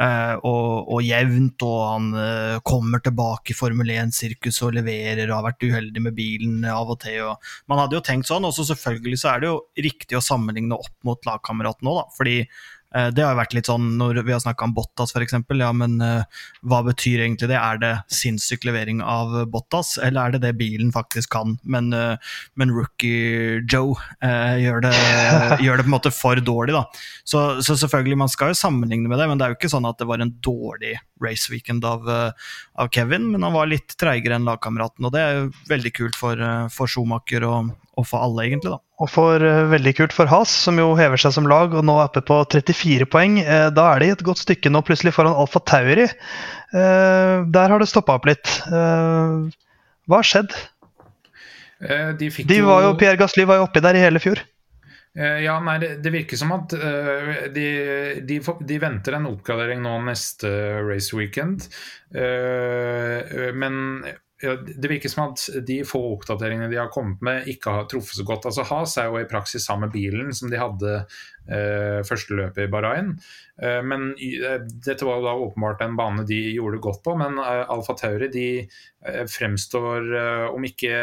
Eh, 0.00 0.34
og, 0.40 0.88
og, 0.88 1.02
jevnt, 1.04 1.62
og 1.62 1.80
han 1.84 2.12
eh, 2.16 2.60
kommer 2.64 3.02
tilbake 3.04 3.52
i 3.52 3.56
Formel 3.56 3.90
1-sirkuset 3.92 4.64
og 4.68 4.76
leverer 4.78 5.28
og 5.28 5.36
har 5.36 5.48
vært 5.50 5.66
uheldig 5.68 6.02
med 6.02 6.16
bilen 6.16 6.64
av 6.64 6.90
og 6.90 7.00
til. 7.02 7.20
Og 7.28 7.36
man 7.68 7.82
hadde 7.82 7.98
jo 7.98 8.04
tenkt 8.04 8.28
sånn, 8.30 8.46
og 8.48 8.54
så 8.56 8.64
selvfølgelig 8.72 9.20
så 9.20 9.34
er 9.34 9.42
det 9.42 9.50
jo 9.52 9.58
riktig 9.88 10.16
å 10.18 10.24
sammenligne 10.24 10.78
opp 10.78 10.94
mot 11.04 11.28
lagkameraten 11.28 11.92
òg, 11.92 12.00
da. 12.02 12.06
Fordi 12.16 12.38
Eh, 12.42 12.81
det 12.92 13.24
har 13.24 13.38
vært 13.38 13.54
litt 13.56 13.68
sånn 13.70 13.94
når 13.96 14.22
vi 14.26 14.34
har 14.34 14.40
snakka 14.42 14.66
om 14.66 14.74
Bottas 14.76 15.14
f.eks. 15.14 15.36
Ja, 15.58 15.70
men 15.76 15.98
uh, 16.02 16.24
hva 16.68 16.82
betyr 16.86 17.22
egentlig 17.24 17.48
det? 17.50 17.58
Er 17.58 17.80
det 17.80 17.92
sinnssyk 18.12 18.66
levering 18.68 19.02
av 19.04 19.34
Bottas, 19.52 19.94
eller 20.02 20.26
er 20.26 20.34
det 20.36 20.42
det 20.46 20.52
bilen 20.60 20.92
faktisk 20.94 21.32
kan? 21.34 21.56
Men, 21.62 21.92
uh, 21.96 22.16
men 22.58 22.74
rookie 22.74 23.62
Joe 23.70 23.96
uh, 24.24 24.56
gjør, 24.60 24.84
det, 24.86 24.94
gjør, 25.64 25.80
det, 25.80 25.86
på 25.86 25.90
en 25.90 25.96
måte 25.96 26.14
for 26.14 26.42
dårlig, 26.42 26.76
da. 26.76 26.84
Så, 27.24 27.62
så, 27.64 27.78
selvfølgelig, 27.78 28.20
man 28.24 28.32
skal 28.32 28.52
jo 28.52 28.60
sammenligne 28.60 29.10
med 29.10 29.20
det, 29.20 29.28
men 29.30 29.40
det 29.40 29.46
er 29.46 29.54
jo 29.54 29.60
ikke 29.60 29.72
sånn 29.72 29.88
at 29.88 30.00
det 30.00 30.08
var 30.10 30.22
en 30.22 30.34
dårlig 30.44 30.96
raceweekend 31.22 31.84
av, 31.88 32.08
av 32.08 32.90
Kevin, 32.94 33.30
men 33.32 33.46
han 33.46 33.54
var 33.54 33.70
litt 33.70 33.96
treigere 34.00 34.38
enn 34.38 34.48
lagkameraten, 34.48 35.06
og 35.06 35.14
det 35.14 35.22
er 35.22 35.38
jo 35.38 35.50
veldig 35.70 35.92
kult 35.96 36.18
for, 36.18 36.42
for 36.74 36.90
Schumacher 36.90 37.46
og, 37.48 37.72
og 37.98 38.08
for 38.08 38.24
alle, 38.24 38.46
egentlig. 38.48 38.72
da. 38.74 38.80
Og 39.02 39.10
for 39.10 39.42
uh, 39.42 39.64
veldig 39.72 39.94
kult 39.98 40.14
for 40.14 40.30
Has, 40.30 40.52
som 40.66 40.78
jo 40.78 40.92
hever 40.98 41.20
seg 41.20 41.34
som 41.34 41.48
lag 41.50 41.74
og 41.74 41.84
nå 41.86 41.96
er 41.98 42.10
oppe 42.10 42.22
på 42.26 42.38
34 42.54 43.08
poeng. 43.10 43.40
Uh, 43.42 43.68
da 43.74 43.88
er 43.92 44.02
de 44.02 44.12
et 44.14 44.24
godt 44.26 44.42
stykke 44.44 44.70
nå 44.70 44.84
plutselig 44.86 45.14
foran 45.16 45.34
Alfa 45.34 45.62
Tauri. 45.66 46.06
Uh, 46.72 47.42
der 47.52 47.74
har 47.74 47.82
det 47.82 47.90
stoppa 47.90 48.16
opp 48.20 48.28
litt. 48.30 48.60
hva 48.68 50.20
har 50.20 50.28
skjedd? 50.28 50.54
De, 51.82 52.28
de 52.46 52.58
var 52.62 52.84
jo, 52.84 52.92
Pierre 52.94 53.18
Gasly 53.18 53.42
var 53.48 53.58
jo 53.58 53.66
oppi 53.66 53.82
der 53.82 53.96
i 53.98 54.02
hele 54.04 54.22
fjor. 54.22 54.38
Ja, 55.12 55.58
nei, 55.60 55.74
det, 55.76 55.90
det, 56.00 56.08
virker 56.14 56.38
som 56.40 56.54
at 56.54 56.72
uh, 56.72 57.32
de, 57.52 57.66
de, 58.24 58.38
de, 58.40 58.78
venter 58.80 59.18
en 59.18 59.28
oppgradering 59.28 59.82
nå 59.84 59.98
neste 60.06 60.48
race 60.86 61.12
weekend. 61.12 61.66
Uh, 62.16 63.52
men 63.52 63.74
det 64.42 64.90
virker 64.90 65.08
som 65.08 65.28
at 65.30 65.44
de 65.66 65.82
få 65.86 66.00
oppdateringene 66.16 66.70
de 66.70 66.78
har 66.80 66.90
kommet 66.92 67.20
med, 67.22 67.46
ikke 67.50 67.74
har 67.76 67.86
truffet 67.90 68.18
så 68.18 68.24
godt. 68.26 68.48
Altså 68.50 68.64
Has 68.66 68.96
er 68.98 69.10
jo 69.10 69.20
i 69.20 69.28
praksis 69.30 69.66
samme 69.68 69.88
bilen 69.92 70.32
som 70.34 70.50
de 70.50 70.58
hadde 70.58 70.94
uh, 71.02 72.00
første 72.06 72.34
løpet 72.38 72.66
i 72.66 72.70
Bahrain. 72.72 73.14
Uh, 73.62 73.80
men 73.86 74.10
eh, 74.18 74.58
dette 74.82 75.06
var 75.06 75.20
jo 75.20 75.26
da 75.28 75.36
åpenbart 75.46 75.84
en 75.86 75.98
bane 75.98 76.26
de 76.28 76.40
gjorde 76.56 76.82
godt 76.82 77.02
på. 77.06 77.14
Men 77.20 77.38
eh, 77.38 77.62
Alfa 77.70 77.94
Tauri 77.98 78.30
de 78.34 78.48
eh, 78.64 79.24
fremstår, 79.30 80.10
eh, 80.22 80.46
om 80.50 80.66
ikke 80.66 80.96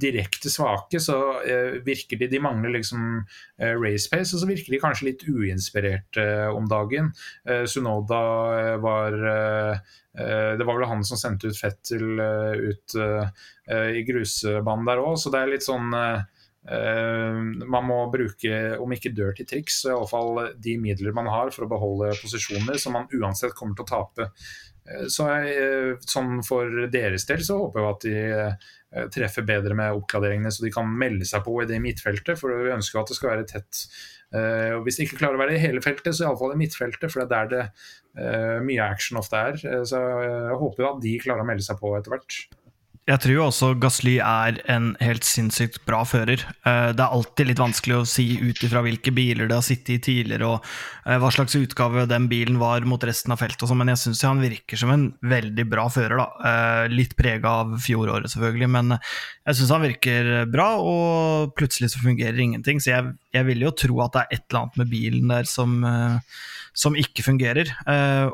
direkte 0.00 0.48
svake, 0.48 0.96
så 1.04 1.18
virker 1.84 2.16
de 2.16 2.30
De 2.32 2.40
mangler 2.40 2.78
liksom 2.78 3.26
race 3.60 4.08
pace, 4.08 4.32
og 4.32 4.40
så 4.40 4.48
virker 4.48 4.72
de 4.72 4.80
kanskje 4.80 5.08
litt 5.10 5.26
uinspirerte 5.28 6.24
om 6.48 6.64
dagen. 6.70 7.12
Sunoda 7.68 8.22
var 8.80 9.18
Eh, 10.18 10.58
det 10.58 10.64
var 10.64 10.78
vel 10.78 10.88
han 10.88 11.04
som 11.04 11.18
sendte 11.20 11.50
ut 11.50 11.58
Fettel 11.58 12.20
eh, 12.22 12.70
ut 12.70 12.96
eh, 12.96 13.90
i 14.00 14.04
grusbanen 14.08 14.88
der 14.88 15.02
òg, 15.02 15.18
så 15.20 15.32
det 15.32 15.42
er 15.42 15.54
litt 15.56 15.66
sånn 15.66 15.92
man 16.66 17.84
må 17.86 17.96
bruke, 18.10 18.56
om 18.82 18.90
ikke 18.90 19.12
dirty 19.14 19.44
triks, 19.46 19.76
så 19.84 19.92
iallfall 19.92 20.48
de 20.58 20.72
midler 20.82 21.14
man 21.14 21.28
har 21.30 21.52
for 21.54 21.62
å 21.62 21.68
beholde 21.70 22.08
posisjoner 22.18 22.74
som 22.82 22.96
man 22.98 23.06
uansett 23.14 23.54
kommer 23.54 23.78
til 23.78 23.84
å 23.84 23.90
tape. 23.92 24.26
Så 25.06 25.28
jeg, 25.30 25.94
sånn 26.10 26.42
For 26.46 26.88
deres 26.90 27.28
del 27.30 27.44
så 27.46 27.60
håper 27.60 27.84
jeg 27.84 27.92
at 27.92 28.02
de 28.08 28.16
treffer 29.12 29.44
bedre 29.44 29.74
med 29.76 29.96
oppgraderingene, 29.98 30.52
så 30.54 30.62
de 30.62 30.70
kan 30.72 30.86
melde 30.88 31.26
seg 31.28 31.42
på 31.44 31.56
i 31.60 31.66
det 31.68 31.80
midtfeltet. 31.82 32.38
For 32.38 32.54
vi 32.64 32.74
ønsker 32.74 33.00
at 33.00 33.10
det 33.10 33.16
skal 33.18 33.32
være 33.34 33.48
tett 33.50 33.80
Uh, 34.34 34.74
og 34.76 34.86
Hvis 34.86 34.98
de 34.98 35.06
ikke 35.06 35.20
klarer 35.20 35.38
å 35.38 35.42
være 35.44 35.54
i 35.56 35.62
hele 35.62 35.82
feltet, 35.84 36.16
så 36.16 36.26
iallfall 36.26 36.56
i 36.56 36.60
midtfeltet, 36.60 37.08
for 37.12 37.22
det 37.22 37.26
er 37.26 37.32
der 37.32 37.50
det 37.52 37.64
uh, 38.18 38.58
mye 38.64 38.84
action 38.84 39.20
ofte 39.20 39.38
er. 39.38 39.58
Så 39.86 40.00
jeg 40.00 40.60
håper 40.62 40.88
at 40.90 41.02
de 41.04 41.16
klarer 41.22 41.44
å 41.44 41.48
melde 41.48 41.66
seg 41.66 41.78
på 41.80 41.92
etter 41.98 42.16
hvert. 42.16 42.40
Jeg 43.06 43.22
tror 43.22 43.44
også 43.44 43.68
Gasly 43.78 44.16
er 44.18 44.56
en 44.72 44.88
helt 44.98 45.22
sinnssykt 45.22 45.78
bra 45.86 46.00
fører. 46.02 46.40
Eh, 46.66 46.88
det 46.90 47.04
er 47.04 47.12
alltid 47.14 47.46
litt 47.46 47.60
vanskelig 47.62 48.00
å 48.00 48.08
si 48.10 48.24
ut 48.40 48.64
ifra 48.66 48.80
hvilke 48.82 49.12
biler 49.14 49.46
det 49.46 49.54
har 49.54 49.62
sittet 49.62 49.92
i 49.94 49.98
tidligere, 50.02 50.48
og 50.56 50.66
eh, 51.06 51.14
hva 51.22 51.30
slags 51.30 51.54
utgave 51.54 52.08
den 52.10 52.26
bilen 52.32 52.58
var 52.58 52.82
mot 52.82 53.06
resten 53.06 53.30
av 53.30 53.38
feltet, 53.44 53.62
sånn, 53.62 53.78
men 53.78 53.92
jeg 53.92 54.02
syns 54.02 54.24
han 54.26 54.42
virker 54.42 54.82
som 54.82 54.90
en 54.90 55.06
veldig 55.22 55.68
bra 55.70 55.86
fører. 55.86 56.18
da. 56.18 56.50
Eh, 56.50 56.96
litt 56.96 57.14
prega 57.14 57.54
av 57.62 57.78
fjoråret, 57.84 58.26
selvfølgelig, 58.34 58.70
men 58.74 58.96
jeg 58.96 59.60
syns 59.60 59.72
han 59.76 59.86
virker 59.86 60.32
bra, 60.50 60.68
og 60.82 61.54
plutselig 61.54 61.92
så 61.94 62.02
fungerer 62.02 62.42
ingenting. 62.42 62.82
Så 62.82 62.90
jeg, 62.90 63.14
jeg 63.38 63.50
vil 63.52 63.68
jo 63.68 63.74
tro 63.86 64.02
at 64.02 64.18
det 64.18 64.26
er 64.26 64.40
et 64.40 64.46
eller 64.48 64.64
annet 64.64 64.82
med 64.82 64.94
bilen 64.96 65.30
der 65.36 65.46
som 65.46 65.78
som 66.76 66.92
ikke 66.92 67.22
fungerer. 67.24 67.70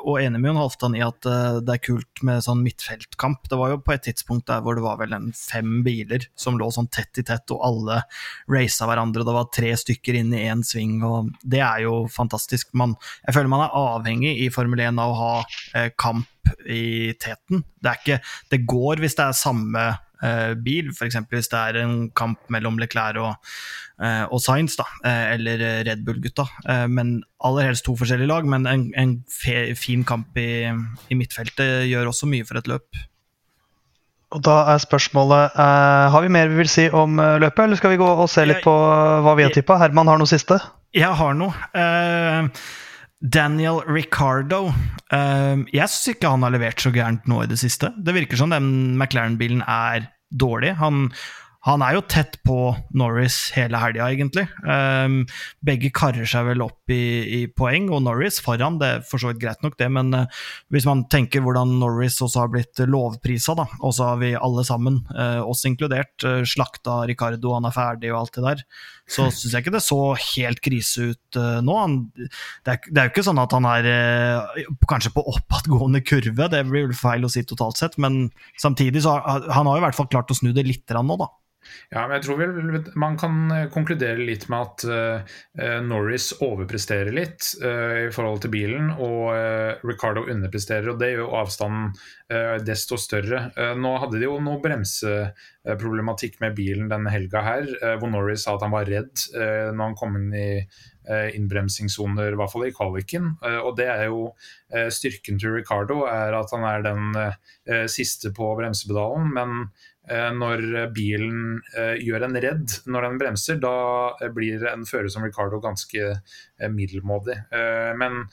Og 0.03 0.17
enig 0.19 0.41
med 0.41 0.49
Jon 0.49 0.57
Halvdan 0.59 0.97
i 0.99 1.03
at 1.07 1.21
det 1.23 1.77
er 1.77 1.83
kult 1.85 2.23
med 2.27 2.43
sånn 2.43 2.59
midtfeltkamp. 2.65 3.47
Det 3.47 3.59
var 3.61 3.71
jo 3.71 3.79
på 3.87 3.95
et 3.95 4.03
tidspunkt 4.09 4.49
der 4.51 4.62
hvor 4.65 4.79
det 4.79 4.85
var 4.85 5.01
vel 5.01 5.15
en 5.17 5.31
fem 5.37 5.81
biler 5.87 6.27
som 6.39 6.59
lå 6.59 6.69
sånn 6.75 6.91
tett 6.93 7.21
i 7.21 7.27
tett, 7.27 7.51
og 7.55 7.65
alle 7.67 8.03
raca 8.51 8.89
hverandre. 8.89 9.27
Det 9.27 9.37
var 9.37 9.51
tre 9.55 9.73
stykker 9.79 10.19
inn 10.19 10.33
i 10.37 10.45
én 10.49 10.65
sving, 10.67 11.01
og 11.07 11.33
det 11.43 11.63
er 11.65 11.85
jo 11.87 12.05
fantastisk. 12.13 12.73
Man, 12.79 12.97
jeg 13.27 13.37
føler 13.37 13.53
man 13.53 13.67
er 13.67 13.77
avhengig 13.83 14.37
i 14.45 14.51
Formel 14.55 14.85
1 14.85 15.01
av 15.03 15.13
å 15.13 15.19
ha 15.21 15.35
eh, 15.79 15.91
kamp 15.99 16.29
i 16.69 17.13
teten. 17.21 17.63
Det, 17.83 17.99
ikke, 18.01 18.23
det 18.53 18.65
går 18.69 19.03
hvis 19.03 19.17
det 19.19 19.27
er 19.29 19.39
samme 19.39 19.85
eh, 20.25 20.53
bil, 20.59 20.91
f.eks. 20.93 21.21
hvis 21.31 21.53
det 21.53 21.61
er 21.61 21.81
en 21.83 21.95
kamp 22.19 22.41
mellom 22.53 22.81
Leclerc 22.83 23.21
og, 23.23 23.53
uh, 24.03 24.25
og 24.27 24.43
Science, 24.43 24.77
da, 24.81 24.87
uh, 25.07 25.25
eller 25.37 25.63
Red 25.87 26.03
Bull-gutta. 26.07 26.49
men 26.91 27.21
aller 27.45 27.71
helst 27.71 27.87
to 27.87 27.95
forskjellige 27.99 28.31
lag, 28.31 28.49
men 28.49 28.67
en, 28.67 28.89
en 28.99 29.17
fin 29.79 30.05
kamp 30.05 30.37
i, 30.39 30.67
i, 30.67 31.19
midtfeltet 31.19 31.87
gjør 31.91 32.11
også 32.11 32.31
mye 32.31 32.47
for 32.49 32.61
et 32.61 32.71
løp. 32.71 33.03
Og 34.33 34.41
Da 34.45 34.55
er 34.73 34.81
spørsmålet 34.81 35.57
Har 35.57 36.23
vi 36.25 36.31
mer 36.33 36.49
vi 36.49 36.63
vil 36.63 36.71
si 36.71 36.87
om 36.89 37.19
løpet, 37.21 37.65
eller 37.65 37.77
skal 37.77 37.93
vi 37.93 38.01
gå 38.01 38.07
og 38.07 38.31
se 38.33 38.47
litt 38.49 38.63
på 38.65 38.73
hva 38.73 39.35
vi 39.37 39.45
har 39.45 39.53
tippa? 39.53 39.77
Herman 39.83 40.09
har 40.09 40.21
noe 40.21 40.31
siste? 40.31 40.57
Jeg 40.97 41.13
har 41.19 41.37
noe. 41.37 41.53
Daniel 43.23 43.81
Ricardo. 43.87 44.73
Uh, 45.13 45.63
jeg 45.71 45.87
syns 45.87 46.17
ikke 46.17 46.33
han 46.33 46.43
har 46.43 46.55
levert 46.55 46.83
så 46.83 46.91
gærent 46.95 47.29
nå 47.31 47.45
i 47.45 47.51
det 47.51 47.61
siste. 47.61 47.93
Det 47.95 48.17
virker 48.17 48.41
som 48.41 48.51
den 48.51 48.99
McLaren-bilen 48.99 49.63
er 49.63 50.09
dårlig. 50.33 50.75
Han 50.81 51.07
han 51.63 51.83
er 51.87 51.95
jo 51.95 52.03
tett 52.11 52.41
på 52.43 52.73
Norris 52.99 53.37
hele 53.55 53.79
helga, 53.79 54.09
egentlig. 54.11 54.49
Um, 54.67 55.21
begge 55.63 55.93
karrer 55.95 56.27
seg 56.27 56.49
vel 56.49 56.65
opp 56.65 56.91
i, 56.91 57.03
i, 57.23 57.41
poeng, 57.47 57.87
og 57.95 58.03
Norris 58.03 58.41
foran, 58.43 58.81
det 58.81 58.89
er 58.89 59.05
for 59.07 59.23
så 59.23 59.31
vidt 59.31 59.43
greit 59.45 59.63
nok, 59.63 59.77
det, 59.79 59.87
men 59.95 60.11
uh, 60.17 60.41
hvis 60.75 60.89
man 60.89 61.05
tenker 61.13 61.45
hvordan 61.45 61.77
Norris 61.79 62.19
også 62.25 62.43
har 62.43 62.51
blitt 62.51 62.83
lovprisa, 62.83 63.55
da, 63.59 63.69
og 63.79 63.95
så 63.95 64.11
har 64.11 64.19
vi 64.25 64.33
alle 64.35 64.65
sammen, 64.67 65.05
uh, 65.15 65.39
oss 65.47 65.63
inkludert, 65.69 66.17
uh, 66.27 66.41
slakta 66.43 67.05
Ricardo, 67.11 67.55
han 67.55 67.69
er 67.71 67.77
ferdig 67.77 68.11
og 68.11 68.25
alt 68.25 68.41
det 68.41 68.45
der, 68.49 68.65
så 69.13 69.29
syns 69.29 69.55
jeg 69.55 69.63
ikke 69.63 69.75
det 69.75 69.83
så 69.85 70.01
helt 70.17 70.61
krise 70.65 71.11
ut 71.13 71.37
nå. 71.67 71.75
Han, 71.77 71.97
det, 72.17 72.31
er, 72.71 72.79
det, 72.87 72.95
er, 72.97 73.09
jo 73.09 73.11
ikke 73.11 73.25
sånn 73.27 73.41
at 73.43 73.53
han 73.53 73.67
er 73.69 73.89
kanskje 74.89 75.13
på 75.13 75.25
oppadgående 75.35 76.01
kurve, 76.07 76.47
det 76.49 76.63
blir 76.71 76.87
vel 76.87 76.97
feil 76.97 77.27
å 77.27 77.31
si 77.31 77.43
totalt 77.45 77.83
sett, 77.83 77.99
men 78.01 78.25
samtidig 78.63 79.03
så 79.05 79.19
har 79.19 79.51
han 79.53 79.69
har 79.69 79.83
i 79.83 79.85
hvert 79.85 79.99
fall 79.99 80.09
klart 80.09 80.33
å 80.33 80.39
snu 80.39 80.55
det 80.57 80.65
litt 80.65 80.97
nå, 80.97 81.19
da. 81.21 81.29
Ja, 81.93 82.07
men 82.07 82.17
jeg 82.17 82.25
tror 82.27 82.39
vel 82.41 82.79
Man 82.99 83.17
kan 83.21 83.37
eh, 83.55 83.69
konkludere 83.73 84.23
litt 84.25 84.49
med 84.53 84.67
at 84.67 84.85
uh, 84.89 85.39
Norris 85.85 86.31
overpresterer 86.43 87.13
litt 87.15 87.53
uh, 87.63 88.09
i 88.09 88.13
forhold 88.15 88.43
til 88.43 88.53
bilen, 88.55 88.91
og 88.97 89.33
uh, 89.33 89.83
Ricardo 89.87 90.25
underpresterer. 90.33 90.93
og 90.93 91.01
Det 91.03 91.13
gjør 91.15 91.39
avstanden 91.43 91.95
desto 92.65 92.97
større. 92.97 93.51
nå 93.77 93.91
hadde 94.01 94.17
de 94.17 94.25
jo 94.25 94.39
noe 94.41 94.57
bremseproblematikk 94.63 96.39
med 96.41 96.55
bilen 96.57 96.87
denne 96.89 97.11
helga 97.13 97.43
her, 97.45 97.67
hvor 98.01 98.09
Norris 98.09 98.47
sa 98.47 98.55
at 98.55 98.65
han 98.65 98.73
var 98.73 98.89
redd 98.89 99.27
når 99.37 99.83
han 99.83 99.97
kom 100.01 100.17
inn 100.17 100.31
i 100.33 100.63
innbremsingssoner, 101.37 102.33
i 102.33 102.39
hvert 102.41 102.55
fall 102.55 102.65
i 102.65 102.73
kvaliken. 102.73 103.35
og 103.67 103.77
det 103.77 103.91
er 103.93 104.07
jo 104.09 104.31
styrken 104.89 105.43
til 105.43 105.59
Ricardo, 105.59 106.07
er 106.09 106.39
at 106.39 106.57
han 106.57 106.65
er 106.71 106.87
den 106.89 107.85
siste 107.93 108.33
på 108.33 108.49
bremsepedalen. 108.57 109.29
men 109.37 109.69
når 110.11 110.65
bilen 110.95 111.61
eh, 111.79 111.95
gjør 112.03 112.27
en 112.27 112.39
redd 112.43 112.75
når 112.91 113.07
den 113.07 113.21
bremser, 113.21 113.61
da 113.63 113.77
eh, 114.19 114.33
blir 114.35 114.65
en 114.67 114.83
fører 114.89 115.11
som 115.13 115.23
Ricardo 115.23 115.61
ganske 115.63 116.17
middelmådig. 116.73 117.39
Men 117.99 118.25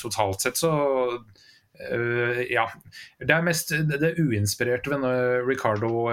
totalt 0.00 0.44
sett 0.44 0.56
så 0.56 0.70
ja. 2.48 2.62
Det 3.20 3.34
er 3.34 3.44
mest 3.44 3.74
det 4.00 4.14
uinspirerte 4.16 4.94
ved 4.94 5.44
Ricardo 5.44 6.06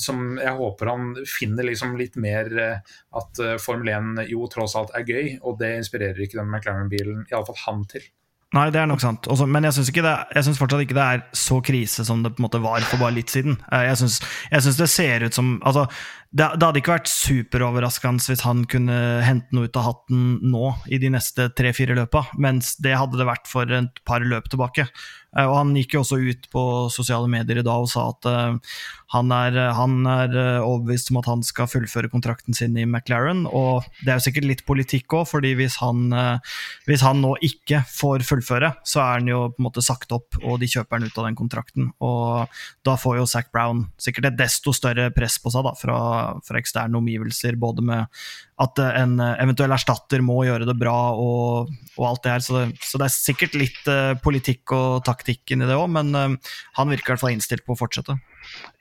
som 0.00 0.38
jeg 0.40 0.56
håper 0.56 0.88
han 0.88 1.12
finner 1.28 1.68
liksom 1.68 1.98
litt 2.00 2.16
mer 2.16 2.48
at 2.64 3.42
Formel 3.60 3.92
1 3.92 4.24
jo 4.32 4.48
tross 4.52 4.76
alt 4.80 4.96
er 4.96 5.04
gøy, 5.04 5.34
og 5.44 5.60
det 5.60 5.74
inspirerer 5.82 6.24
ikke 6.24 6.40
den 6.40 6.48
McLaren-bilen, 6.48 7.26
iallfall 7.28 7.60
han 7.66 7.84
til. 7.92 8.08
Nei, 8.54 8.68
det 8.70 8.78
er 8.78 8.86
nok 8.86 9.02
sant. 9.02 9.26
Også, 9.30 9.48
men 9.50 9.66
jeg 9.66 9.74
syns 9.74 10.60
fortsatt 10.60 10.84
ikke 10.84 10.94
det 10.94 11.04
er 11.04 11.22
så 11.34 11.58
krise 11.64 12.04
som 12.06 12.22
det 12.22 12.36
på 12.36 12.42
en 12.42 12.46
måte 12.46 12.60
var 12.62 12.84
for 12.86 13.02
bare 13.02 13.16
litt 13.16 13.32
siden. 13.32 13.56
Eh, 13.72 13.88
jeg 13.88 13.98
syns 13.98 14.78
det 14.78 14.90
ser 14.92 15.26
ut 15.26 15.34
som 15.34 15.56
altså, 15.66 15.88
det, 16.34 16.48
det, 16.58 16.66
hadde 16.66 16.80
ikke 16.80 16.96
vært 16.96 17.10
superoverraskende 17.12 18.24
hvis 18.26 18.42
han 18.42 18.64
kunne 18.70 18.96
hente 19.22 19.54
noe 19.54 19.68
ut 19.70 19.76
av 19.78 19.86
hatten 19.86 20.24
nå 20.50 20.72
i 20.90 20.98
de 20.98 21.12
neste 21.14 21.46
tre-fire 21.54 21.94
løpa, 21.94 22.24
mens 22.42 22.74
det 22.82 22.96
hadde 22.98 23.20
det 23.20 23.28
vært 23.28 23.46
for 23.46 23.70
et 23.70 24.02
par 24.08 24.24
løp 24.26 24.50
tilbake. 24.50 24.88
Eh, 25.34 25.46
og 25.46 25.56
han 25.58 25.72
gikk 25.78 25.96
jo 25.96 26.02
også 26.04 26.18
ut 26.22 26.48
på 26.52 26.64
sosiale 26.94 27.30
medier 27.30 27.60
i 27.60 27.66
dag 27.66 27.84
og 27.84 27.90
sa 27.90 28.06
at 28.12 28.28
uh, 28.30 28.76
han, 29.14 29.30
er, 29.34 29.58
han 29.76 29.96
er, 30.10 30.34
overbevist 30.62 31.10
om 31.12 31.20
at 31.20 31.28
han 31.30 31.42
skal 31.46 31.68
fullføre 31.70 32.10
kontrakten 32.10 32.56
sin 32.56 32.76
i 32.78 32.86
McLaren. 32.86 33.44
Og 33.46 33.86
det 34.02 34.12
er 34.12 34.18
jo 34.18 34.26
sikkert 34.28 34.48
litt 34.50 34.64
politikk 34.66 35.14
òg, 35.18 35.28
fordi 35.30 35.54
hvis 35.58 35.78
han, 35.82 36.06
uh, 36.14 36.54
hvis 36.88 37.04
han, 37.06 37.22
nå 37.24 37.34
ikke 37.46 37.84
får 37.88 38.26
fullføre, 38.26 38.72
så 38.86 39.02
er 39.04 39.20
han 39.20 39.30
jo 39.30 39.40
på 39.54 39.62
en 39.62 39.68
måte 39.68 39.84
sagt 39.84 40.14
opp, 40.14 40.38
og 40.42 40.58
de 40.62 40.70
kjøper 40.70 40.98
han 40.98 41.08
ut 41.08 41.20
av 41.20 41.28
den 41.28 41.38
kontrakten. 41.38 41.90
Og 42.04 42.58
da 42.86 42.96
får 43.00 43.20
jo 43.20 43.28
Zac 43.30 43.50
Brown 43.54 43.86
sikkert 44.02 44.30
et 44.30 44.38
desto 44.38 44.74
større 44.74 45.10
press 45.14 45.38
på 45.42 45.52
seg 45.54 45.66
da, 45.66 45.74
fra, 45.78 45.98
fra 46.46 46.60
eksterne 46.60 46.98
omgivelser, 47.00 47.58
både 47.60 47.84
med 47.84 48.20
at 48.62 48.78
en 48.84 49.16
eventuell 49.18 49.74
erstatter 49.74 50.22
må 50.22 50.44
gjøre 50.46 50.68
det 50.68 50.76
bra 50.78 50.96
og, 51.18 51.72
og 51.98 52.06
alt 52.06 52.22
det 52.24 52.34
her. 52.34 52.44
Så 52.44 52.56
det, 52.56 52.64
så 52.84 53.00
det, 53.00 53.08
er 53.08 53.14
sikkert 53.14 53.58
litt 53.58 53.90
uh, 53.90 54.14
politikk 54.22 54.74
og 54.76 55.02
taktikken 55.06 55.64
i 55.64 55.68
det 55.68 55.78
òg, 55.78 55.88
men 55.96 56.14
uh, 56.14 56.54
han 56.78 56.92
virker 56.92 57.12
i 57.12 57.14
hvert 57.14 57.24
fall 57.24 57.34
innstilt 57.34 57.66
på 57.66 57.74
å 57.74 57.80
fortsette. 57.80 58.16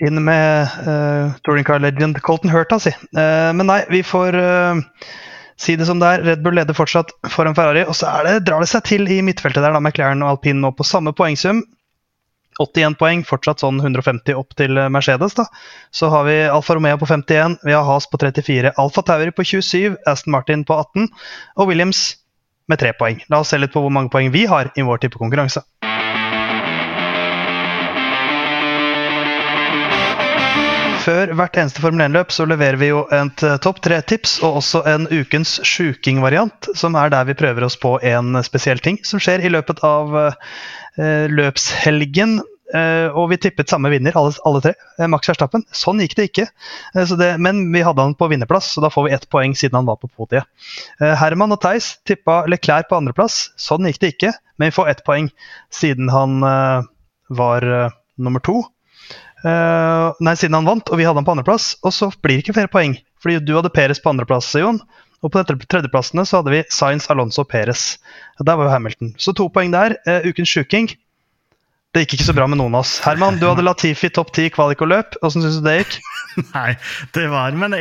Inn 0.06 0.22
med 0.26 0.78
uh, 0.86 1.34
touring 1.46 1.66
car 1.68 1.82
legend 1.82 2.22
Colton 2.26 2.54
Hurta, 2.54 2.80
si. 2.82 2.94
Uh, 3.18 3.50
men 3.58 3.68
nei, 3.70 3.82
vi 3.92 4.04
får 4.06 4.38
si 5.60 5.76
det 5.80 5.88
som 5.90 6.02
det 6.02 6.10
er. 6.10 6.26
Red 6.28 6.44
Bull 6.46 6.58
leder 6.58 6.78
fortsatt 6.78 7.14
foran 7.34 7.56
Ferrari. 7.58 7.86
Og 7.88 7.98
så 7.98 8.12
det, 8.28 8.42
drar 8.48 8.64
det 8.64 8.72
seg 8.72 8.86
til 8.90 9.08
i 9.12 9.22
midtfeltet 9.26 9.64
der, 9.64 9.74
da 9.76 9.82
McLaren 9.82 10.24
og 10.26 10.36
Alpine 10.36 10.62
nå 10.62 10.74
på 10.76 10.88
samme 10.88 11.16
poengsum. 11.18 11.64
81 12.62 12.98
poeng, 13.00 13.24
fortsatt 13.28 13.64
sånn 13.64 13.80
150 13.82 14.36
opp 14.38 14.56
til 14.60 14.78
Mercedes. 14.94 15.38
da. 15.40 15.48
Så 15.92 16.10
har 16.14 16.28
vi 16.28 16.38
Alfa 16.48 16.76
Romeo 16.76 17.00
på 17.02 17.10
51, 17.10 17.60
vi 17.64 17.74
har 17.76 17.86
Has 17.88 18.10
på 18.10 18.20
34, 18.22 18.76
Alfa 18.78 19.06
Tauri 19.06 19.32
på 19.32 19.46
27, 19.46 19.98
Aston 20.06 20.36
Martin 20.36 20.66
på 20.66 20.78
18 20.78 21.10
og 21.58 21.68
Williams 21.68 22.18
med 22.68 22.80
3 22.80 22.94
poeng. 23.00 23.24
La 23.30 23.44
oss 23.44 23.54
se 23.54 23.60
litt 23.60 23.74
på 23.74 23.84
hvor 23.84 23.94
mange 23.94 24.14
poeng 24.14 24.32
vi 24.34 24.46
har 24.50 24.72
i 24.76 24.86
vår 24.86 25.04
tippekonkurranse. 25.04 25.64
Før 31.04 31.34
hvert 31.36 31.58
eneste 31.60 31.84
Formel 31.84 32.06
1-løp 32.06 32.32
så 32.32 32.46
leverer 32.48 32.80
vi 32.80 32.88
jo 32.94 33.04
et 33.12 33.44
uh, 33.44 33.58
topp 33.60 33.82
tre-tips 33.84 34.38
og 34.44 34.62
også 34.62 34.86
en 34.88 35.10
ukens 35.12 35.58
sjuking-variant, 35.68 36.72
som 36.80 36.96
er 36.96 37.12
der 37.12 37.28
vi 37.28 37.36
prøver 37.36 37.68
oss 37.68 37.76
på 37.80 37.98
en 38.08 38.40
spesiell 38.46 38.80
ting 38.80 39.02
som 39.04 39.20
skjer 39.20 39.44
i 39.44 39.52
løpet 39.52 39.84
av 39.84 40.16
Eh, 40.94 41.30
løpshelgen. 41.30 42.42
Eh, 42.74 43.08
og 43.14 43.28
vi 43.30 43.38
tippet 43.38 43.70
samme 43.70 43.90
vinner, 43.94 44.16
alle, 44.18 44.34
alle 44.48 44.62
tre. 44.64 44.72
Uh, 44.98 45.06
Max 45.12 45.30
Verstappen. 45.30 45.66
Sånn 45.78 46.00
gikk 46.02 46.16
det 46.18 46.28
ikke. 46.30 46.46
Uh, 46.96 47.12
det, 47.20 47.28
men 47.42 47.60
vi 47.74 47.84
hadde 47.86 48.02
han 48.02 48.16
på 48.18 48.30
vinnerplass, 48.32 48.72
så 48.74 48.82
da 48.82 48.90
får 48.94 49.08
vi 49.08 49.14
ett 49.14 49.28
poeng 49.34 49.54
siden 49.58 49.78
han 49.78 49.90
var 49.90 50.00
på 50.02 50.10
podiet. 50.10 50.50
Herman 51.02 51.54
og 51.54 51.62
Theis 51.62 51.96
tippa 52.08 52.44
Leclerc 52.50 52.90
på 52.90 52.98
andreplass. 52.98 53.52
Sånn 53.62 53.86
gikk 53.90 54.02
det 54.02 54.14
ikke, 54.16 54.34
men 54.58 54.72
vi 54.72 54.78
får 54.78 54.94
ett 54.94 55.04
poeng 55.06 55.30
siden 55.74 56.10
han 56.14 56.40
var 57.34 57.70
nummer 58.18 58.44
to. 58.46 58.64
Nei, 59.44 60.36
siden 60.40 60.56
han 60.56 60.68
vant, 60.68 60.88
og 60.88 61.00
vi 61.00 61.06
hadde 61.08 61.20
han 61.20 61.28
på 61.28 61.34
andreplass. 61.36 61.74
Og 61.84 61.96
så 61.96 62.12
blir 62.24 62.38
det 62.38 62.46
ikke 62.46 62.58
flere 62.60 62.72
poeng, 62.72 62.98
fordi 63.24 63.42
du 63.44 63.56
hadde 63.58 63.74
Peres 63.76 64.00
på 64.04 64.14
andreplass, 64.14 64.54
Jon. 64.56 64.80
Og 65.24 65.32
på 65.32 65.44
tredjeplassene 65.72 66.26
så 66.28 66.42
hadde 66.42 66.52
vi 66.52 66.64
Science, 66.68 67.08
Alonso 67.12 67.44
og 67.46 67.50
Perez. 67.52 67.98
Der 68.44 68.58
var 68.60 68.68
jo 68.68 68.74
Hamilton. 68.74 69.14
Så 69.18 69.32
to 69.36 69.48
poeng 69.52 69.72
der. 69.72 69.96
Uh, 70.08 70.28
ukens 70.28 70.52
sjuking. 70.52 70.90
Det 71.94 72.04
gikk 72.04 72.16
ikke 72.18 72.26
så 72.32 72.34
bra 72.34 72.48
med 72.50 72.58
noen 72.58 72.74
av 72.74 72.82
oss. 72.82 72.96
Herman, 73.06 73.38
du 73.38 73.46
hadde 73.46 73.66
Latifi 73.68 74.10
topp 74.10 74.34
ti 74.34 74.48
løp. 74.50 75.18
Åssen 75.22 75.46
syns 75.46 75.62
du 75.62 75.68
det 75.68 75.78
gikk? 75.84 76.00
Nei, 76.54 76.74
det 77.14 77.28
var, 77.30 77.54
men 77.54 77.76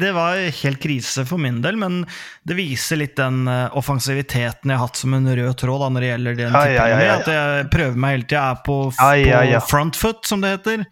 det 0.00 0.12
var 0.16 0.38
helt 0.62 0.80
krise 0.80 1.26
for 1.28 1.40
min 1.40 1.60
del. 1.60 1.76
Men 1.76 2.06
det 2.48 2.56
viser 2.56 2.96
litt 3.02 3.18
den 3.20 3.44
eh, 3.50 3.68
offensiviteten 3.76 4.72
jeg 4.72 4.80
har 4.80 4.88
hatt 4.88 5.00
som 5.00 5.12
en 5.16 5.28
rød 5.28 5.52
tråd 5.60 5.84
da, 5.84 5.90
når 5.92 6.04
det 6.04 6.10
gjelder 6.10 6.38
den 6.38 6.56
ai, 6.56 6.70
ai, 6.80 6.88
ja, 6.90 7.18
At 7.18 7.28
jeg 7.28 7.66
prøver 7.74 8.00
meg 8.00 8.16
hele 8.16 8.28
tida, 8.30 8.44
er 8.54 8.62
på, 8.64 8.78
på 8.96 9.60
front 9.68 10.00
foot, 10.00 10.24
som 10.28 10.40
det 10.40 10.54
heter. 10.54 10.86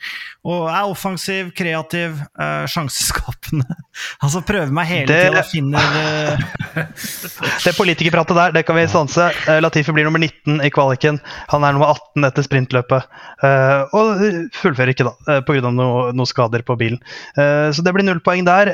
Og 0.49 0.69
er 0.69 0.93
offensiv, 0.93 1.51
kreativ, 1.57 2.21
uh, 2.41 2.69
sjanseskapende. 2.69 3.79
altså 4.25 4.45
prøver 4.45 4.77
meg 4.77 4.91
hele 4.93 5.09
det... 5.09 5.23
tida 5.29 5.43
og 5.43 5.49
finner 5.49 5.97
uh... 5.97 6.47
Det 7.65 7.75
politikerpratet 7.75 8.37
der, 8.37 8.53
det 8.55 8.63
kan 8.69 8.77
vi 8.77 8.85
stanse. 8.91 9.31
Latifi 9.65 9.93
blir 9.97 10.07
nummer 10.07 10.21
19 10.23 10.61
i 10.65 10.71
kvaliken. 10.73 11.19
Han 11.51 11.65
er 11.67 11.75
nummer 11.75 11.97
18 11.97 12.29
etter 12.29 12.47
sprintløpet. 12.59 13.09
Uh, 13.39 13.87
og 13.95 14.23
fullfører 14.59 14.93
ikke, 14.95 15.07
da, 15.07 15.15
uh, 15.29 15.41
pga. 15.47 15.71
noen 15.71 16.29
skader 16.29 16.65
på 16.67 16.77
bilen. 16.81 17.01
Uh, 17.39 17.71
så 17.75 17.85
det 17.85 17.95
blir 17.95 18.07
null 18.07 18.23
poeng 18.25 18.47
der. 18.49 18.71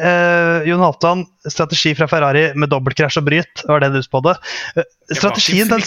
Jon 0.68 0.82
Halvdan, 0.82 1.24
strategi 1.44 1.94
fra 1.98 2.08
Ferrari 2.10 2.48
med 2.56 2.72
dobbeltkrasj 2.72 3.20
og 3.20 3.28
bryt, 3.28 3.64
var 3.68 3.84
det 3.84 3.92
du 3.94 4.00
spådde. 4.04 4.36
strategien, 5.12 5.68
den, 5.68 5.82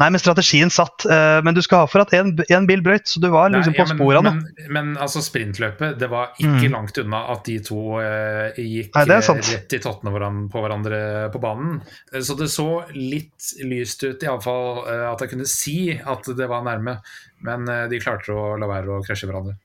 nei, 0.00 0.08
men 0.08 0.20
strategien 0.20 0.70
satt. 0.72 1.04
men 1.44 1.54
du 1.54 1.60
skal 1.62 1.84
ha 1.84 1.88
for 1.90 2.00
at 2.00 2.14
én 2.16 2.68
bil 2.68 2.82
brøyt, 2.84 3.08
så 3.08 3.20
du 3.20 3.28
var 3.32 3.52
liksom 3.52 3.74
nei, 3.74 3.82
ja, 3.82 3.84
på 3.84 3.96
sporene. 3.96 4.32
Men. 4.38 4.68
Men 4.78 4.94
altså 4.96 5.20
sprintløpet, 5.24 5.98
det 6.00 6.08
var 6.10 6.32
ikke 6.38 6.68
mm. 6.68 6.72
langt 6.72 6.98
unna 7.02 7.22
at 7.34 7.44
de 7.48 7.58
to 7.64 7.98
uh, 8.00 8.56
gikk 8.56 8.96
Nei, 8.96 9.18
rett 9.18 9.76
i 9.76 9.80
tottene 9.82 10.12
på 10.52 10.62
hverandre 10.62 11.00
på 11.34 11.40
banen. 11.42 11.78
Eh, 12.12 12.22
så 12.24 12.36
det 12.38 12.50
så 12.52 12.68
litt 12.94 13.52
lyst 13.66 14.04
ut, 14.06 14.22
iallfall 14.24 14.84
uh, 14.86 15.06
at 15.12 15.24
jeg 15.24 15.34
kunne 15.34 15.48
si 15.50 15.78
at 15.98 16.30
det 16.38 16.48
var 16.50 16.64
nærme. 16.66 16.98
Men 17.44 17.68
eh, 17.70 17.86
de 17.90 18.02
klarte 18.02 18.34
å 18.34 18.52
la 18.58 18.68
være 18.70 18.98
å 18.98 19.02
krasje 19.06 19.28
hverandre. 19.30 19.56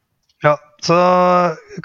Ja, 0.43 0.57
så 0.83 0.95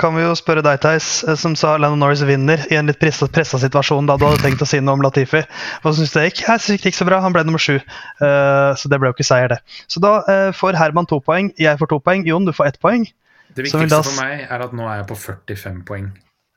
kan 0.03 0.16
vi 0.16 0.25
jo 0.25 0.33
spørre 0.35 0.64
deg, 0.66 0.81
Theis, 0.83 1.23
eh, 1.23 1.37
som 1.39 1.55
sa 1.59 1.77
Lennon 1.79 2.01
Norris 2.03 2.25
vinner 2.27 2.64
i 2.73 2.79
en 2.79 2.91
litt 2.91 2.99
pressa, 2.99 3.29
situasjon 3.62 4.09
da 4.11 4.16
du 4.19 4.27
hadde 4.27 4.43
tenkt 4.43 4.64
å 4.64 4.66
si 4.66 4.81
noe 4.83 4.99
om 4.99 5.05
Latifi. 5.05 5.45
Hva 5.85 5.93
syns 5.95 6.11
du 6.11 6.19
det 6.19 6.27
gikk? 6.27 6.43
Jeg 6.49 6.64
synes 6.64 6.83
det 6.83 6.91
gikk 6.91 6.99
så 6.99 7.07
bra, 7.07 7.21
han 7.23 7.37
ble 7.37 7.47
nummer 7.47 7.62
sju. 7.62 7.77
Uh, 8.19 8.75
så 8.75 8.91
det 8.91 8.99
ble 8.99 9.12
jo 9.12 9.14
ikke 9.14 9.29
seier, 9.31 9.55
det. 9.55 9.61
Så 9.87 10.03
da 10.03 10.16
uh, 10.27 10.51
får 10.57 10.81
Herman 10.81 11.07
to 11.07 11.21
poeng, 11.23 11.53
jeg 11.61 11.79
får 11.79 11.93
to 11.93 12.01
poeng, 12.03 12.27
Jon 12.27 12.49
du 12.49 12.55
får 12.57 12.73
ett 12.73 12.81
poeng. 12.83 13.07
Det 13.55 13.69
viktigste 13.69 14.03
for 14.11 14.19
meg 14.19 14.43
er 14.49 14.66
at 14.66 14.75
nå 14.75 14.91
er 14.91 15.05
jeg 15.05 15.09
på 15.12 15.21
45 15.23 15.85
poeng. 15.87 16.11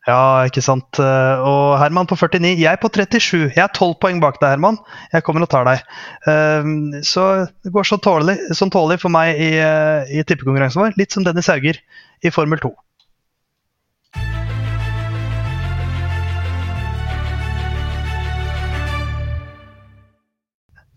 Ja, 0.09 0.47
ikke 0.49 0.63
sant. 0.65 0.97
Eh, 0.97 1.43
og 1.45 1.75
Herman 1.77 2.07
på 2.09 2.17
49. 2.17 2.55
Jeg 2.57 2.79
på 2.81 2.89
37. 2.89 3.51
Jeg 3.53 3.61
er 3.61 3.69
12 3.69 3.99
poeng 4.01 4.21
bak 4.23 4.39
deg, 4.41 4.55
Herman. 4.55 4.79
Jeg 5.13 5.25
kommer 5.27 5.45
og 5.45 5.51
tar 5.53 5.67
deg. 5.67 5.83
Eh, 6.25 6.71
så 7.05 7.25
det 7.61 7.73
går 7.75 7.85
sånn 7.85 8.01
tålelig, 8.01 8.39
sånn 8.57 8.73
tålelig 8.73 9.03
for 9.03 9.13
meg 9.13 9.37
i, 9.37 9.51
eh, 9.61 10.15
i 10.17 10.23
tippekonkurransen 10.25 10.81
vår. 10.81 10.97
Litt 10.97 11.13
som 11.13 11.27
Dennis 11.27 11.51
Hauger 11.53 11.77
i 12.25 12.33
Formel 12.33 12.61
2. 12.63 12.73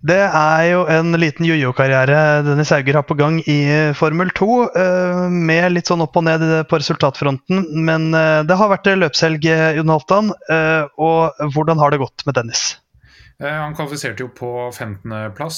Det 0.05 0.21
er 0.21 0.63
jo 0.69 0.83
en 0.93 1.17
liten 1.17 1.47
jojo-karriere 1.49 2.43
Dennis 2.45 2.75
Hauger 2.75 2.99
har 2.99 3.07
på 3.09 3.17
gang 3.17 3.39
i 3.49 3.57
eh, 3.73 3.95
Formel 3.97 4.29
2. 4.37 4.49
Eh, 4.77 5.21
med 5.33 5.73
litt 5.73 5.89
sånn 5.89 6.05
opp 6.05 6.19
og 6.21 6.27
ned 6.27 6.45
på 6.69 6.77
resultatfronten. 6.77 7.71
Men 7.89 8.11
eh, 8.13 8.43
det 8.45 8.59
har 8.61 8.69
vært 8.69 8.91
løpshelg, 8.99 9.49
Jon 9.79 9.93
Halvdan. 9.95 10.33
Og 11.01 11.45
hvordan 11.55 11.81
har 11.81 11.95
det 11.95 12.03
gått 12.03 12.25
med 12.29 12.37
Dennis? 12.37 12.75
Han 13.41 13.73
kvalifiserte 13.75 14.23
jo 14.23 14.29
på 14.37 14.49
15.-plass. 14.69 15.57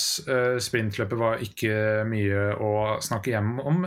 Sprintløpet 0.64 1.18
var 1.20 1.42
ikke 1.44 2.06
mye 2.08 2.44
å 2.56 2.70
snakke 3.04 3.34
hjem 3.34 3.58
om. 3.60 3.82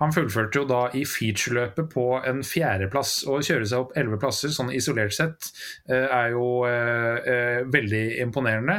Han 0.00 0.14
fullførte 0.14 0.62
jo 0.62 0.68
da 0.70 0.80
i 0.96 1.02
featureløpet 1.06 1.90
på 1.92 2.06
en 2.22 2.40
fjerdeplass. 2.46 3.18
Å 3.28 3.36
kjøre 3.44 3.68
seg 3.68 3.84
opp 3.84 3.98
elleve 4.00 4.20
plasser 4.22 4.54
sånn 4.54 4.72
isolert 4.74 5.14
sett 5.18 5.50
er 5.92 6.32
jo 6.32 6.62
veldig 7.74 8.04
imponerende. 8.24 8.78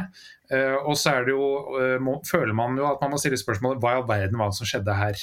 Uh, 0.51 0.75
og 0.89 0.97
så 0.99 1.13
er 1.15 1.27
det 1.27 1.31
jo, 1.31 1.45
uh, 1.77 1.95
må, 2.03 2.17
føler 2.27 2.51
man 2.57 2.75
jo 2.75 2.83
at 2.89 2.99
man 3.01 3.13
må 3.13 3.19
stille 3.21 3.39
spørsmålet 3.39 3.79
hva 3.79 3.93
i 3.93 3.99
all 4.01 4.07
verden 4.09 4.41
var 4.41 4.51
det 4.51 4.57
som 4.57 4.67
skjedde 4.67 4.95
her. 4.97 5.21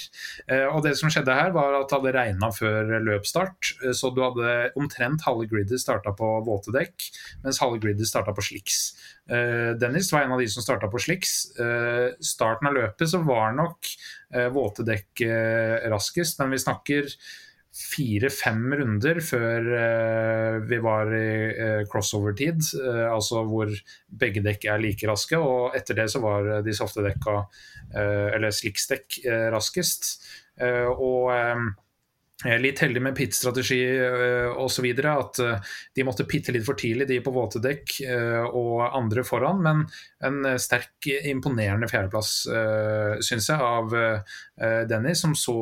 Uh, 0.49 0.67
og 0.71 0.81
det 0.87 0.95
som 0.97 1.13
skjedde 1.13 1.37
her 1.37 1.53
var 1.53 1.77
at 1.77 1.91
det 1.91 1.99
hadde 1.99 2.15
regna 2.17 2.49
før 2.57 2.95
løpsstart, 3.05 3.73
så 3.97 4.11
du 4.15 4.23
hadde 4.25 4.55
omtrent 4.81 5.27
halve 5.27 5.47
gridet 5.51 5.83
starta 5.83 6.15
på 6.17 6.31
våte 6.47 6.73
dekk, 6.75 7.11
mens 7.45 7.61
halve 7.61 7.83
gridet 7.83 8.09
starta 8.09 8.35
på 8.37 8.45
sliks. 8.45 8.81
Dennis 9.81 10.09
var 10.11 10.25
en 10.25 10.33
av 10.35 10.41
de 10.43 10.49
som 10.51 10.65
starta 10.65 10.89
på 10.91 10.99
sliks. 11.03 11.35
starten 12.25 12.67
av 12.67 12.75
løpet 12.75 13.13
så 13.13 13.21
var 13.23 13.53
nok 13.55 13.87
våte 14.55 14.83
dekk 14.87 15.23
raskest, 15.93 16.41
men 16.41 16.57
vi 16.57 16.63
snakker 16.65 17.13
fire-fem 17.71 18.65
runder 18.81 19.21
før 19.23 19.69
uh, 19.71 20.57
vi 20.67 20.79
var 20.83 21.13
i 21.15 21.27
uh, 21.55 21.83
crossover-tid, 21.91 22.65
uh, 22.83 23.07
altså 23.13 23.45
hvor 23.47 23.71
begge 24.21 24.43
dekk 24.43 24.67
er 24.73 24.83
like 24.83 25.07
raske. 25.07 25.39
Og 25.39 25.77
etter 25.79 26.01
det 26.01 26.09
så 26.11 26.23
var 26.23 26.51
de 26.67 26.75
softe 26.77 27.05
dekka, 27.07 27.45
eller 27.91 28.53
slicksdekk, 28.55 29.17
raskest. 29.51 30.13
og 30.63 31.31
jeg 32.41 32.53
er 32.55 32.63
litt 32.63 32.79
heldig 32.81 33.01
med 33.03 33.17
pit-strategi 33.19 33.81
osv. 34.63 34.87
At 35.11 35.41
de 35.97 36.05
måtte 36.07 36.27
pitte 36.31 36.55
litt 36.55 36.67
for 36.69 36.79
tidlig, 36.79 37.09
de 37.11 37.19
på 37.25 37.33
våte 37.35 37.59
dekk 37.65 37.97
og 38.55 38.85
andre 38.87 39.25
foran. 39.27 39.59
Men 39.65 39.83
en 40.23 40.61
sterk, 40.63 41.09
imponerende 41.33 41.91
fjerdeplass, 41.91 42.37
syns 43.27 43.51
jeg, 43.51 43.59
av 43.59 43.91
Dennis, 44.87 45.25
som 45.25 45.35
så 45.35 45.59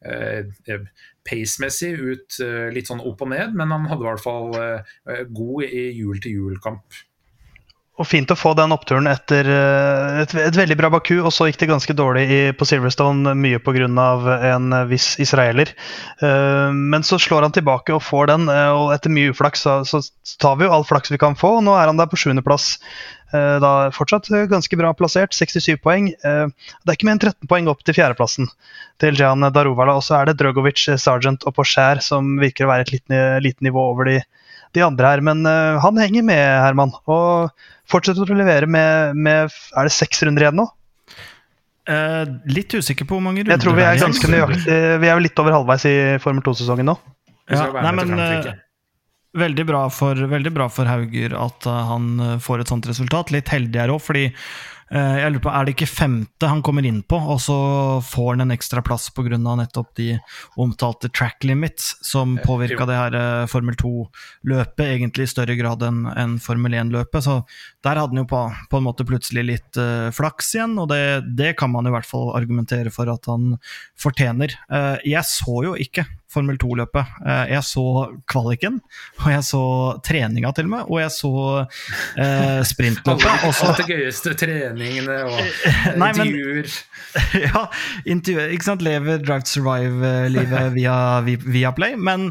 Eh, 0.00 0.46
eh, 0.64 0.84
pacemessig 1.28 1.92
ut 2.00 2.38
eh, 2.40 2.70
litt 2.72 2.88
sånn 2.88 3.02
opp 3.04 3.20
og 3.20 3.28
ned, 3.34 3.52
men 3.52 3.72
han 3.74 3.84
hadde 3.90 4.06
i 4.06 4.08
hvert 4.08 4.24
fall 4.24 4.54
god 5.36 5.64
i 5.66 5.82
jul-til-jul-kamp. 5.98 7.00
Og 8.00 8.06
Fint 8.08 8.30
å 8.32 8.38
få 8.38 8.54
den 8.56 8.72
oppturen 8.72 9.04
etter 9.10 9.44
et, 10.22 10.32
et, 10.32 10.56
veldig 10.56 10.76
bra 10.80 10.88
Baku, 10.94 11.18
og 11.20 11.28
så 11.36 11.50
gikk 11.50 11.58
det 11.60 11.68
ganske 11.68 11.96
dårlig 11.96 12.22
i, 12.32 12.38
på 12.56 12.64
Silverstone, 12.64 13.34
mye 13.36 13.60
pga. 13.60 13.88
en 14.54 14.72
viss 14.88 15.18
israeler. 15.20 15.74
Uh, 16.22 16.72
men 16.72 17.04
så 17.04 17.18
slår 17.20 17.44
han 17.44 17.52
tilbake 17.52 17.92
og 17.92 18.00
får 18.06 18.30
den, 18.32 18.48
og 18.48 18.94
etter 18.94 19.12
mye 19.12 19.34
uflaks 19.34 19.66
så, 19.66 19.82
så 19.84 20.00
tar 20.40 20.56
vi 20.56 20.64
jo 20.64 20.72
all 20.72 20.86
flaks 20.88 21.12
vi 21.12 21.20
kan 21.20 21.36
få. 21.36 21.58
og 21.58 21.66
Nå 21.66 21.76
er 21.76 21.92
han 21.92 22.00
der 22.00 22.08
på 22.08 22.16
sjuendeplass. 22.22 22.78
Uh, 23.34 23.60
da 23.60 23.72
fortsatt 23.92 24.30
ganske 24.48 24.80
bra 24.80 24.94
plassert, 24.96 25.36
67 25.36 25.76
poeng. 25.84 26.08
Det 26.16 26.88
er 26.88 26.96
ikke 26.96 27.08
mer 27.10 27.18
enn 27.18 27.24
13 27.26 27.50
poeng 27.52 27.68
opp 27.68 27.84
til 27.84 27.98
fjerdeplassen 28.00 28.48
til 29.02 29.20
Jan 29.20 29.44
Darovala. 29.52 29.98
Og 30.00 30.06
så 30.06 30.22
er 30.22 30.30
det 30.30 30.38
Drogovic, 30.40 30.86
Sergeant 30.96 31.44
og 31.44 31.58
Pocher 31.58 32.00
som 32.04 32.38
virker 32.40 32.64
å 32.64 32.72
være 32.72 32.88
et 32.88 32.94
lite, 32.96 33.26
lite 33.44 33.68
nivå 33.68 33.90
over 33.92 34.08
de 34.08 34.22
de 34.70 34.84
andre 34.86 35.08
her. 35.08 35.20
Men 35.26 35.42
han 35.82 35.96
henger 35.98 36.22
med, 36.22 36.44
Herman. 36.62 36.92
Og 37.10 37.50
fortsetter 37.90 38.30
å 38.30 38.38
levere 38.38 38.68
med, 38.70 39.18
med 39.18 39.50
Er 39.50 39.88
det 39.88 39.94
seks 39.94 40.22
runder 40.26 40.46
igjen 40.46 40.60
nå? 40.62 40.66
Uh, 41.90 42.24
litt 42.46 42.74
usikker 42.76 43.08
på 43.08 43.16
hvor 43.16 43.24
mange 43.24 43.42
runder 43.42 43.56
Jeg 43.56 43.64
tror 43.64 43.78
vi 43.78 43.86
er 43.86 44.00
ganske 44.00 44.30
nøyaktig 44.30 44.80
Vi 45.02 45.08
er 45.10 45.14
jo 45.14 45.24
litt 45.24 45.42
over 45.42 45.56
halvveis 45.58 45.86
i 45.90 45.94
Formel 46.22 46.44
2-sesongen 46.46 46.90
nå. 46.92 46.96
Ja, 47.50 47.66
nei, 47.74 47.94
men 47.98 48.14
uh, 48.14 48.50
veldig, 49.40 49.64
bra 49.66 49.86
for, 49.90 50.18
veldig 50.30 50.52
bra 50.54 50.68
for 50.70 50.86
Hauger 50.86 51.34
at 51.34 51.66
han 51.66 52.38
får 52.42 52.62
et 52.62 52.70
sånt 52.70 52.86
resultat. 52.86 53.32
Litt 53.34 53.50
heldig 53.50 53.82
her 53.82 53.90
òg, 53.94 54.04
fordi 54.04 54.28
Eh, 54.30 54.79
jeg 54.90 55.30
lurer 55.30 55.42
på, 55.44 55.50
Er 55.54 55.66
det 55.66 55.74
ikke 55.76 55.86
femte 55.86 56.48
han 56.50 56.62
kommer 56.66 56.86
inn 56.86 57.02
på, 57.06 57.14
og 57.14 57.38
så 57.42 57.56
får 58.02 58.32
han 58.32 58.44
en 58.46 58.54
ekstra 58.54 58.82
plass 58.82 59.08
pga. 59.14 59.38
nettopp 59.38 59.94
de 59.96 60.18
omtalte 60.58 61.08
track 61.08 61.44
limits, 61.44 61.96
som 62.02 62.38
påvirka 62.42 62.86
det 62.88 62.96
her 62.98 63.14
eh, 63.14 63.46
Formel 63.50 63.76
2-løpet 63.78 64.84
egentlig 64.86 65.28
i 65.28 65.32
større 65.32 65.56
grad 65.58 65.82
enn 65.86 66.06
en 66.10 66.38
Formel 66.42 66.74
1-løpet. 66.74 67.22
Så 67.22 67.36
der 67.84 68.00
hadde 68.00 68.14
han 68.14 68.24
jo 68.24 68.28
på, 68.30 68.42
på, 68.70 68.80
en 68.80 68.86
måte 68.86 69.06
plutselig 69.08 69.46
litt 69.46 69.80
uh, 69.80 70.10
flaks 70.14 70.54
igjen, 70.56 70.76
og 70.80 70.90
det, 70.92 71.02
det, 71.38 71.54
kan 71.60 71.72
man 71.72 71.88
i 71.88 71.94
hvert 71.94 72.08
fall 72.08 72.32
argumentere 72.36 72.92
for 72.94 73.10
at 73.12 73.28
han 73.30 73.54
fortjener. 74.00 74.56
Uh, 74.72 74.98
jeg 75.06 75.22
så 75.28 75.60
jo 75.66 75.76
ikke 75.78 76.06
Formel 76.30 76.58
2-løpet. 76.62 77.16
Eh, 77.26 77.44
jeg 77.54 77.66
så 77.66 77.84
kvaliken, 78.30 78.78
og 79.24 79.28
jeg 79.32 79.44
så 79.48 79.64
treninga 80.06 80.52
til 80.54 80.68
og 80.68 80.72
med, 80.76 80.86
og 80.86 81.02
jeg 81.02 81.12
så 81.16 81.32
eh, 82.22 82.62
sprintløpet. 82.70 83.44
så 83.58 83.74
det 83.80 83.88
gøyeste 83.90 84.34
treningene 84.38 85.20
og 85.26 85.42
intervjuer. 85.96 86.72
ja, 87.48 87.66
intervjuer. 88.06 88.56
Ikke 88.56 88.70
sant. 88.70 88.86
Lever 88.86 89.20
Drive 89.20 89.44
to 89.46 89.58
Survive-livet 89.58 90.74
via, 90.78 90.96
via 91.26 91.72
Play. 91.76 91.98
Men 91.98 92.30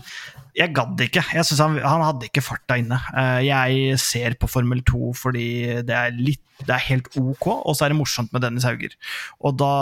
jeg 0.58 0.74
gadd 0.76 1.00
ikke. 1.04 1.24
Jeg 1.36 1.45
synes 1.47 1.62
han, 1.64 1.78
han, 1.84 2.04
hadde 2.04 2.28
ikke 2.28 2.43
farta 2.43 2.80
inne. 2.80 2.97
Eh, 3.14 3.47
jeg 3.47 4.00
ser 4.02 4.36
på 4.39 4.50
Formel 4.52 4.82
2 4.88 5.12
fordi 5.18 5.50
det 5.88 5.95
er, 5.95 6.16
litt, 6.18 6.43
det 6.66 6.74
er 6.76 6.88
helt 6.89 7.12
ok, 7.20 7.47
og 7.54 7.76
så 7.78 7.86
er 7.86 7.93
det 7.93 8.00
morsomt 8.00 8.34
med 8.36 8.43
Dennis 8.43 8.68
Hauger. 8.68 8.95
Og 9.43 9.60
da 9.60 9.74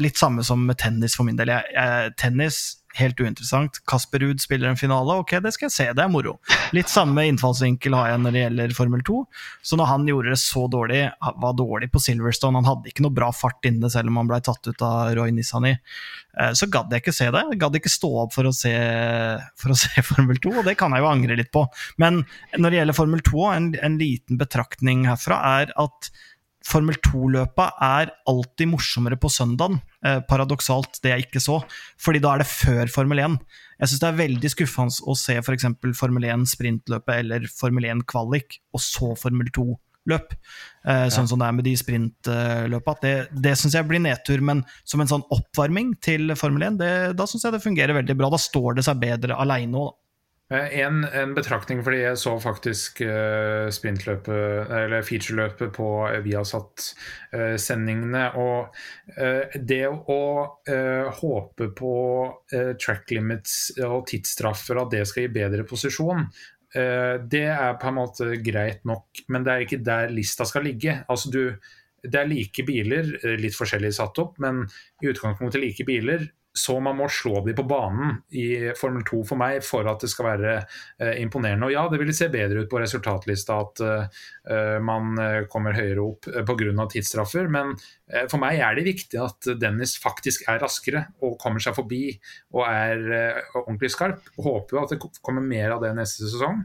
Litt 0.00 0.20
samme 0.20 0.44
som 0.46 0.62
med 0.66 0.78
tennis 0.80 1.16
for 1.18 1.26
min 1.26 1.38
del. 1.38 1.50
Jeg, 1.54 1.74
jeg, 1.74 2.12
tennis 2.20 2.60
helt 2.98 3.20
uinteressant. 3.20 3.78
Kasper 3.86 4.18
Ruud 4.18 4.40
spiller 4.42 4.68
en 4.68 4.78
finale, 4.78 5.14
ok, 5.22 5.36
det 5.44 5.52
skal 5.54 5.68
jeg 5.68 5.74
se, 5.74 5.86
det 5.96 6.02
er 6.02 6.10
moro. 6.12 6.36
Litt 6.76 6.90
samme 6.90 7.24
innfallsvinkel 7.28 7.94
har 7.96 8.12
jeg 8.12 8.22
når 8.22 8.34
det 8.34 8.42
gjelder 8.42 8.74
Formel 8.76 9.04
2. 9.06 9.18
Så 9.66 9.78
når 9.78 9.90
han 9.92 10.06
gjorde 10.10 10.34
det 10.34 10.40
så 10.42 10.64
dårlig, 10.70 11.02
var 11.44 11.58
dårlig 11.58 11.90
på 11.92 12.02
Silverstone, 12.02 12.60
han 12.60 12.68
hadde 12.68 12.90
ikke 12.90 13.04
noe 13.06 13.14
bra 13.14 13.30
fart 13.34 13.68
inne 13.68 13.90
selv 13.92 14.10
om 14.10 14.20
han 14.20 14.30
ble 14.30 14.40
tatt 14.46 14.66
ut 14.66 14.86
av 14.86 15.12
Roy 15.18 15.34
Nissani, 15.36 15.76
eh, 15.76 16.52
så 16.58 16.70
gadd 16.72 16.90
jeg 16.94 17.04
ikke 17.04 17.16
se 17.16 17.30
det. 17.30 17.44
Jeg 17.52 17.62
gadd 17.62 17.78
ikke 17.78 17.92
stå 17.92 18.10
opp 18.24 18.34
for 18.36 18.50
å, 18.50 18.54
se, 18.56 18.74
for 19.60 19.74
å 19.74 19.78
se 19.78 20.04
Formel 20.10 20.42
2, 20.42 20.56
og 20.60 20.66
det 20.66 20.76
kan 20.80 20.96
jeg 20.96 21.04
jo 21.04 21.12
angre 21.12 21.38
litt 21.38 21.52
på. 21.54 21.66
Men 22.02 22.24
når 22.58 22.66
det 22.66 22.82
gjelder 22.82 23.00
Formel 23.02 23.24
2, 23.30 23.46
en, 23.54 23.70
en 23.86 24.00
liten 24.00 24.40
betraktning 24.40 25.06
herfra 25.10 25.40
er 25.60 25.74
at 25.80 26.10
Formel 26.66 26.96
2-løpa 27.00 27.70
er 27.80 28.10
alltid 28.28 28.68
morsommere 28.68 29.16
på 29.20 29.30
søndagen, 29.32 29.78
eh, 30.04 30.20
paradoksalt, 30.28 31.00
det 31.02 31.14
jeg 31.14 31.26
ikke 31.26 31.40
så. 31.40 31.60
Fordi 32.00 32.20
da 32.20 32.34
er 32.34 32.42
det 32.42 32.50
før 32.50 32.90
Formel 32.92 33.18
1. 33.18 33.38
Jeg 33.80 33.88
syns 33.88 34.02
det 34.02 34.08
er 34.10 34.18
veldig 34.18 34.50
skuffende 34.52 35.06
å 35.08 35.16
se 35.16 35.38
f.eks. 35.40 35.68
Formel 35.96 36.26
1 36.28 36.44
sprintløpet 36.52 37.14
eller 37.22 37.46
Formel 37.48 37.88
1 37.88 38.04
kvalik, 38.10 38.60
og 38.76 38.84
så 38.84 39.14
Formel 39.16 39.48
2-løp. 39.56 40.36
Eh, 40.84 41.06
sånn 41.08 41.24
ja. 41.24 41.30
som 41.32 41.40
det 41.40 41.48
er 41.48 41.56
med 41.56 41.68
de 41.70 41.74
sprintløpa. 41.80 42.96
Det, 43.00 43.14
det 43.32 43.56
syns 43.56 43.78
jeg 43.78 43.88
blir 43.88 44.04
nedtur, 44.04 44.44
men 44.44 44.60
som 44.84 45.00
en 45.00 45.10
sånn 45.10 45.24
oppvarming 45.32 45.96
til 46.04 46.36
Formel 46.36 46.68
1, 46.68 46.78
det, 46.82 46.92
da 47.16 47.28
syns 47.30 47.48
jeg 47.48 47.56
det 47.56 47.64
fungerer 47.64 47.96
veldig 48.02 48.20
bra. 48.20 48.30
Da 48.36 48.42
står 48.42 48.76
det 48.76 48.86
seg 48.90 49.00
bedre 49.00 49.40
aleine 49.40 49.80
òg, 49.80 49.94
da. 49.94 49.96
Eh, 50.50 50.80
en, 50.80 51.04
en, 51.04 51.34
betraktning, 51.34 51.84
fordi 51.86 52.00
jeg 52.00 52.16
så 52.18 52.32
faktisk 52.42 53.00
uh, 53.06 53.70
sprintløpet, 53.70 54.66
eller 54.74 55.04
featureløpet 55.06 55.70
på 55.76 56.08
Viasat-sendingene. 56.24 58.24
Uh, 58.34 58.38
og 58.42 58.74
uh, 59.14 59.44
det 59.54 59.86
å 59.86 60.18
håpe 61.20 61.68
på 61.76 61.92
track 62.82 63.10
limits 63.14 63.70
og 63.84 64.06
tidsstraffer, 64.10 64.76
at 64.80 64.90
det 64.94 65.04
skal 65.06 65.22
gi 65.26 65.36
bedre 65.38 65.64
posisjon, 65.68 66.20
det 66.70 67.46
er 67.50 67.78
på 67.82 67.88
en 67.90 67.96
måte 67.96 68.26
greit 68.46 68.84
nok, 68.86 69.06
men 69.34 69.42
det 69.42 69.52
er 69.52 69.60
ikke 69.64 69.82
der 69.82 70.12
lista 70.14 70.44
skal 70.46 70.62
ligge. 70.68 70.92
Altså 71.10 71.26
du, 71.34 71.42
det 72.06 72.18
er 72.20 72.30
like 72.30 72.62
biler, 72.66 73.04
litt 73.42 73.58
forskjellig 73.58 73.90
satt 73.96 74.20
opp, 74.22 74.38
men 74.42 74.62
i 75.02 75.10
utgangspunktet 75.10 75.62
like 75.64 75.84
biler 75.88 76.20
så 76.52 76.74
man 76.82 76.96
må 76.98 77.06
slå 77.10 77.44
de 77.46 77.52
på 77.54 77.62
banen 77.68 78.16
i 78.34 78.72
Formel 78.78 79.04
2 79.06 79.20
for 79.28 79.38
meg 79.38 79.60
for 79.62 79.86
at 79.90 80.02
det 80.02 80.10
skal 80.10 80.26
være 80.32 80.54
eh, 80.58 81.20
imponerende. 81.22 81.68
Og 81.68 81.74
ja, 81.74 81.84
det 81.90 82.00
ville 82.00 82.14
se 82.16 82.26
bedre 82.32 82.64
ut 82.64 82.70
på 82.70 82.80
resultatlista 82.82 83.60
at 83.62 83.82
eh, 83.86 84.78
man 84.82 85.14
kommer 85.52 85.78
høyere 85.78 86.02
opp 86.02 86.26
eh, 86.32 86.42
pga. 86.46 86.86
tidsstraffer, 86.90 87.46
men 87.52 87.76
for 88.26 88.42
meg 88.42 88.58
er 88.58 88.74
det 88.74 88.88
viktig 88.88 89.20
at 89.22 89.46
Dennis 89.60 89.94
faktisk 90.02 90.48
er 90.50 90.58
raskere 90.64 91.04
og 91.22 91.38
kommer 91.38 91.62
seg 91.62 91.76
forbi 91.76 92.08
og 92.56 92.64
er 92.66 93.04
ordentlig 93.54 93.92
skarp. 93.94 94.32
Håper 94.34 94.82
at 94.82 94.96
det 94.96 94.98
kommer 95.22 95.44
mer 95.46 95.76
av 95.76 95.84
det 95.84 95.92
neste 95.94 96.26
sesong. 96.26 96.64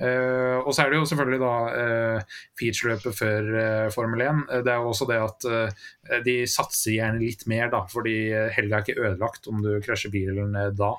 Uh, 0.00 0.64
og 0.64 0.72
så 0.72 0.86
er 0.86 0.90
det 0.90 0.98
jo 1.02 1.08
selvfølgelig 1.10 1.38
da 1.42 1.56
uh, 1.76 2.38
featureløpet 2.58 3.16
før 3.18 3.50
uh, 3.52 3.90
Formel 3.92 4.24
1. 4.24 4.40
det 4.64 4.72
er 4.72 4.80
jo 4.80 4.88
også 4.88 5.06
det 5.10 5.18
at 5.20 6.24
de 6.24 6.36
satser 6.48 6.96
gjerne 6.96 7.20
litt 7.20 7.44
mer, 7.50 7.68
da, 7.72 7.82
fordi 7.90 8.16
helga 8.56 8.78
er 8.78 8.86
ikke 8.86 9.04
ødelagt 9.04 9.46
om 9.52 9.60
du 9.64 9.74
krasjer 9.84 10.12
bilen 10.14 10.56
da, 10.78 10.94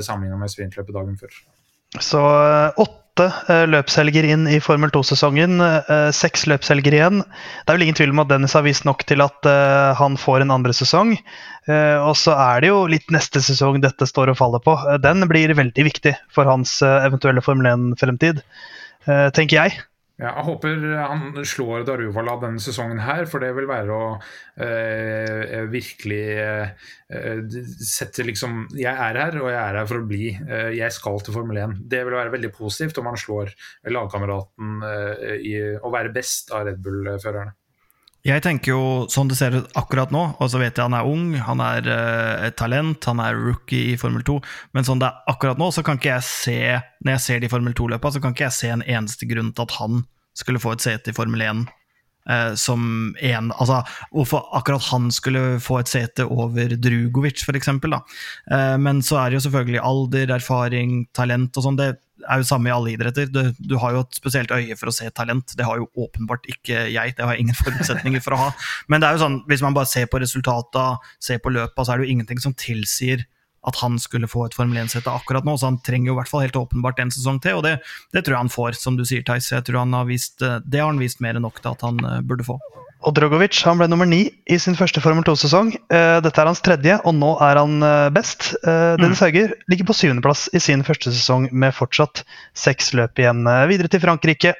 sammenlignet 0.00 0.40
med 0.42 0.52
sprintløpet 0.52 0.96
dagen 0.96 1.16
før. 1.20 1.40
Så 2.02 2.20
åtte 2.74 3.03
åtte 3.14 3.52
eh, 3.52 3.64
løpshelger 3.70 4.26
inn 4.26 4.48
i 4.50 4.60
Formel 4.60 4.90
2-sesongen. 4.90 5.60
Eh, 5.62 6.10
seks 6.14 6.46
løpshelger 6.50 6.94
igjen. 6.94 7.22
Det 7.22 7.70
er 7.70 7.76
vel 7.76 7.86
ingen 7.86 7.98
tvil 7.98 8.10
om 8.10 8.22
at 8.24 8.30
Dennis 8.32 8.54
har 8.54 8.64
vist 8.66 8.84
nok 8.84 9.04
til 9.06 9.22
at 9.22 9.46
eh, 9.46 9.94
han 9.94 10.18
får 10.18 10.42
en 10.42 10.54
andre 10.54 10.74
sesong. 10.74 11.16
Og 11.64 12.12
så 12.20 12.34
er 12.36 12.60
det 12.60 12.68
jo 12.68 12.82
litt 12.92 13.08
neste 13.08 13.40
sesong 13.40 13.78
dette 13.80 14.04
står 14.04 14.34
og 14.34 14.36
faller 14.36 14.60
på. 14.60 14.74
Den 15.00 15.24
blir 15.30 15.54
veldig 15.56 15.86
viktig 15.86 16.12
for 16.28 16.44
hans 16.44 16.74
eventuelle 16.84 17.40
Formel 17.40 17.70
1-fremtid, 17.70 18.42
tenker 19.32 19.62
jeg. 19.62 19.78
Ja, 20.24 20.30
jeg 20.38 20.44
håper 20.46 20.84
han 20.96 21.34
slår 21.44 21.82
Daruvala 21.84 22.38
denne 22.40 22.62
sesongen 22.62 23.02
her, 23.04 23.26
for 23.28 23.44
det 23.44 23.50
vil 23.56 23.66
være 23.68 23.92
å 23.92 24.06
eh, 24.64 25.66
virkelig 25.68 26.20
eh, 26.40 27.58
sette 27.84 28.24
liksom 28.24 28.62
Jeg 28.78 28.94
er 28.94 29.18
her, 29.20 29.36
og 29.42 29.50
jeg 29.50 29.58
er 29.60 29.80
her 29.82 29.90
for 29.90 30.00
å 30.00 30.06
bli. 30.08 30.30
Eh, 30.32 30.70
jeg 30.78 30.96
skal 30.96 31.20
til 31.20 31.36
Formel 31.36 31.60
1. 31.66 31.76
Det 31.92 32.00
vil 32.06 32.16
være 32.16 32.32
veldig 32.32 32.52
positivt 32.56 33.02
om 33.02 33.10
han 33.10 33.20
slår 33.20 33.52
lagkameraten 33.92 34.88
eh, 34.88 35.36
i 35.44 35.54
å 35.76 35.92
være 35.92 36.14
best 36.14 36.54
av 36.56 36.70
Red 36.70 36.80
Bull-førerne. 36.84 37.52
Jeg 38.24 38.40
tenker 38.40 38.72
jo 38.72 38.84
sånn 39.12 39.28
det 39.28 39.36
ser 39.36 39.52
ut 39.52 39.74
akkurat 39.76 40.08
nå, 40.14 40.22
og 40.40 40.48
så 40.48 40.56
vet 40.56 40.78
jeg 40.78 40.86
han 40.86 40.96
er 40.96 41.04
ung, 41.04 41.34
han 41.44 41.60
er 41.60 41.84
uh, 41.84 42.46
et 42.46 42.56
talent, 42.56 43.04
han 43.04 43.20
er 43.20 43.36
rookie 43.36 43.90
i 43.92 43.98
Formel 44.00 44.24
2, 44.24 44.38
men 44.72 44.86
sånn 44.88 45.02
det 45.02 45.10
er 45.10 45.28
akkurat 45.34 45.60
nå, 45.60 45.68
så 45.76 45.84
kan 45.84 46.00
ikke 46.00 46.14
jeg 46.14 46.24
se 46.24 46.56
Når 47.04 47.18
jeg 47.18 47.22
ser 47.26 47.42
de 47.42 47.50
Formel 47.52 47.76
2-løpa, 47.76 48.14
så 48.14 48.22
kan 48.24 48.32
ikke 48.32 48.46
jeg 48.46 48.56
se 48.56 48.70
en 48.72 48.86
eneste 48.86 49.28
grunn 49.28 49.52
til 49.52 49.66
at 49.66 49.76
han 49.76 50.06
skulle 50.32 50.62
få 50.62 50.72
et 50.72 50.86
sete 50.86 51.12
i 51.12 51.16
Formel 51.16 51.44
1 51.44 51.66
uh, 52.30 52.54
som 52.58 53.14
en 53.20 53.50
Altså 53.52 53.80
hvorfor 54.14 54.48
akkurat 54.56 54.88
han 54.90 55.10
skulle 55.14 55.58
få 55.62 55.80
et 55.80 55.90
sete 55.90 56.26
over 56.26 56.76
Drugovic, 56.76 57.44
f.eks.. 57.44 57.68
Uh, 57.68 58.76
men 58.80 59.02
så 59.04 59.20
er 59.20 59.30
det 59.30 59.40
jo 59.40 59.44
selvfølgelig 59.48 59.84
alder, 59.84 60.34
erfaring, 60.38 61.04
talent 61.16 61.56
og 61.56 61.66
sånn. 61.66 61.78
Det 61.80 61.90
er 62.24 62.40
jo 62.40 62.48
samme 62.48 62.70
i 62.70 62.74
alle 62.74 62.94
idretter. 62.94 63.28
Du, 63.30 63.42
du, 63.58 63.76
har 63.82 63.94
jo 63.94 64.04
et 64.04 64.18
spesielt 64.18 64.52
øye 64.54 64.76
for 64.78 64.90
å 64.90 64.94
se 64.94 65.10
talent. 65.16 65.56
Det 65.58 65.66
har 65.66 65.80
jo 65.80 65.90
åpenbart 66.06 66.48
ikke 66.50 66.86
jeg. 66.92 67.16
Det 67.16 67.26
har 67.26 67.36
jeg 67.36 67.46
ingen 67.46 67.60
forutsetninger 67.64 68.24
for 68.24 68.36
å 68.36 68.42
ha. 68.46 68.50
Men 68.88 69.02
det 69.02 69.10
er 69.10 69.18
jo 69.18 69.24
sånn, 69.26 69.40
hvis 69.50 69.64
man 69.64 69.76
bare 69.76 69.90
ser 69.90 70.08
på 70.10 70.22
resultata, 70.22 70.94
ser 71.22 71.42
på 71.44 71.52
løpa, 71.54 71.84
så 71.84 71.94
er 71.94 72.00
det 72.00 72.08
jo 72.08 72.16
ingenting 72.16 72.42
som 72.42 72.56
tilsier 72.56 73.26
at 73.68 73.80
han 73.80 73.98
skulle 74.02 74.30
få 74.30 74.46
et 74.46 74.56
Formel 74.56 74.78
1-sete 74.84 75.10
akkurat 75.10 75.46
nå. 75.46 75.56
Så 75.58 75.70
han 75.70 75.80
trenger 75.84 76.10
jo 76.10 76.16
i 76.16 76.20
hvert 76.20 76.30
fall 76.30 76.44
helt 76.44 76.60
åpenbart 76.60 77.02
en 77.02 77.12
sesong 77.14 77.40
til, 77.44 77.60
og 77.60 77.66
det, 77.66 77.78
det 78.14 78.24
tror 78.24 78.36
jeg 78.36 78.44
han 78.46 78.54
får, 78.54 78.78
som 78.80 78.98
du 78.98 79.04
sier, 79.08 79.24
Theis. 79.26 79.52
Jeg 79.52 79.66
tror 79.66 79.84
han 79.84 79.96
har 79.96 80.08
vist, 80.08 80.40
det 80.40 80.80
har 80.80 80.90
han 80.90 81.02
vist 81.02 81.22
mer 81.24 81.38
enn 81.38 81.46
nok 81.46 81.60
til 81.62 81.72
at 81.72 81.84
han 81.86 82.00
eh, 82.04 82.22
burde 82.24 82.46
få. 82.46 82.58
Og 83.04 83.12
Drogovic 83.12 83.58
han 83.66 83.76
ble 83.76 83.88
nummer 83.92 84.08
ni 84.08 84.22
i 84.48 84.56
sin 84.60 84.76
første 84.78 85.02
Formel 85.04 85.26
2-sesong. 85.26 85.74
Uh, 85.92 86.22
dette 86.24 86.40
er 86.40 86.48
hans 86.48 86.62
tredje, 86.64 86.96
og 87.04 87.12
nå 87.18 87.34
er 87.44 87.60
han 87.60 87.84
best. 88.16 88.54
Dennis 88.64 89.20
mm. 89.20 89.26
Hauger 89.26 89.52
ligger 89.68 89.90
på 89.90 89.98
syvendeplass 89.98 90.46
i 90.56 90.62
sin 90.62 90.84
første 90.86 91.12
sesong 91.12 91.50
med 91.52 91.76
fortsatt 91.76 92.24
seks 92.56 92.94
løp 92.96 93.20
igjen. 93.20 93.44
videre 93.68 93.92
til 93.92 94.00
Frankrike. 94.04 94.56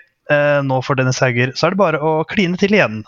nå 0.68 0.84
for 0.84 1.00
Dennis 1.00 1.24
Hauger 1.24 1.56
så 1.56 1.68
er 1.68 1.74
det 1.74 1.84
bare 1.86 2.04
å 2.04 2.20
kline 2.28 2.60
til 2.60 2.76
igjen. 2.76 3.00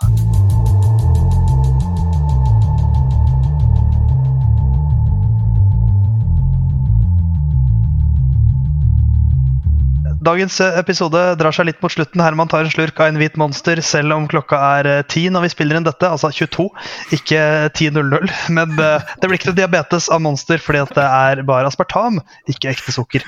Dagens 10.26 10.56
eh, 10.60 10.78
episode 10.80 11.20
drar 11.38 11.54
seg 11.54 11.68
litt 11.68 11.82
mot 11.84 11.92
slutten. 11.92 12.22
Herman 12.24 12.48
tar 12.50 12.64
en 12.64 12.72
slurk 12.72 12.98
av 12.98 13.12
en 13.12 13.18
hvit 13.20 13.36
monster 13.38 13.78
selv 13.84 14.16
om 14.16 14.26
klokka 14.30 14.58
er 14.80 14.88
eh, 14.90 15.02
ti 15.06 15.26
når 15.30 15.44
vi 15.44 15.50
spiller 15.52 15.78
inn 15.78 15.86
dette, 15.86 16.08
altså 16.08 16.32
22, 16.34 16.66
ikke 17.14 17.42
10.00. 17.78 18.32
Men 18.56 18.74
eh, 18.74 19.12
det 19.20 19.30
blir 19.30 19.38
ikke 19.38 19.52
noe 19.52 19.60
diabetes 19.60 20.08
av 20.10 20.24
monster 20.24 20.62
fordi 20.62 20.82
det 20.96 21.04
er 21.06 21.44
bare 21.46 21.70
aspartam, 21.70 22.18
ikke 22.50 22.72
ekte 22.72 22.94
sukker. 22.94 23.26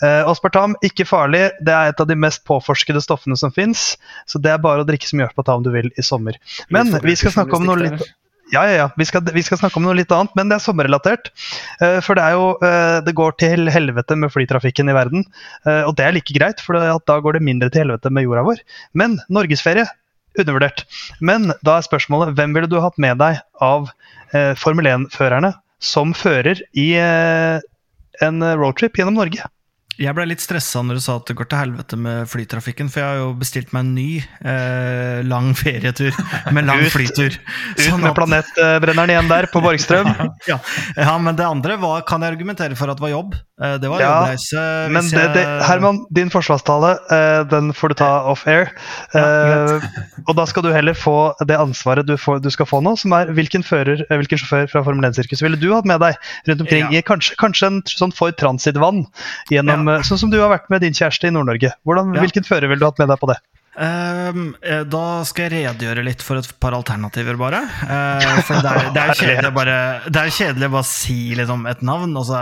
Aspartam, 0.00 0.76
ikke 0.84 1.06
farlig. 1.08 1.48
Det 1.64 1.74
er 1.74 1.92
et 1.92 2.00
av 2.00 2.08
de 2.08 2.16
mest 2.16 2.44
påforskede 2.48 3.02
stoffene 3.04 3.36
som 3.38 3.52
fins, 3.54 3.90
så 4.28 4.40
det 4.40 4.54
er 4.54 4.62
bare 4.62 4.84
å 4.84 4.88
drikke 4.88 5.08
så 5.08 5.18
mye 5.18 5.28
aspartam 5.28 5.66
du 5.66 5.72
vil 5.74 5.92
i 5.98 6.06
sommer. 6.06 6.38
Men 6.72 6.94
vi 7.04 7.16
skal 7.18 7.34
snakke 7.34 7.58
om 7.58 7.68
noe 7.68 7.82
litt 7.82 8.08
ja, 8.52 8.62
ja, 8.64 8.74
ja. 8.76 8.86
Vi 8.96 9.06
skal, 9.08 9.24
vi 9.34 9.42
skal, 9.44 9.60
snakke 9.60 9.78
om 9.80 9.84
noe 9.84 9.96
litt 9.98 10.12
annet, 10.14 10.32
men 10.38 10.50
det 10.50 10.58
er 10.58 10.64
sommerrelatert. 10.64 11.30
Uh, 11.82 11.98
for 12.04 12.18
det 12.18 12.24
er 12.24 12.36
jo 12.36 12.50
uh, 12.62 12.98
Det 13.04 13.14
går 13.18 13.36
til 13.40 13.70
helvete 13.72 14.16
med 14.16 14.32
flytrafikken 14.32 14.88
i 14.88 14.96
verden. 14.96 15.26
Uh, 15.66 15.88
og 15.88 15.96
det 15.98 16.06
er 16.06 16.16
like 16.16 16.36
greit, 16.36 16.62
for 16.64 16.78
da 16.78 17.18
går 17.24 17.38
det 17.38 17.44
mindre 17.44 17.70
til 17.72 17.84
helvete 17.86 18.12
med 18.14 18.26
jorda 18.26 18.46
vår. 18.48 18.62
Men 18.96 19.18
norgesferie 19.28 19.86
undervurdert. 20.38 20.84
Men 21.20 21.52
da 21.66 21.78
er 21.78 21.86
spørsmålet 21.86 22.36
hvem 22.38 22.54
ville 22.56 22.70
du 22.70 22.78
hatt 22.84 22.98
med 23.00 23.18
deg 23.18 23.40
av 23.64 23.88
Formel 24.60 24.86
1-førerne 24.86 25.54
som 25.82 26.12
fører 26.14 26.60
i 26.78 26.90
en 27.00 28.44
roadtrip 28.60 29.00
gjennom 29.00 29.16
Norge? 29.18 29.48
Jeg 29.98 30.14
ble 30.14 30.28
litt 30.30 30.42
stressa 30.42 30.78
når 30.86 31.00
du 31.00 31.02
sa 31.02 31.16
at 31.18 31.26
det 31.26 31.34
går 31.38 31.48
til 31.50 31.58
helvete 31.58 31.96
med 31.98 32.28
flytrafikken, 32.30 32.86
for 32.92 33.02
jeg 33.02 33.08
har 33.10 33.16
jo 33.18 33.32
bestilt 33.40 33.72
meg 33.74 33.82
en 33.82 33.90
ny 33.96 34.10
eh, 34.22 35.26
lang 35.26 35.50
ferietur 35.58 36.14
med 36.54 36.68
lang 36.68 36.84
flytur. 36.92 37.34
Ut 37.34 37.82
sånn 37.82 38.04
med 38.04 38.14
planetbrenneren 38.14 39.10
igjen 39.16 39.32
der, 39.32 39.48
på 39.50 39.62
Borgstrøm. 39.64 40.06
ja. 40.50 40.60
ja. 40.94 41.16
men 41.18 41.34
det 41.38 41.48
andre 41.48 41.80
var, 41.82 42.04
kan 42.06 42.22
jeg 42.22 42.36
argumentere 42.36 42.78
for 42.78 42.92
at 42.92 43.00
det 43.00 43.08
var 43.08 43.14
jobb. 43.16 43.34
Eh, 43.58 43.74
det 43.82 43.90
var 43.90 44.04
ja, 44.04 44.12
jobbreise. 44.12 44.62
Men 44.94 45.10
det, 45.10 45.24
det, 45.34 45.42
Herman, 45.66 45.98
din 46.14 46.30
forsvarstale, 46.30 46.92
eh, 47.16 47.40
den 47.50 47.72
får 47.74 47.90
du 47.90 47.96
ta 47.98 48.12
off 48.30 48.46
air. 48.46 48.70
Ja, 49.16 49.24
eh, 49.26 49.88
og 50.28 50.38
da 50.38 50.46
skal 50.46 50.62
du 50.62 50.70
heller 50.74 50.94
få 50.94 51.32
det 51.48 51.58
ansvaret 51.58 52.06
du, 52.06 52.14
får, 52.20 52.38
du 52.44 52.50
skal 52.54 52.70
få 52.70 52.78
nå, 52.86 52.94
som 53.02 53.16
er 53.18 53.34
hvilken, 53.34 53.66
fører, 53.66 54.04
hvilken 54.12 54.44
sjåfør 54.44 54.70
fra 54.70 54.84
Formel 54.86 55.10
1-sirkuset 55.10 55.42
ville 55.48 55.58
du 55.58 55.72
hatt 55.74 55.88
med 55.90 55.98
deg 56.04 56.14
rundt 56.46 56.62
omkring 56.68 56.94
i 56.94 57.02
kanskje, 57.02 57.34
kanskje 57.42 57.72
en 57.72 57.82
sånn 57.90 58.14
Ford 58.14 58.38
Transit-vann 58.38 59.02
gjennom 59.50 59.87
sånn 60.06 60.20
som 60.24 60.32
du 60.32 60.38
har 60.40 60.50
vært 60.52 60.68
med 60.72 60.84
din 60.84 60.96
kjæreste 60.96 61.30
i 61.30 61.34
Nord-Norge. 61.34 61.72
Ja. 61.74 62.02
Hvilken 62.18 62.46
fører 62.46 62.70
ville 62.70 62.82
du 62.82 62.88
hatt 62.88 63.00
med 63.00 63.10
deg 63.12 63.20
på 63.20 63.30
det? 63.30 63.38
Um, 63.78 64.56
da 64.90 65.02
skal 65.28 65.46
jeg 65.46 65.68
redegjøre 65.68 66.02
litt 66.02 66.22
for 66.24 66.40
et 66.40 66.48
par 66.58 66.74
alternativer, 66.74 67.36
bare. 67.38 67.60
Uh, 67.86 68.40
for 68.42 68.58
det 68.64 68.72
er, 68.72 68.88
det 68.96 69.04
er 69.04 69.12
kjedelig 69.20 69.52
bare 69.54 69.76
Det 70.08 70.22
er 70.24 70.34
kjedelig 70.34 70.70
bare 70.72 70.82
å 70.82 70.88
si 70.88 71.18
liksom, 71.38 71.62
et 71.70 71.84
navn. 71.86 72.16
Altså, 72.18 72.40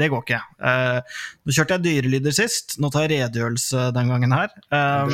det 0.00 0.08
går 0.12 0.24
ikke. 0.24 0.40
Uh, 0.64 1.20
nå 1.44 1.56
kjørte 1.58 1.76
jeg 1.76 1.86
dyrelyder 1.88 2.36
sist. 2.36 2.78
Nå 2.80 2.88
tar 2.92 3.04
jeg 3.04 3.18
redegjørelse 3.18 3.90
den 3.98 4.14
gangen 4.14 4.36
her. 4.38 4.56
Um, 4.72 5.12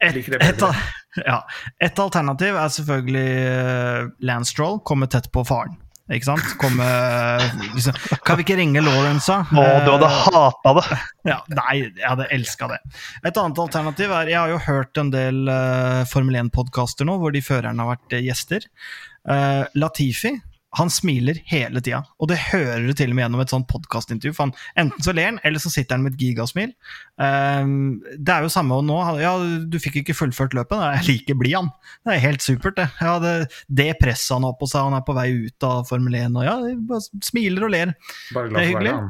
et, 0.00 0.22
et, 0.38 0.66
ja, 1.30 1.40
et 1.82 2.04
alternativ 2.06 2.56
er 2.56 2.74
selvfølgelig 2.78 3.28
Lance 4.30 4.54
Stroll, 4.54 4.78
komme 4.86 5.10
tett 5.10 5.32
på 5.34 5.42
faren. 5.48 5.74
Ikke 6.10 6.26
sant? 6.26 6.46
Komme, 6.58 6.86
liksom, 7.76 7.94
kan 8.26 8.38
vi 8.38 8.46
ikke 8.46 8.58
ringe 8.58 8.82
Lawrence, 8.82 9.30
da? 9.30 9.44
Å, 9.46 9.66
du 9.86 9.90
hadde 9.94 10.10
hata 10.10 10.74
det! 10.80 10.84
Ja, 11.30 11.38
nei, 11.54 11.74
jeg 11.86 12.06
hadde 12.06 12.26
elska 12.34 12.70
det. 12.72 12.80
Et 13.22 13.30
annet 13.30 13.60
alternativ 13.62 14.14
er 14.16 14.30
Jeg 14.32 14.40
har 14.40 14.50
jo 14.50 14.60
hørt 14.64 15.00
en 15.00 15.12
del 15.14 15.44
uh, 15.46 16.02
Formel 16.10 16.40
1-podkaster 16.42 17.06
nå 17.06 17.18
hvor 17.22 17.34
de 17.34 17.44
førerne 17.44 17.84
har 17.84 17.94
vært 17.94 18.18
gjester. 18.24 18.66
Latifi 19.76 20.32
han 20.78 20.90
smiler 20.92 21.40
hele 21.50 21.80
tida, 21.82 22.04
og 22.22 22.28
det 22.30 22.36
hører 22.52 22.84
du 22.86 22.92
til 22.94 23.10
og 23.10 23.16
med 23.18 23.24
gjennom 23.24 23.40
et 23.42 23.50
sånt 23.50 23.66
podkastintervju. 23.70 24.50
Enten 24.78 25.02
så 25.02 25.14
ler 25.16 25.32
han, 25.32 25.40
eller 25.46 25.62
så 25.62 25.72
sitter 25.72 25.96
han 25.96 26.04
med 26.04 26.14
et 26.14 26.22
gigasmil. 26.22 26.70
Um, 27.18 27.98
det 28.14 28.34
er 28.34 28.46
jo 28.46 28.52
samme 28.54 28.78
nå. 28.86 28.98
Ja, 29.18 29.32
du 29.40 29.78
fikk 29.82 29.98
ikke 30.02 30.14
fullført 30.14 30.54
løpet. 30.54 30.78
Jeg 31.00 31.08
liker 31.08 31.38
blid, 31.40 31.56
han. 31.58 31.72
Det 32.06 32.14
er 32.14 32.22
helt 32.22 32.44
supert, 32.44 32.78
det. 32.78 32.86
Ja, 33.02 33.16
det, 33.22 33.32
det 33.66 33.88
presset 33.98 34.36
han 34.36 34.46
har 34.46 34.54
på 34.60 34.68
seg, 34.70 34.86
han 34.86 34.98
er 35.00 35.06
på 35.06 35.16
vei 35.16 35.26
ut 35.48 35.66
av 35.66 35.88
Formel 35.90 36.14
1, 36.20 36.38
og 36.38 36.46
ja, 36.46 36.54
bare 36.92 37.26
smiler 37.26 37.66
og 37.66 37.74
ler. 37.74 37.94
Bare 38.36 38.52
glad 38.52 38.60
for 38.60 38.78
å 38.78 38.84
være 38.84 38.92
han. 38.94 39.08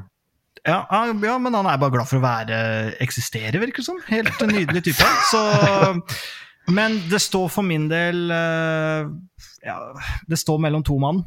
Ja, 0.69 0.79
ja, 0.93 1.37
men 1.41 1.57
han 1.57 1.69
er 1.69 1.81
bare 1.81 1.95
glad 1.95 2.09
for 2.09 2.21
å 2.21 2.25
være 2.25 2.57
eksistere, 3.05 3.61
virker 3.61 3.81
det 3.81 3.87
som. 3.87 4.01
Helt 4.09 4.41
nydelig 4.49 4.85
type. 4.89 5.11
Så 5.31 5.45
Men 6.71 7.01
det 7.11 7.19
står 7.25 7.49
for 7.51 7.67
min 7.67 7.89
del 7.91 8.31
uh, 8.31 9.09
ja, 9.65 9.77
Det 10.29 10.39
står 10.39 10.61
mellom 10.63 10.85
to 10.87 10.99
mann. 11.01 11.25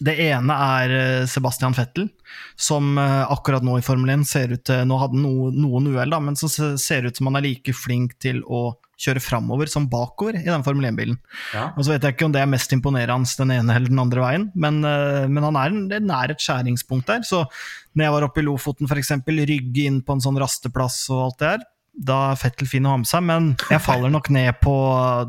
Det 0.00 0.14
ene 0.24 0.56
er 0.80 0.92
eh, 0.96 1.24
Sebastian 1.28 1.74
Fettel, 1.76 2.08
som 2.56 2.94
eh, 2.98 3.24
akkurat 3.28 3.64
nå 3.66 3.78
i 3.78 3.84
Formel 3.84 4.14
1 4.16 4.28
ser 4.28 4.54
ut 4.54 4.62
til 4.64 4.86
Nå 4.88 5.00
hadde 5.00 5.18
han 5.18 5.26
no, 5.26 5.50
noen 5.52 5.90
uhell, 5.92 6.16
men 6.24 6.38
så 6.40 6.48
ser 6.50 7.08
ut 7.08 7.16
som 7.16 7.28
han 7.28 7.40
er 7.40 7.48
like 7.50 7.74
flink 7.76 8.16
til 8.22 8.40
å 8.48 8.70
kjøre 9.00 9.22
framover 9.24 9.70
som 9.70 9.88
bakover 9.90 10.36
i 10.40 10.46
den 10.46 10.64
Formel 10.64 10.90
1-bilen. 10.90 11.18
Ja. 11.54 11.70
Og 11.72 11.84
så 11.84 11.94
vet 11.94 12.04
jeg 12.04 12.16
ikke 12.16 12.28
om 12.28 12.34
det 12.34 12.42
er 12.42 12.50
mest 12.50 12.72
imponerende 12.76 13.40
den 13.40 13.54
ene 13.56 13.76
eller 13.76 13.92
den 13.92 14.02
andre 14.02 14.24
veien, 14.24 14.46
men, 14.54 14.80
eh, 14.84 15.26
men 15.28 15.46
han 15.48 15.60
er 15.60 16.00
nær 16.04 16.32
et 16.34 16.44
skjæringspunkt 16.44 17.08
der. 17.10 17.24
Så 17.26 17.44
når 17.94 18.06
jeg 18.06 18.16
var 18.16 18.28
oppe 18.28 18.42
i 18.42 18.46
Lofoten, 18.46 18.88
f.eks., 18.88 19.14
rygge 19.26 19.86
inn 19.88 20.00
på 20.04 20.16
en 20.16 20.24
sånn 20.24 20.40
rasteplass 20.40 21.02
og 21.12 21.26
alt 21.28 21.40
det 21.40 21.52
der, 21.52 21.68
da 22.00 22.18
er 22.30 22.38
Fettel 22.38 22.68
fin 22.70 22.86
å 22.86 22.94
ha 22.94 23.00
med 23.00 23.08
seg, 23.08 23.24
men 23.26 23.50
jeg 23.68 23.82
faller 23.82 24.12
nok 24.12 24.30
ned 24.32 24.60
på 24.62 24.74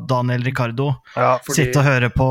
Daniel 0.07 0.43
Ricardo. 0.45 0.91
Ja, 1.15 1.33
fordi... 1.43 1.57
Sitte 1.57 1.81
og 1.81 1.87
høre 1.87 2.11
på 2.13 2.27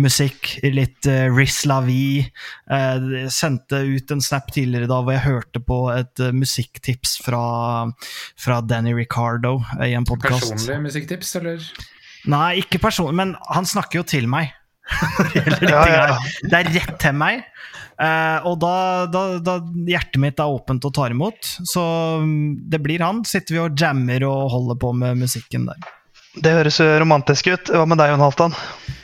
musikk, 0.00 0.54
litt 0.64 1.06
uh, 1.10 1.28
Riz 1.34 1.62
Lavie. 1.68 2.28
Uh, 2.70 3.28
sendte 3.32 3.82
ut 3.84 4.12
en 4.14 4.22
snap 4.24 4.50
tidligere 4.54 4.88
da 4.90 5.00
hvor 5.02 5.16
jeg 5.16 5.24
hørte 5.26 5.62
på 5.64 5.78
et 5.94 6.22
uh, 6.22 6.32
musikktips 6.36 7.18
fra, 7.24 7.44
fra, 8.40 8.60
Danny 8.64 8.94
Ricardo 8.96 9.58
uh, 9.60 9.84
i 9.86 9.94
en 9.98 10.08
podkast. 10.08 10.54
Personlig 10.54 10.80
musikktips, 10.88 11.36
eller? 11.40 11.70
Nei, 12.32 12.62
ikke 12.62 12.80
personlig, 12.82 13.18
men 13.18 13.36
han 13.50 13.68
snakker 13.68 14.00
jo 14.00 14.08
til 14.08 14.28
meg. 14.30 14.52
ja, 15.62 15.82
ja. 15.86 16.18
Det 16.42 16.58
er 16.58 16.70
rett 16.74 16.96
til 17.02 17.16
meg. 17.16 17.44
Uh, 18.02 18.40
og 18.48 18.56
da, 18.62 18.74
da, 19.12 19.22
da, 19.44 19.58
hjertet 19.86 20.18
mitt 20.22 20.40
er 20.40 20.50
åpent 20.50 20.84
og 20.88 20.94
tar 20.96 21.12
imot, 21.14 21.52
så 21.68 21.84
um, 22.22 22.54
det 22.70 22.80
blir 22.82 23.04
han. 23.04 23.20
Sitter 23.28 23.58
vi 23.58 23.62
og 23.62 23.76
jammer 23.78 24.24
og 24.26 24.48
holder 24.54 24.80
på 24.80 24.94
med 24.96 25.20
musikken 25.20 25.68
der. 25.68 25.92
Det 26.42 26.54
høres 26.56 26.80
romantisk 26.80 27.52
ut. 27.52 27.70
Hva 27.76 27.84
med 27.84 28.00
deg, 28.00 28.14
Jon 28.14 28.24
Halvdan? 28.24 28.56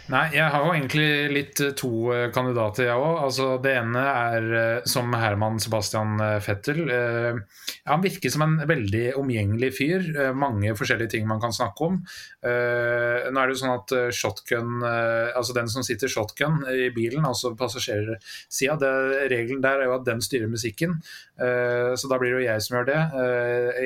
Nei, 0.09 0.23
jeg 0.33 0.49
har 0.49 0.63
jo 0.65 0.71
egentlig 0.73 1.09
litt 1.37 1.61
eh, 1.61 1.75
to 1.77 1.91
eh, 2.15 2.31
kandidater, 2.33 2.87
jeg 2.87 2.97
òg. 2.97 3.19
Altså, 3.27 3.49
det 3.61 3.75
ene 3.77 4.05
er 4.09 4.47
eh, 4.57 4.87
som 4.89 5.13
Herman 5.13 5.59
Sebastian 5.61 6.15
Fettel. 6.41 6.81
Han 6.89 8.05
virker 8.05 8.33
som 8.33 8.47
en 8.47 8.55
veldig 8.69 9.05
omgjengelig 9.21 9.71
fyr. 9.77 10.09
Mange 10.37 10.73
forskjellige 10.79 11.13
ting 11.13 11.29
man 11.29 11.43
kan 11.43 11.53
snakke 11.53 11.89
om. 11.91 11.99
Nå 12.45 12.49
er 12.49 13.35
det 13.37 13.55
jo 13.55 13.61
sånn 13.61 13.75
at 13.75 13.95
shotgun, 14.15 14.83
altså 14.85 15.57
den 15.57 15.71
som 15.73 15.85
sitter 15.85 16.11
shotgun 16.11 16.63
i 16.71 16.89
bilen, 16.95 17.27
altså 17.29 17.55
passasjersida, 17.59 18.91
regelen 19.33 19.63
der 19.65 19.83
er 19.83 19.91
jo 19.91 19.97
at 19.97 20.07
den 20.09 20.23
styrer 20.25 20.51
musikken. 20.53 20.99
Så 21.39 22.11
da 22.11 22.21
blir 22.21 22.35
det 22.35 22.37
jo 22.37 22.47
jeg 22.47 22.65
som 22.65 22.79
gjør 22.79 22.89
det. 22.91 23.01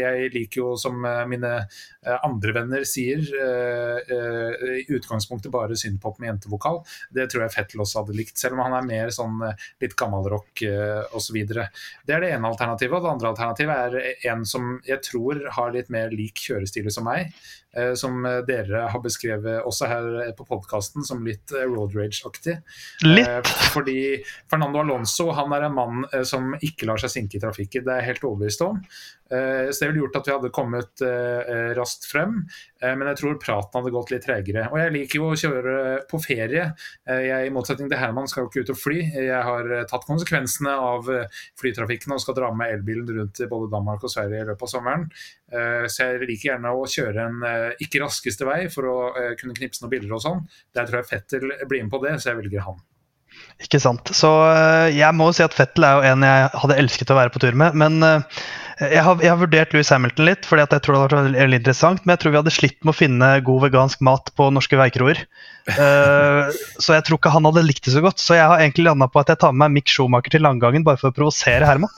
Jeg 0.03 0.33
liker 0.37 0.63
jo, 0.63 0.73
som 0.81 0.99
mine 1.31 1.55
andre 2.13 2.57
venner 2.59 2.87
sier, 2.89 3.23
i 3.23 4.87
utgangspunktet 4.99 5.55
bare 5.55 5.79
synpop 5.79 6.12
opp 6.13 6.21
med 6.23 6.33
jentevokal. 6.33 6.83
Det 7.15 7.29
tror 7.31 7.47
jeg 7.47 7.55
Fettel 7.57 7.83
også 7.85 8.03
hadde 8.03 8.17
likt, 8.19 8.37
selv 8.41 8.59
om 8.59 8.65
han 8.67 8.77
er 8.79 8.87
mer 8.89 9.15
sånn 9.15 9.41
eh, 9.49 9.67
litt 9.83 9.97
gammelrock 9.99 10.65
uh, 10.69 11.17
osv. 11.17 11.39
Det 11.49 12.15
er 12.15 12.23
det 12.23 12.31
ene 12.35 12.51
alternativet. 12.53 12.99
Og 12.99 13.07
det 13.07 13.15
andre 13.15 13.33
alternativet 13.33 13.97
er 14.05 14.31
en 14.33 14.47
som 14.49 14.77
jeg 14.87 15.03
tror 15.07 15.43
har 15.57 15.75
litt 15.75 15.91
mer 15.93 16.13
lik 16.15 16.45
kjørestil 16.47 16.91
som 16.93 17.09
meg. 17.09 17.33
Uh, 17.73 17.95
som 17.97 18.21
dere 18.49 18.85
har 18.93 19.01
beskrevet 19.05 19.65
også 19.65 19.89
her 19.89 20.09
på 20.37 20.47
podkasten 20.49 21.07
som 21.09 21.25
litt 21.27 21.55
road 21.57 21.97
rage-aktig. 21.97 22.59
Litt? 23.09 23.53
Fordi 23.73 23.99
Fernando 24.51 24.83
Alonso 24.83 25.31
han 25.37 25.57
er 25.57 25.69
en 25.69 25.77
mann 25.77 26.07
som 26.29 26.53
ikke 26.61 26.89
lar 26.91 27.01
seg 27.01 27.15
sinke 27.17 27.39
i 27.39 27.43
trafikken. 27.43 27.87
Det 27.87 27.95
er 27.95 28.03
jeg 28.03 28.13
helt 28.13 28.29
overbevist 28.29 28.65
om. 28.67 28.83
Eh, 29.33 29.71
så 29.71 29.85
det 29.85 29.91
ville 29.91 30.03
gjort 30.03 30.19
at 30.21 30.29
vi 30.29 30.35
hadde 30.35 30.53
kommet 30.53 31.03
eh, 31.07 31.71
raskt 31.79 32.05
frem, 32.11 32.43
eh, 32.83 32.93
men 32.93 33.09
jeg 33.11 33.21
tror 33.23 33.39
praten 33.41 33.79
hadde 33.79 33.95
gått 33.95 34.13
litt 34.13 34.27
tregere. 34.27 34.67
Og 34.69 34.81
jeg 34.81 34.95
liker 34.97 35.21
jo 35.21 35.31
å 35.31 35.39
kjøre 35.39 35.77
på 36.11 36.21
ferie. 36.23 36.67
Jeg, 37.09 37.49
I 37.49 37.53
motsetning 37.55 37.89
til 37.91 38.01
Herman 38.01 38.29
skal 38.29 38.45
jo 38.45 38.51
ikke 38.51 38.67
ut 38.67 38.75
og 38.75 38.81
fly. 38.81 38.99
Jeg 39.17 39.43
har 39.49 39.73
tatt 39.91 40.07
konsekvensene 40.09 40.75
av 40.77 41.09
flytrafikken 41.61 42.15
og 42.15 42.23
skal 42.23 42.37
dra 42.37 42.53
med 42.57 42.77
elbilen 42.77 43.09
rundt 43.17 43.41
i 43.41 43.49
både 43.51 43.71
Danmark 43.73 44.05
og 44.05 44.13
Sverige 44.13 44.43
i 44.43 44.49
løpet 44.51 44.67
av 44.67 44.73
sommeren. 44.73 45.09
Så 45.53 46.07
jeg 46.07 46.23
liker 46.29 46.53
gjerne 46.53 46.73
å 46.73 46.87
kjøre 46.89 47.27
en 47.27 47.43
ikke 47.83 48.01
raskeste 48.03 48.47
vei 48.49 48.61
for 48.73 48.89
å 48.89 48.97
kunne 49.41 49.57
knipse 49.57 49.85
noen 49.85 49.93
bilder 49.93 50.17
og 50.17 50.25
sånn. 50.25 50.41
Der 50.77 50.89
tror 50.89 51.03
jeg 51.03 51.11
Fettel 51.11 51.53
blir 51.69 51.85
med 51.85 51.93
på 51.93 52.01
det, 52.05 52.17
så 52.21 52.33
jeg 52.33 52.41
velger 52.41 52.65
han. 52.69 52.81
Ikke 53.63 53.81
sant. 53.83 54.13
Så 54.17 54.31
jeg 54.93 55.17
må 55.17 55.31
jo 55.31 55.37
si 55.37 55.45
at 55.45 55.57
Fettel 55.57 55.87
er 55.89 55.99
jo 55.99 56.13
en 56.13 56.27
jeg 56.27 56.51
hadde 56.65 56.81
elsket 56.85 57.13
å 57.13 57.19
være 57.19 57.35
på 57.35 57.43
tur 57.43 57.57
med. 57.59 57.77
Men 57.79 58.25
jeg 58.91 59.03
har, 59.07 59.21
jeg 59.23 59.31
har, 59.31 59.39
vurdert 59.41 59.75
Louis 59.75 59.91
Hamilton 59.93 60.27
litt, 60.27 60.47
fordi 60.49 60.65
jeg 60.65 60.83
tror 60.85 60.95
det 60.95 61.01
hadde 61.03 61.19
vært 61.19 61.37
veldig 61.37 61.59
interessant. 61.61 62.03
Men 62.05 62.15
jeg 62.15 62.23
tror 62.23 62.33
vi 62.33 62.41
hadde 62.41 62.55
slitt 62.55 62.79
med 62.83 62.93
å 62.93 62.97
finne 62.97 63.29
god 63.47 63.65
vegansk 63.67 64.03
mat 64.07 64.33
på 64.39 64.49
norske 64.55 64.79
veikroer. 64.81 65.21
Uh, 65.69 66.51
så 66.83 66.97
jeg 66.97 67.07
tror 67.07 67.21
ikke 67.21 67.35
han 67.35 67.47
hadde 67.49 67.65
likt 67.67 67.87
det 67.87 67.95
så 67.95 68.03
godt. 68.05 68.23
Så 68.23 68.39
jeg 68.39 68.49
har 68.49 68.63
egentlig 68.63 68.89
landa 68.89 69.09
på 69.13 69.23
at 69.23 69.33
jeg 69.33 69.43
tar 69.45 69.55
med 69.55 69.63
meg 69.67 69.79
Mick 69.79 69.93
Schumacher 69.93 70.35
til 70.35 70.45
landgangen 70.47 70.87
bare 70.87 71.01
for 71.01 71.13
å 71.13 71.17
provosere 71.17 71.69
Herman. 71.69 71.93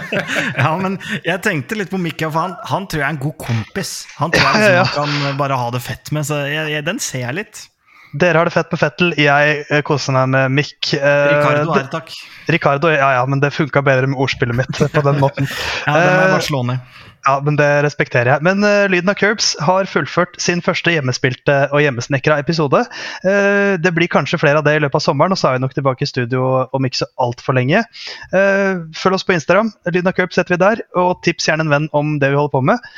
ja, 0.62 0.72
men 0.80 0.98
jeg 1.26 1.42
tenkte 1.44 1.78
litt 1.78 1.92
på 1.92 2.00
Mick, 2.02 2.24
for 2.26 2.42
han, 2.42 2.58
han, 2.66 2.90
tror 2.90 3.04
jeg 3.04 3.08
er 3.08 3.16
en 3.16 3.22
god 3.22 3.38
kompis. 3.46 3.94
Han 4.18 4.34
tror 4.34 4.48
jeg 4.48 4.60
liksom, 4.60 4.76
ja, 4.76 4.82
ja. 4.82 4.90
kan 4.96 5.40
bare 5.40 5.60
ha 5.60 5.70
det 5.74 5.84
fett 5.84 6.12
med, 6.16 6.26
så 6.28 6.42
jeg, 6.48 6.72
jeg, 6.74 6.86
den 6.86 7.02
ser 7.02 7.26
jeg 7.28 7.40
litt. 7.44 7.66
Dere 8.14 8.38
har 8.38 8.48
det 8.48 8.54
fett 8.54 8.70
med 8.72 8.80
Fettel, 8.80 9.14
jeg 9.18 9.56
eh, 9.66 9.82
koser 9.86 10.14
meg 10.14 10.30
med 10.32 10.54
Mick. 10.60 10.92
Eh, 10.94 11.24
Ricardo 11.32 11.74
er 11.76 11.88
takk. 11.92 12.12
Ricardo, 12.52 12.92
ja 12.92 13.10
ja, 13.18 13.24
men 13.28 13.42
det 13.42 13.50
funka 13.54 13.82
bedre 13.84 14.08
med 14.10 14.20
ordspillet 14.22 14.56
mitt 14.56 14.78
på 14.78 15.02
den 15.04 15.18
måten. 15.22 15.48
ja, 15.86 15.98
det 15.98 16.06
må 16.06 16.22
jeg 16.22 16.32
bare 16.36 16.46
slå 16.46 16.62
ned. 16.70 17.02
Ja, 17.26 17.40
men 17.42 17.56
det 17.58 17.66
respekterer 17.82 18.30
jeg. 18.30 18.44
Men 18.46 18.62
uh, 18.62 18.86
Lyden 18.90 19.10
av 19.10 19.16
Curbs 19.18 19.50
har 19.66 19.88
fullført 19.90 20.36
sin 20.42 20.62
første 20.62 20.92
hjemmespilte 20.94 21.56
og 21.74 21.82
hjemmesnekra 21.82 22.38
episode. 22.38 22.84
Uh, 23.26 23.74
det 23.82 23.90
blir 23.96 24.10
kanskje 24.12 24.38
flere 24.38 24.62
av 24.62 24.68
det 24.68 24.76
i 24.78 24.84
løpet 24.84 25.00
av 25.00 25.04
sommeren, 25.08 25.34
og 25.34 25.40
så 25.40 25.50
er 25.50 25.56
vi 25.56 25.64
nok 25.64 25.74
tilbake 25.74 26.06
i 26.06 26.10
studio 26.10 26.44
om 26.76 26.86
ikke 26.86 27.02
så 27.02 27.10
altfor 27.26 27.58
lenge. 27.58 27.82
Uh, 28.30 28.86
følg 28.94 29.18
oss 29.18 29.26
på 29.26 29.34
Instagram. 29.34 29.74
Lyden 29.90 30.12
av 30.12 30.14
Curbs 30.18 30.38
setter 30.38 30.54
vi 30.54 30.62
der, 30.62 30.84
og 30.94 31.18
tips 31.26 31.50
gjerne 31.50 31.66
en 31.66 31.74
venn 31.74 31.90
om 31.98 32.14
det 32.22 32.30
vi 32.30 32.38
holder 32.38 32.54
på 32.54 32.62
med. 32.70 32.88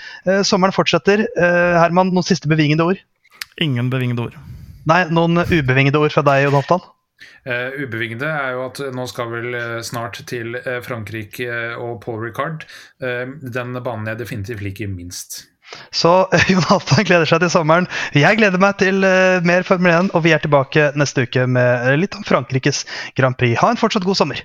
sommeren 0.45 0.77
fortsetter. 0.77 1.25
Herman, 1.39 2.13
noen 2.13 2.27
siste 2.27 2.53
bevingede 2.53 2.85
ord? 2.85 3.03
Ingen 3.65 3.89
bevingede 3.89 4.29
ord. 4.29 4.41
Nei, 4.89 5.03
noen 5.13 5.43
ubevingede 5.45 6.01
ord 6.01 6.15
fra 6.15 6.25
deg, 6.25 6.47
Jon 6.47 6.57
Halvdan? 6.57 6.87
Uh, 7.49 7.75
ubevingede 7.83 8.29
er 8.31 8.55
jo 8.55 8.65
at 8.69 8.81
nå 8.95 9.05
skal 9.11 9.31
vel 9.33 9.53
uh, 9.57 9.77
snart 9.85 10.21
til 10.31 10.57
uh, 10.63 10.79
Frankrike 10.85 11.49
og 11.77 11.99
Paul 12.05 12.23
Ricard. 12.23 12.67
den 13.01 13.79
banen 13.85 14.09
jeg 14.09 14.21
definitivt 14.23 14.65
liker 14.65 14.91
minst. 14.91 15.43
Så 15.93 16.13
Jon 16.53 16.65
Halvdan 16.71 17.05
gleder 17.05 17.29
seg 17.29 17.43
til 17.45 17.53
sommeren. 17.53 17.91
Jeg 18.17 18.41
gleder 18.41 18.61
meg 18.63 18.79
til 18.81 19.05
mer 19.45 19.67
Formel 19.69 19.93
1, 19.93 20.13
og 20.17 20.25
vi 20.25 20.33
er 20.33 20.45
tilbake 20.45 20.91
neste 20.97 21.27
uke 21.29 21.45
med 21.47 21.99
litt 22.01 22.17
om 22.17 22.25
Frankrikes 22.25 22.87
Grand 23.19 23.37
Prix. 23.37 23.59
Ha 23.61 23.75
en 23.75 23.81
fortsatt 23.81 24.09
god 24.09 24.23
sommer. 24.23 24.45